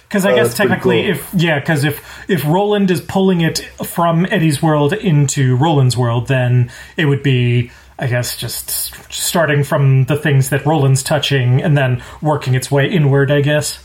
Because 0.07 0.25
I 0.25 0.33
oh, 0.33 0.35
guess 0.35 0.55
technically, 0.55 1.03
cool. 1.03 1.11
if 1.11 1.33
yeah, 1.33 1.59
because 1.59 1.83
if 1.83 2.29
if 2.29 2.45
Roland 2.45 2.91
is 2.91 3.01
pulling 3.01 3.41
it 3.41 3.59
from 3.85 4.25
Eddie's 4.27 4.61
world 4.61 4.93
into 4.93 5.55
Roland's 5.57 5.97
world, 5.97 6.27
then 6.27 6.71
it 6.95 7.05
would 7.05 7.23
be, 7.23 7.71
I 7.97 8.07
guess, 8.07 8.37
just 8.37 8.69
starting 9.11 9.63
from 9.63 10.05
the 10.05 10.15
things 10.15 10.49
that 10.49 10.65
Roland's 10.65 11.03
touching 11.03 11.61
and 11.61 11.77
then 11.77 12.03
working 12.21 12.53
its 12.55 12.69
way 12.69 12.87
inward. 12.89 13.31
I 13.31 13.41
guess. 13.41 13.79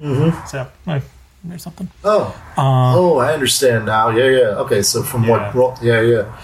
Mm-hmm. 0.00 0.46
So 0.46 0.68
uh, 0.86 1.00
there's 1.44 1.62
something. 1.62 1.90
Oh, 2.04 2.34
uh, 2.56 2.96
oh, 2.96 3.18
I 3.18 3.32
understand 3.34 3.86
now. 3.86 4.10
Yeah, 4.10 4.26
yeah. 4.26 4.46
Okay, 4.60 4.82
so 4.82 5.02
from 5.02 5.24
yeah. 5.24 5.52
what? 5.52 5.82
Yeah, 5.82 6.00
yeah. 6.00 6.38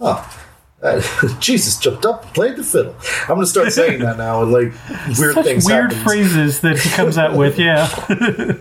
Oh. 0.00 0.43
Uh, 0.84 1.00
Jesus 1.40 1.78
jumped 1.78 2.04
up 2.04 2.24
and 2.24 2.34
played 2.34 2.56
the 2.56 2.62
fiddle. 2.62 2.94
I'm 3.22 3.36
going 3.36 3.40
to 3.40 3.46
start 3.46 3.72
saying 3.72 4.00
that 4.00 4.18
now, 4.18 4.42
and 4.42 4.52
like 4.52 4.72
weird 5.18 5.34
Such 5.34 5.44
things. 5.44 5.64
Weird 5.64 5.94
phrases 5.94 6.60
that 6.60 6.78
he 6.78 6.90
comes 6.90 7.16
out 7.16 7.34
with, 7.36 7.58
yeah. 7.58 7.88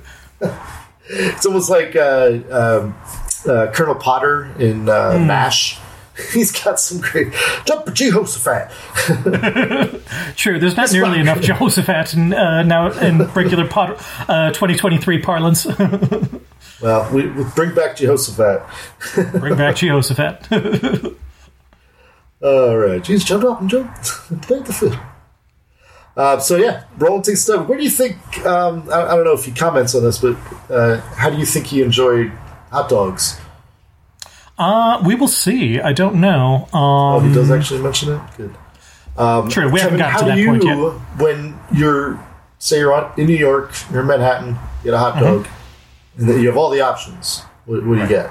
it's 1.10 1.46
almost 1.46 1.70
like 1.70 1.98
uh, 1.98 2.40
um, 2.50 2.96
uh, 3.46 3.68
Colonel 3.74 3.96
Potter 3.96 4.46
in 4.58 4.86
mm. 4.86 5.28
MASH. 5.28 5.80
He's 6.32 6.52
got 6.52 6.80
some 6.80 7.02
great 7.02 7.34
jump 7.66 7.92
Jehoshaphat. 7.92 8.72
True, 10.38 10.60
there's 10.60 10.78
not 10.78 10.92
nearly 10.92 11.20
enough 11.20 11.42
Jehoshaphat 11.42 12.14
in, 12.14 12.34
uh, 12.34 12.62
now 12.62 12.92
in 12.92 13.26
regular 13.34 13.68
pot, 13.68 13.98
2023 14.28 15.22
parlance. 15.24 15.66
well, 16.82 17.12
we, 17.12 17.26
we 17.30 17.44
bring 17.56 17.74
back 17.74 17.96
Jehoshaphat. 17.98 18.62
bring 19.40 19.58
back 19.58 19.76
Jehoshaphat. 19.76 21.18
All 22.44 22.78
right, 22.78 23.02
jeez, 23.02 23.26
jump 23.26 23.46
up 23.46 23.62
and 23.62 23.70
jumped, 23.70 24.04
played 24.42 24.66
the 24.66 24.74
food. 24.74 25.00
Uh, 26.16 26.40
so 26.40 26.58
yeah, 26.58 26.84
takes 27.24 27.42
stuff. 27.42 27.68
Where 27.68 27.78
do 27.78 27.84
you 27.84 27.90
think? 27.90 28.18
Um, 28.46 28.88
I, 28.92 29.02
I, 29.02 29.16
don't 29.16 29.24
know 29.24 29.34
if 29.34 29.46
he 29.46 29.52
comments 29.52 29.96
on 29.96 30.04
this, 30.04 30.20
but 30.20 30.38
uh, 30.70 31.02
how 31.16 31.30
do 31.30 31.38
you 31.38 31.46
think 31.46 31.68
he 31.68 31.82
enjoyed 31.82 32.32
hot 32.70 32.90
dogs? 32.90 33.40
Uh, 34.58 35.02
we 35.06 35.16
will 35.16 35.28
see. 35.28 35.80
I 35.80 35.94
don't 35.94 36.16
know. 36.16 36.68
Um, 36.72 36.74
oh, 36.74 37.20
he 37.22 37.34
does 37.34 37.50
actually 37.50 37.82
mention 37.82 38.14
it. 38.14 38.22
Good. 38.38 38.56
Um, 39.18 39.50
True, 39.50 39.72
we 39.72 39.80
Kevin, 39.80 40.00
haven't 40.00 40.22
gotten 40.22 40.28
to 40.28 40.32
that 40.32 40.38
you, 40.38 40.48
point 40.48 40.64
yet. 40.64 41.22
When 41.22 41.60
you're, 41.74 42.24
say, 42.60 42.80
you're 42.80 42.94
on, 42.94 43.12
in 43.20 43.28
New 43.28 43.36
York, 43.36 43.74
you're 43.92 44.02
in 44.02 44.08
Manhattan, 44.08 44.50
you 44.50 44.58
get 44.84 44.94
a 44.94 44.98
hot 44.98 45.16
mm-hmm. 45.16 45.24
dog, 45.24 45.46
mm-hmm. 45.46 46.30
and 46.30 46.42
you 46.42 46.48
have 46.48 46.58
all 46.58 46.70
the 46.70 46.82
options. 46.82 47.42
What, 47.66 47.86
what 47.86 47.96
do 47.96 48.02
you 48.02 48.08
get? 48.08 48.30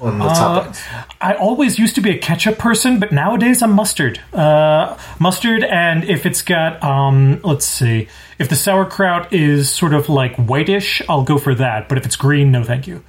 On 0.00 0.18
the 0.18 0.24
uh, 0.24 0.72
I 1.20 1.34
always 1.34 1.78
used 1.78 1.94
to 1.94 2.00
be 2.00 2.10
a 2.10 2.18
ketchup 2.18 2.58
person, 2.58 3.00
but 3.00 3.12
nowadays 3.12 3.62
I'm 3.62 3.72
mustard. 3.72 4.20
Uh, 4.32 4.98
mustard, 5.18 5.64
and 5.64 6.04
if 6.04 6.26
it's 6.26 6.42
got, 6.42 6.82
um, 6.82 7.40
let's 7.42 7.64
see, 7.64 8.08
if 8.38 8.48
the 8.48 8.56
sauerkraut 8.56 9.32
is 9.32 9.70
sort 9.70 9.94
of 9.94 10.08
like 10.08 10.36
whitish, 10.36 11.00
I'll 11.08 11.24
go 11.24 11.38
for 11.38 11.54
that. 11.54 11.88
But 11.88 11.98
if 11.98 12.04
it's 12.04 12.16
green, 12.16 12.52
no, 12.52 12.62
thank 12.62 12.86
you. 12.86 13.02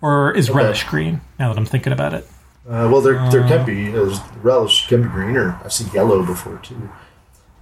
Or 0.00 0.32
is 0.32 0.48
okay. 0.48 0.58
relish 0.58 0.84
green? 0.84 1.20
Now 1.38 1.48
that 1.52 1.58
I'm 1.58 1.66
thinking 1.66 1.92
about 1.92 2.14
it. 2.14 2.26
Uh, 2.66 2.88
well, 2.90 3.02
there, 3.02 3.28
there 3.30 3.46
can 3.46 3.66
be 3.66 3.94
uh, 3.94 4.18
relish 4.42 4.88
can 4.88 5.02
be 5.02 5.08
green, 5.08 5.36
or 5.36 5.60
I've 5.62 5.72
seen 5.72 5.92
yellow 5.92 6.24
before 6.24 6.58
too. 6.58 6.90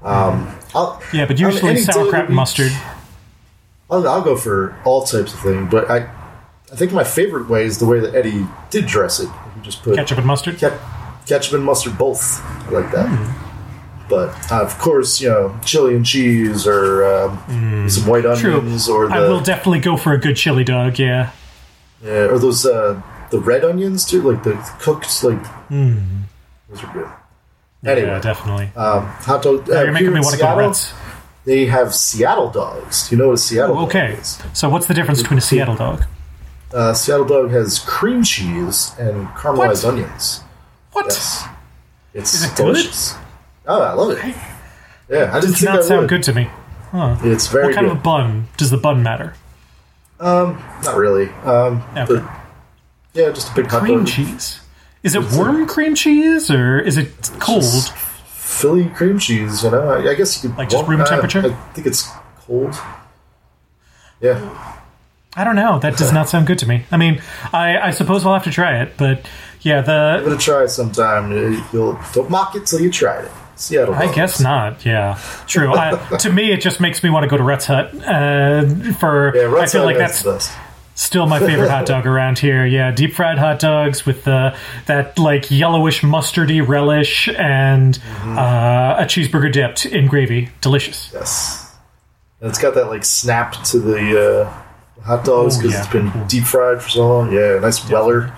Um, 0.03 0.57
yeah, 1.13 1.27
but 1.27 1.39
usually 1.39 1.77
sauerkraut 1.79 2.27
and 2.27 2.35
mustard. 2.35 2.73
I'll, 3.91 4.09
I'll, 4.09 4.23
go 4.23 4.37
for 4.37 4.77
all 4.85 5.03
types 5.03 5.35
of 5.35 5.41
things, 5.41 5.71
but 5.71 5.91
I 5.91 6.09
I 6.73 6.77
think 6.77 6.93
my 6.93 7.05
favorite 7.05 7.49
way 7.49 7.65
is 7.65 7.79
the 7.79 7.87
way 7.87 8.01
that 8.01 8.15
Eddie 8.15 8.47
did 8.71 8.87
dress 8.87 9.21
it. 9.21 9.29
Just 9.61 9.83
put 9.83 9.97
ketchup 9.97 10.19
and 10.19 10.27
mustard. 10.27 10.57
Ke- 10.57 10.81
ketchup 11.27 11.55
and 11.55 11.65
mustard 11.65 11.99
both. 11.99 12.41
I 12.67 12.71
like 12.71 12.91
that. 12.93 13.07
Mm. 13.07 14.09
But 14.09 14.53
uh, 14.53 14.63
of 14.63 14.79
course, 14.79 15.21
you 15.21 15.29
know, 15.29 15.59
chili 15.65 15.95
and 15.95 16.05
cheese 16.05 16.67
or 16.67 17.05
um, 17.05 17.39
mm. 17.39 17.91
some 17.91 18.07
white 18.07 18.27
onions. 18.27 18.87
True. 18.87 18.95
Or 18.95 19.09
the, 19.09 19.15
I 19.15 19.21
will 19.21 19.41
definitely 19.41 19.81
go 19.81 19.97
for 19.97 20.13
a 20.13 20.19
good 20.19 20.37
chili 20.37 20.65
dog. 20.65 20.99
Yeah. 20.99 21.31
Yeah, 22.03 22.27
or 22.31 22.39
those 22.39 22.67
uh, 22.67 23.01
the 23.31 23.39
red 23.39 23.65
onions 23.65 24.05
too, 24.05 24.23
like 24.23 24.43
the 24.43 24.55
cooked 24.81 25.23
like. 25.23 25.43
Mm. 25.69 26.23
Those 26.69 26.85
are 26.85 26.93
good. 26.93 27.09
Anyway, 27.85 28.09
yeah, 28.09 28.21
definitely. 28.21 28.71
Um, 28.77 29.07
hot 29.07 29.43
dog. 29.43 29.69
Uh, 29.69 29.83
you're 29.83 29.93
making 29.93 30.13
me 30.13 30.21
want 30.21 30.35
to 30.35 30.41
go 30.41 30.57
Reds. 30.57 30.93
They 31.45 31.67
have 31.67 31.95
Seattle 31.95 32.51
dogs. 32.51 33.09
Do 33.09 33.17
you 33.17 33.21
know 33.21 33.29
what 33.29 33.35
a 33.35 33.39
Seattle? 33.39 33.79
Oh, 33.79 33.87
okay. 33.87 34.19
So 34.53 34.69
what's 34.69 34.87
the 34.87 34.95
difference 34.95 35.21
between 35.21 35.39
a 35.39 35.43
Seattle 35.43 35.77
dog? 35.77 36.05
Uh, 36.73 36.95
Seattle 36.95 37.27
Dog 37.27 37.51
has 37.51 37.79
cream 37.81 38.23
cheese 38.23 38.93
and 38.99 39.27
caramelized 39.29 39.85
what? 39.85 39.93
onions. 39.93 40.41
What? 40.93 41.07
Yes. 41.07 41.49
It's 42.15 42.45
it 42.45 42.57
delicious. 42.57 43.13
Good? 43.13 43.21
Oh, 43.67 43.83
I 43.83 43.93
love 43.93 44.11
it. 44.11 44.35
Yeah, 45.09 45.31
I 45.35 45.41
didn't 45.41 45.55
does 45.55 45.63
not 45.63 45.85
sound 45.85 46.03
would. 46.03 46.09
good 46.09 46.23
to 46.25 46.33
me. 46.33 46.51
Huh. 46.91 47.17
It's 47.23 47.47
very. 47.47 47.67
What 47.67 47.75
kind 47.75 47.87
good. 47.87 47.93
of 47.93 47.99
a 47.99 48.03
bun? 48.03 48.49
Does 48.57 48.71
the 48.71 48.77
bun 48.77 49.03
matter? 49.03 49.35
Um, 50.21 50.63
not 50.85 50.97
really. 50.97 51.29
Um, 51.45 51.83
okay. 51.97 52.05
but, 52.07 52.23
yeah, 53.13 53.31
just 53.31 53.51
a 53.51 53.55
big 53.55 53.69
cream 53.69 54.05
cheese. 54.05 54.61
Is 55.03 55.15
it 55.15 55.33
warm 55.33 55.67
cream 55.67 55.95
cheese 55.95 56.51
or 56.51 56.79
is 56.79 56.97
it 56.97 57.31
cold? 57.41 57.65
Philly 58.27 58.89
cream 58.91 59.19
cheese. 59.19 59.65
You 59.65 59.71
know, 59.71 59.89
I, 59.91 60.11
I 60.11 60.15
guess 60.15 60.43
you 60.43 60.49
could 60.51 60.59
like 60.59 60.69
just 60.69 60.87
room 60.87 61.05
temperature. 61.05 61.41
I 61.45 61.73
think 61.73 61.87
it's 61.87 62.09
cold. 62.37 62.75
Yeah. 64.21 64.79
I 65.35 65.45
don't 65.45 65.57
know. 65.57 65.79
That 65.79 65.97
does 65.97 66.13
not 66.13 66.29
sound 66.29 66.47
good 66.47 66.59
to 66.59 66.69
me. 66.69 66.85
I 66.91 66.99
mean, 66.99 67.23
I, 67.53 67.79
I 67.79 67.91
suppose 67.91 68.27
I'll 68.27 68.35
have 68.35 68.45
to 68.45 68.51
try 68.51 68.83
it, 68.83 68.95
but 68.99 69.27
yeah, 69.63 69.81
the 69.81 70.19
give 70.23 70.33
it 70.33 70.37
a 70.37 70.39
try 70.39 70.67
sometime. 70.67 71.33
You'll 71.73 71.99
don't 72.13 72.29
mock 72.29 72.55
it 72.55 72.67
till 72.67 72.81
you 72.81 72.91
try 72.91 73.23
it. 73.23 73.31
Seattle. 73.57 73.95
I 73.95 74.13
guess 74.13 74.41
not. 74.41 74.85
Yeah, 74.85 75.19
true. 75.47 75.73
I, 75.75 75.97
to 76.19 76.33
me, 76.33 76.53
it 76.53 76.61
just 76.61 76.81
makes 76.81 77.03
me 77.03 77.11
want 77.11 77.25
to 77.25 77.29
go 77.29 77.37
to 77.37 77.43
Rutt's 77.43 77.67
Hut. 77.67 77.95
Uh, 77.95 78.93
for 78.95 79.35
yeah, 79.37 79.55
I 79.55 79.67
feel 79.67 79.85
like 79.85 79.97
that's 79.97 80.53
still 80.95 81.27
my 81.27 81.39
favorite 81.39 81.71
hot 81.71 81.87
dog 81.87 82.07
around 82.09 82.39
here. 82.39 82.67
Yeah, 82.67 82.91
deep 82.91 83.15
fried 83.15 83.39
hot 83.39 83.59
dogs 83.59 84.05
with 84.05 84.25
the 84.25 84.57
that 84.87 85.19
like 85.19 85.51
yellowish 85.51 86.03
mustardy 86.03 86.67
relish 86.67 87.29
and 87.29 87.95
mm-hmm. 87.99 88.39
uh, 88.39 88.97
a 88.99 89.05
cheeseburger 89.05 89.53
dipped 89.53 89.87
in 89.87 90.09
gravy. 90.09 90.51
Delicious. 90.61 91.11
Yes, 91.15 91.75
and 92.41 92.51
it's 92.51 92.59
got 92.59 92.75
that 92.75 92.89
like 92.89 93.05
snap 93.05 93.53
to 93.65 93.79
the. 93.79 94.49
Uh, 94.49 94.62
hot 95.05 95.25
dogs 95.25 95.59
because 95.59 95.73
yeah. 95.73 95.81
it's 95.81 95.93
been 95.93 96.27
deep 96.27 96.45
fried 96.45 96.83
for 96.83 96.89
so 96.89 97.09
long. 97.09 97.33
Yeah, 97.33 97.59
nice 97.61 97.89
Weller. 97.89 98.35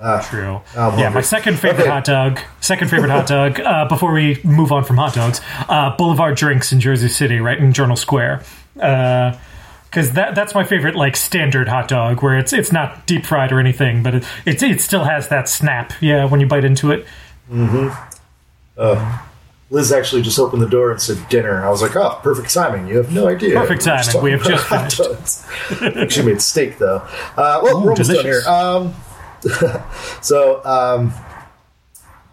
Ah, 0.00 0.20
True. 0.28 0.60
Yeah, 0.74 1.08
my 1.08 1.22
second 1.22 1.58
favorite 1.58 1.82
okay. 1.82 1.90
hot 1.90 2.04
dog. 2.04 2.38
Second 2.60 2.90
favorite 2.90 3.10
hot 3.10 3.26
dog. 3.26 3.58
Uh, 3.58 3.88
before 3.88 4.12
we 4.12 4.38
move 4.44 4.70
on 4.70 4.84
from 4.84 4.98
hot 4.98 5.14
dogs, 5.14 5.40
uh, 5.68 5.96
Boulevard 5.96 6.36
Drinks 6.36 6.70
in 6.70 6.80
Jersey 6.80 7.08
City, 7.08 7.40
right 7.40 7.58
in 7.58 7.72
Journal 7.72 7.96
Square. 7.96 8.42
Because 8.74 10.10
uh, 10.10 10.12
that 10.12 10.34
that's 10.34 10.54
my 10.54 10.64
favorite, 10.64 10.96
like 10.96 11.16
standard 11.16 11.66
hot 11.68 11.88
dog, 11.88 12.22
where 12.22 12.38
it's 12.38 12.52
it's 12.52 12.72
not 12.72 13.06
deep 13.06 13.24
fried 13.24 13.52
or 13.52 13.58
anything, 13.58 14.02
but 14.02 14.16
it 14.16 14.24
it, 14.44 14.62
it 14.62 14.80
still 14.82 15.04
has 15.04 15.28
that 15.28 15.48
snap. 15.48 15.94
Yeah, 16.02 16.26
when 16.26 16.40
you 16.40 16.46
bite 16.46 16.64
into 16.64 16.90
it. 16.90 17.06
Mm-hmm. 17.50 17.88
Uh, 18.76 19.18
Liz 19.70 19.90
actually 19.90 20.22
just 20.22 20.38
opened 20.38 20.62
the 20.62 20.68
door 20.68 20.92
and 20.92 21.00
said 21.02 21.28
dinner. 21.28 21.64
I 21.64 21.70
was 21.70 21.82
like, 21.82 21.96
oh, 21.96 22.20
perfect 22.22 22.52
timing. 22.54 22.86
You 22.86 22.98
have 22.98 23.12
no 23.12 23.26
idea. 23.28 23.54
Perfect 23.58 23.82
timing. 23.82 24.22
We 24.22 24.30
have 24.32 24.42
just 24.42 25.44
finished. 25.46 26.14
she 26.14 26.22
made 26.24 26.40
steak, 26.40 26.78
though. 26.78 26.98
Uh, 27.36 27.60
well, 27.62 27.78
Ooh, 27.78 27.84
we're 27.84 27.90
almost 27.90 28.08
delicious. 28.10 28.44
done 28.44 28.92
here. 29.42 29.82
Um, 29.82 29.82
so, 30.22 30.64
um, 30.64 31.12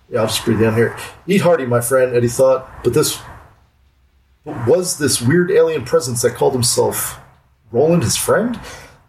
Yeah, 0.10 0.22
I'll 0.22 0.28
just 0.28 0.46
breathe 0.46 0.60
down 0.62 0.76
here. 0.76 0.96
Eat 1.26 1.42
hearty, 1.42 1.66
my 1.66 1.82
friend, 1.82 2.16
Eddie 2.16 2.28
thought, 2.28 2.70
but 2.84 2.94
this 2.94 3.20
was 4.68 4.98
this 5.00 5.22
weird 5.22 5.50
alien 5.52 5.86
presence 5.86 6.22
that 6.22 6.36
called 6.36 6.54
himself 6.54 7.20
Roland 7.72 8.04
his 8.04 8.16
friend? 8.18 8.60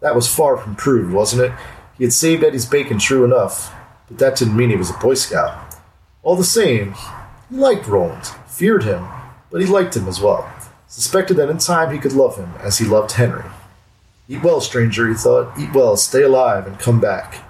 That 0.00 0.14
was 0.14 0.32
far 0.32 0.56
from 0.56 0.76
proved, 0.76 1.12
wasn't 1.12 1.42
it? 1.42 1.52
He 1.98 2.04
had 2.04 2.12
saved 2.12 2.42
Eddie's 2.42 2.66
bacon, 2.66 2.98
true 2.98 3.24
enough, 3.24 3.74
but 4.08 4.18
that 4.18 4.36
didn't 4.36 4.56
mean 4.56 4.70
he 4.70 4.76
was 4.76 4.90
a 4.90 4.94
Boy 4.94 5.14
Scout. 5.14 5.74
All 6.22 6.36
the 6.36 6.44
same, 6.44 6.94
he 7.50 7.56
liked 7.56 7.86
Roland, 7.86 8.26
feared 8.46 8.84
him, 8.84 9.06
but 9.50 9.60
he 9.60 9.66
liked 9.66 9.96
him 9.96 10.08
as 10.08 10.20
well. 10.20 10.50
Suspected 10.86 11.34
that 11.34 11.50
in 11.50 11.58
time 11.58 11.92
he 11.92 11.98
could 11.98 12.12
love 12.12 12.36
him 12.36 12.52
as 12.60 12.78
he 12.78 12.84
loved 12.84 13.12
Henry. 13.12 13.44
Eat 14.28 14.42
well, 14.42 14.60
stranger, 14.60 15.08
he 15.08 15.14
thought. 15.14 15.58
Eat 15.58 15.72
well, 15.74 15.96
stay 15.96 16.22
alive, 16.22 16.66
and 16.66 16.78
come 16.78 17.00
back. 17.00 17.44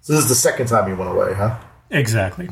So 0.00 0.12
this 0.12 0.22
is 0.22 0.28
the 0.28 0.34
second 0.34 0.66
time 0.66 0.88
he 0.88 0.94
went 0.94 1.10
away, 1.10 1.34
huh? 1.34 1.58
Exactly. 1.90 2.48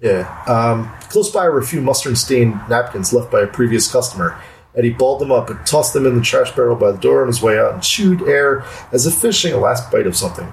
Yeah. 0.00 0.42
Um, 0.46 0.92
close 1.08 1.30
by 1.30 1.48
were 1.48 1.58
a 1.58 1.64
few 1.64 1.80
mustard 1.80 2.18
stained 2.18 2.60
napkins 2.68 3.12
left 3.12 3.30
by 3.30 3.40
a 3.40 3.46
previous 3.46 3.90
customer. 3.90 4.40
Eddie 4.74 4.90
balled 4.90 5.20
them 5.20 5.30
up 5.30 5.50
and 5.50 5.64
tossed 5.66 5.92
them 5.92 6.06
in 6.06 6.16
the 6.16 6.22
trash 6.22 6.50
barrel 6.52 6.76
by 6.76 6.90
the 6.90 6.98
door 6.98 7.22
on 7.22 7.28
his 7.28 7.42
way 7.42 7.58
out 7.58 7.74
and 7.74 7.82
chewed 7.82 8.22
air 8.22 8.64
as 8.90 9.06
if 9.06 9.14
fishing 9.14 9.52
a 9.52 9.58
last 9.58 9.92
bite 9.92 10.06
of 10.06 10.16
something. 10.16 10.52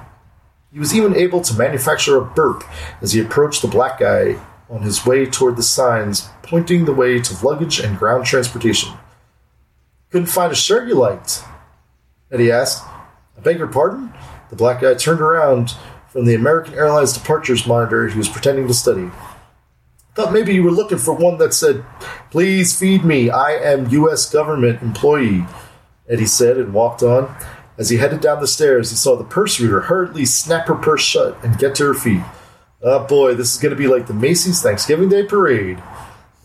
He 0.72 0.78
was 0.78 0.96
even 0.96 1.16
able 1.16 1.42
to 1.42 1.54
manufacture 1.56 2.18
a 2.18 2.26
burp 2.26 2.64
as 3.02 3.14
he 3.14 3.22
approached 3.22 3.62
the 3.62 3.68
black 3.68 4.00
guy 4.00 4.40
on 4.70 4.82
his 4.82 5.06
way 5.06 5.26
toward 5.26 5.56
the 5.56 5.64
signs 5.64 6.30
pointing 6.44 6.86
the 6.86 6.94
way 6.94 7.20
to 7.20 7.46
luggage 7.46 7.80
and 7.80 7.98
ground 7.98 8.26
transportation. 8.26 8.94
Couldn't 10.10 10.28
find 10.28 10.52
a 10.52 10.56
shirt 10.56 10.88
you 10.88 10.96
liked? 10.96 11.44
Eddie 12.32 12.52
asked. 12.52 12.84
I 13.38 13.42
beg 13.42 13.58
your 13.58 13.68
pardon? 13.68 14.14
The 14.50 14.56
black 14.56 14.82
guy 14.82 14.96
turned 14.96 15.22
around 15.22 15.76
from 16.08 16.26
the 16.26 16.36
American 16.36 16.74
Airlines 16.74 17.14
departures 17.14 17.68
monitor 17.68 18.08
he 18.08 18.18
was 18.18 18.30
pretending 18.30 18.68
to 18.68 18.74
study. 18.74 19.10
Thought 20.16 20.34
maybe 20.34 20.54
you 20.54 20.64
were 20.64 20.72
looking 20.72 20.98
for 20.98 21.14
one 21.14 21.38
that 21.38 21.54
said, 21.54 21.86
Please 22.32 22.78
feed 22.78 23.06
me, 23.06 23.30
I 23.30 23.52
am 23.52 23.90
U.S. 23.90 24.30
government 24.30 24.82
employee, 24.82 25.46
Eddie 26.10 26.26
said 26.26 26.58
and 26.58 26.74
walked 26.74 27.04
on. 27.04 27.34
As 27.78 27.90
he 27.90 27.98
headed 27.98 28.20
down 28.20 28.42
the 28.42 28.48
stairs, 28.48 28.90
he 28.90 28.98
saw 28.98 29.16
the 29.16 29.24
purse 29.24 29.60
reader 29.60 29.82
hurriedly 29.82 30.26
snap 30.26 30.68
her 30.68 30.76
purse 30.76 31.02
shut 31.02 31.42
and 31.44 31.58
get 31.58 31.76
to 31.76 31.86
her 31.86 31.94
feet. 31.94 32.24
Oh 32.82 33.06
boy, 33.06 33.34
this 33.34 33.56
is 33.56 33.62
going 33.62 33.72
to 33.72 33.76
be 33.76 33.88
like 33.88 34.08
the 34.08 34.14
Macy's 34.14 34.62
Thanksgiving 34.62 35.10
Day 35.10 35.24
Parade. 35.24 35.82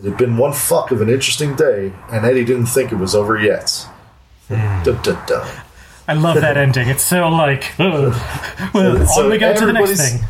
It 0.00 0.04
had 0.04 0.16
been 0.16 0.36
one 0.36 0.52
fuck 0.52 0.90
of 0.90 1.00
an 1.00 1.08
interesting 1.08 1.54
day, 1.54 1.92
and 2.10 2.26
Eddie 2.26 2.44
didn't 2.44 2.66
think 2.66 2.90
it 2.90 2.96
was 2.96 3.14
over 3.14 3.38
yet. 3.38 3.86
Mm. 4.48 5.62
I 6.08 6.14
love 6.14 6.40
that 6.40 6.56
ending. 6.56 6.88
It's 6.88 7.04
so 7.04 7.28
like, 7.28 7.72
well, 7.78 8.12
so, 9.06 9.24
on 9.24 9.30
we 9.30 9.38
go 9.38 9.54
to 9.54 9.66
the 9.66 9.72
next 9.72 9.96
thing. 9.96 10.24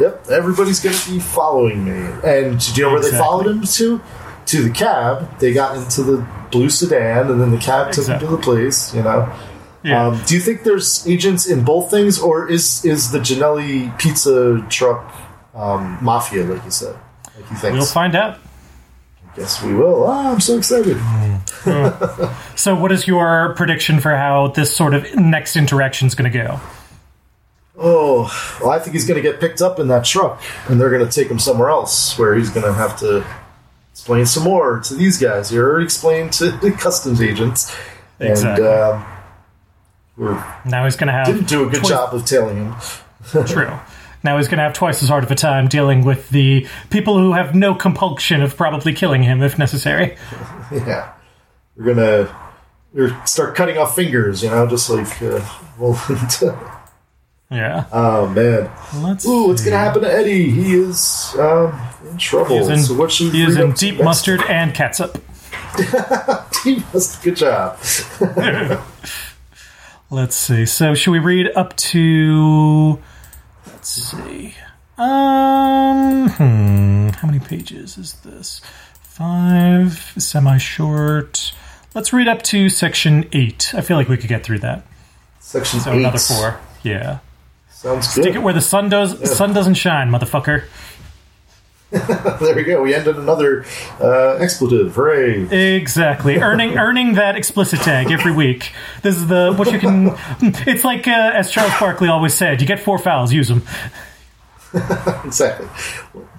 Yep, 0.00 0.28
everybody's 0.30 0.80
going 0.80 0.96
to 0.96 1.10
be 1.10 1.18
following 1.18 1.84
me. 1.84 2.06
And 2.24 2.58
do 2.60 2.80
you 2.80 2.82
know 2.86 2.90
where 2.90 2.98
exactly. 2.98 3.10
they 3.10 3.18
followed 3.18 3.46
him 3.48 3.62
to? 3.62 4.00
To 4.46 4.62
the 4.62 4.70
cab. 4.70 5.38
They 5.38 5.52
got 5.52 5.76
into 5.76 6.02
the 6.02 6.26
blue 6.50 6.70
sedan, 6.70 7.30
and 7.30 7.40
then 7.40 7.50
the 7.50 7.58
cab 7.58 7.88
exactly. 7.88 7.94
took 7.94 8.06
them 8.06 8.20
to 8.20 8.36
the 8.36 8.42
place. 8.42 8.94
You 8.94 9.02
know. 9.02 9.32
Yeah. 9.82 10.06
Um, 10.06 10.22
do 10.26 10.34
you 10.34 10.40
think 10.40 10.62
there's 10.62 11.06
agents 11.06 11.46
in 11.48 11.64
both 11.64 11.90
things, 11.90 12.20
or 12.20 12.48
is 12.48 12.84
is 12.84 13.10
the 13.10 13.18
Ginelli 13.18 13.96
pizza 13.98 14.64
truck 14.70 15.12
um, 15.54 15.98
mafia, 16.02 16.44
like 16.44 16.64
you 16.64 16.70
said? 16.70 16.96
Like 17.36 17.50
you 17.50 17.56
think? 17.56 17.74
We'll 17.74 17.86
find 17.86 18.14
out. 18.14 18.38
I 19.32 19.36
guess 19.36 19.62
we 19.62 19.74
will. 19.74 20.04
Ah, 20.06 20.32
I'm 20.32 20.40
so 20.40 20.58
excited. 20.58 20.96
Mm. 20.96 22.58
so, 22.58 22.74
what 22.74 22.92
is 22.92 23.06
your 23.06 23.54
prediction 23.54 24.00
for 24.00 24.14
how 24.16 24.48
this 24.48 24.74
sort 24.74 24.94
of 24.94 25.14
next 25.14 25.56
interaction 25.56 26.06
is 26.06 26.14
going 26.14 26.30
to 26.30 26.38
go? 26.38 26.60
Oh, 27.78 28.58
well, 28.60 28.70
I 28.70 28.78
think 28.78 28.94
he's 28.94 29.06
going 29.06 29.22
to 29.22 29.28
get 29.28 29.40
picked 29.40 29.62
up 29.62 29.78
in 29.78 29.88
that 29.88 30.04
truck, 30.04 30.42
and 30.68 30.80
they're 30.80 30.90
going 30.90 31.06
to 31.06 31.10
take 31.10 31.30
him 31.30 31.38
somewhere 31.38 31.70
else 31.70 32.18
where 32.18 32.34
he's 32.34 32.50
going 32.50 32.66
to 32.66 32.72
have 32.72 32.98
to 33.00 33.24
explain 33.90 34.26
some 34.26 34.42
more 34.42 34.80
to 34.80 34.94
these 34.94 35.18
guys. 35.18 35.50
He 35.50 35.58
already 35.58 35.84
explained 35.84 36.32
to 36.34 36.50
the 36.62 36.70
customs 36.72 37.22
agents, 37.22 37.74
exactly. 38.20 38.66
and 38.66 38.74
um, 38.74 39.06
we're 40.16 40.44
now 40.66 40.84
he's 40.84 40.96
going 40.96 41.06
to 41.06 41.12
have 41.12 41.26
didn't 41.26 41.48
do 41.48 41.66
a 41.66 41.70
good 41.70 41.80
twice, 41.80 41.88
job 41.88 42.14
of 42.14 42.26
telling 42.26 42.56
him. 42.56 42.74
true. 43.46 43.72
Now 44.24 44.36
he's 44.38 44.48
going 44.48 44.58
to 44.58 44.64
have 44.64 44.72
twice 44.72 45.02
as 45.02 45.08
hard 45.08 45.24
of 45.24 45.30
a 45.30 45.34
time 45.34 45.68
dealing 45.68 46.04
with 46.04 46.30
the 46.30 46.66
people 46.90 47.18
who 47.18 47.32
have 47.32 47.54
no 47.54 47.74
compulsion 47.74 48.42
of 48.42 48.56
probably 48.56 48.92
killing 48.92 49.22
him 49.22 49.42
if 49.42 49.58
necessary. 49.58 50.16
Yeah, 50.72 51.12
we're 51.76 51.94
gonna 51.94 52.34
we're 52.94 53.26
start 53.26 53.54
cutting 53.54 53.76
off 53.76 53.94
fingers, 53.94 54.42
you 54.42 54.48
know, 54.48 54.66
just 54.66 54.88
like 54.88 55.20
uh, 55.20 55.44
yeah. 57.50 57.84
Oh 57.92 58.26
man. 58.28 58.70
Let's 59.02 59.26
Ooh, 59.26 59.48
what's 59.48 59.62
gonna 59.62 59.76
happen 59.76 60.00
to 60.00 60.10
Eddie? 60.10 60.50
He 60.50 60.72
is 60.74 61.34
um, 61.38 61.78
in 62.08 62.16
trouble. 62.16 62.48
He 62.48 62.56
is 62.56 62.68
in, 62.70 62.78
so 62.78 62.94
what 62.94 63.12
should 63.12 63.34
he 63.34 63.42
is 63.42 63.58
in 63.58 63.72
deep 63.72 64.02
mustard 64.02 64.40
and 64.48 64.72
catsup. 64.72 65.18
deep 66.64 66.82
mustard. 66.94 67.22
Good 67.22 67.36
job. 67.36 67.78
let's 70.08 70.36
see. 70.36 70.64
So 70.64 70.94
should 70.94 71.10
we 71.12 71.18
read 71.18 71.50
up 71.54 71.76
to? 71.76 72.98
Let's 73.82 73.94
see. 73.94 74.54
Um, 74.96 76.28
hmm, 76.28 77.08
how 77.08 77.26
many 77.26 77.40
pages 77.40 77.98
is 77.98 78.12
this? 78.20 78.60
Five, 79.02 80.14
semi-short. 80.16 81.52
Let's 81.92 82.12
read 82.12 82.28
up 82.28 82.42
to 82.42 82.68
section 82.68 83.28
eight. 83.32 83.74
I 83.74 83.80
feel 83.80 83.96
like 83.96 84.06
we 84.06 84.16
could 84.16 84.28
get 84.28 84.44
through 84.44 84.60
that. 84.60 84.86
Section 85.40 85.80
so 85.80 85.90
eight. 85.90 85.98
another 85.98 86.20
four. 86.20 86.60
Yeah. 86.84 87.18
Sounds 87.72 88.14
good. 88.14 88.22
Stick 88.22 88.34
it 88.36 88.42
where 88.44 88.54
the 88.54 88.60
sun 88.60 88.88
does. 88.88 89.18
Yeah. 89.18 89.26
Sun 89.26 89.52
doesn't 89.52 89.74
shine, 89.74 90.10
motherfucker. 90.10 90.62
there 92.40 92.54
we 92.56 92.64
go. 92.64 92.80
We 92.80 92.94
ended 92.94 93.18
another 93.18 93.66
uh, 94.00 94.36
expletive. 94.36 94.94
Hooray! 94.94 95.76
Exactly. 95.76 96.36
earning 96.40 96.78
earning 96.78 97.14
that 97.14 97.36
explicit 97.36 97.80
tag 97.80 98.10
every 98.10 98.32
week. 98.32 98.72
This 99.02 99.16
is 99.16 99.26
the 99.26 99.52
what 99.54 99.70
you 99.70 99.78
can. 99.78 100.16
It's 100.66 100.84
like 100.84 101.06
uh, 101.06 101.32
as 101.34 101.50
Charles 101.50 101.72
Barkley 101.78 102.08
always 102.08 102.32
said: 102.32 102.62
you 102.62 102.66
get 102.66 102.80
four 102.80 102.98
fouls, 102.98 103.30
use 103.30 103.48
them. 103.48 103.62
exactly. 105.22 105.68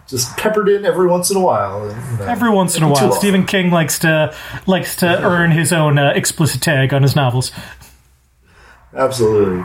Just 0.07 0.35
peppered 0.37 0.69
in 0.69 0.85
every 0.85 1.07
once 1.07 1.29
in 1.29 1.37
a 1.37 1.39
while. 1.39 1.85
You 1.85 2.17
know, 2.17 2.25
every 2.25 2.49
once 2.49 2.75
in 2.75 2.81
a 2.81 2.89
while, 2.89 3.11
Stephen 3.11 3.45
King 3.45 3.69
likes 3.69 3.99
to 3.99 4.35
likes 4.65 4.95
to 4.97 5.23
earn 5.23 5.51
his 5.51 5.71
own 5.71 5.99
uh, 5.99 6.13
explicit 6.15 6.61
tag 6.61 6.95
on 6.95 7.03
his 7.03 7.15
novels. 7.15 7.51
Absolutely. 8.95 9.63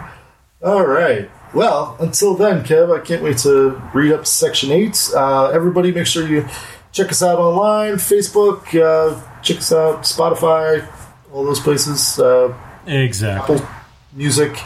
All 0.62 0.84
right. 0.84 1.30
Well, 1.54 1.96
until 1.98 2.34
then, 2.34 2.62
Kev, 2.62 2.94
I 2.94 3.02
can't 3.04 3.22
wait 3.22 3.38
to 3.38 3.80
read 3.94 4.12
up 4.12 4.26
section 4.26 4.70
eight. 4.70 5.10
Uh, 5.14 5.46
everybody, 5.46 5.92
make 5.92 6.06
sure 6.06 6.28
you 6.28 6.46
check 6.92 7.10
us 7.10 7.22
out 7.22 7.38
online, 7.38 7.94
Facebook, 7.94 8.66
uh, 8.74 9.20
check 9.42 9.58
us 9.58 9.72
out, 9.72 10.02
Spotify, 10.02 10.86
all 11.32 11.44
those 11.44 11.60
places. 11.60 12.18
Uh, 12.18 12.54
exactly. 12.86 13.56
Apple 13.56 13.68
Music, 14.12 14.58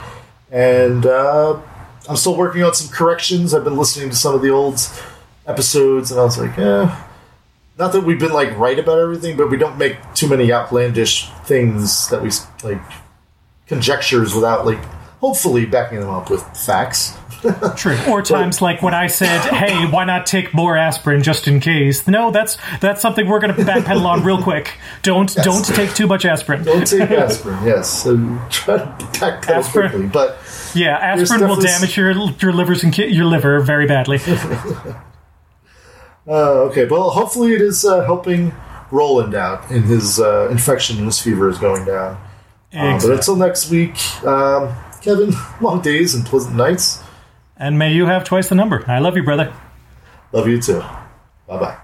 and 0.51 1.07
uh, 1.07 1.61
I'm 2.09 2.17
still 2.17 2.37
working 2.37 2.63
on 2.63 2.75
some 2.75 2.93
corrections. 2.93 3.55
I've 3.55 3.65
been 3.65 3.77
listening 3.77 4.11
to 4.11 4.17
some 4.17 4.35
of 4.35 4.43
the 4.43 4.51
old 4.51 4.81
episodes, 5.47 6.11
and 6.11 6.21
I 6.21 6.25
was 6.25 6.39
like, 6.39 6.59
eh. 6.59 6.97
Not 7.79 7.93
that 7.93 8.03
we've 8.03 8.19
been 8.19 8.33
like 8.33 8.57
right 8.59 8.79
about 8.79 8.99
everything, 8.99 9.37
but 9.37 9.51
we 9.51 9.57
don't 9.57 9.79
make 9.79 9.97
too 10.15 10.29
many 10.29 10.53
outlandish 10.53 11.31
things 11.45 12.09
that 12.09 12.23
we 12.23 12.31
like 12.63 12.83
conjectures 13.67 14.35
without 14.35 14.67
like 14.67 14.79
hopefully 15.23 15.65
backing 15.65 16.01
them 16.01 16.11
up 16.11 16.29
with 16.29 16.43
facts. 16.57 17.17
True. 17.77 17.99
Or 18.09 18.23
times 18.23 18.59
but, 18.59 18.65
like 18.65 18.83
when 18.83 18.95
I 18.95 19.09
said, 19.09 19.41
"Hey, 19.41 19.85
why 19.87 20.05
not 20.05 20.27
take 20.27 20.55
more 20.55 20.77
aspirin 20.77 21.25
just 21.25 21.49
in 21.49 21.59
case?" 21.59 22.07
No, 22.07 22.31
that's 22.31 22.57
that's 22.81 23.01
something 23.01 23.27
we're 23.27 23.41
going 23.41 23.55
to 23.55 23.63
backpedal 23.65 24.05
on 24.05 24.23
real 24.23 24.41
quick. 24.41 24.75
Don't 25.03 25.35
yes. 25.35 25.45
don't 25.45 25.65
take 25.65 25.93
too 25.93 26.07
much 26.07 26.25
aspirin. 26.25 26.63
Don't 26.63 26.87
take 26.87 27.11
aspirin. 27.11 27.59
yes, 27.65 28.05
so 28.05 28.17
try 28.49 28.79
to 28.79 28.85
backpedal 28.85 29.49
aspirin, 29.49 29.91
quickly. 29.91 30.09
But 30.09 30.39
yeah, 30.73 30.97
aspirin 30.99 31.49
will 31.49 31.57
damage 31.57 31.97
your 31.97 32.13
your 32.13 32.53
livers 32.53 32.85
and 32.85 32.97
your 32.97 33.25
liver 33.25 33.59
very 33.59 33.87
badly. 33.87 34.21
uh, 36.29 36.61
okay, 36.69 36.85
well, 36.87 37.11
hopefully 37.11 37.55
it 37.55 37.61
is 37.61 37.85
uh, 37.85 38.05
helping 38.05 38.55
Roland 38.93 39.35
out 39.35 39.69
in 39.69 39.83
his 39.83 40.21
uh, 40.21 40.49
infection 40.49 40.99
and 40.99 41.07
his 41.07 41.21
fever 41.21 41.49
is 41.49 41.59
going 41.59 41.87
down. 41.87 42.19
Exactly. 42.71 42.89
Uh, 42.89 43.01
but 43.01 43.19
until 43.19 43.35
next 43.35 43.69
week. 43.69 44.25
Um, 44.25 44.73
Kevin, 45.03 45.35
long 45.61 45.81
days 45.81 46.15
and 46.15 46.25
pleasant 46.25 46.57
nights. 46.57 47.03
And 47.57 47.79
may 47.79 47.93
you 47.93 48.07
have 48.07 48.25
twice 48.25 48.49
the 48.49 48.55
number. 48.55 48.85
I 48.89 48.99
love 48.99 49.17
you, 49.17 49.23
brother. 49.23 49.53
Love 50.33 50.49
you 50.49 50.61
too. 50.61 50.81
Bye 51.47 51.59
bye. 51.59 51.82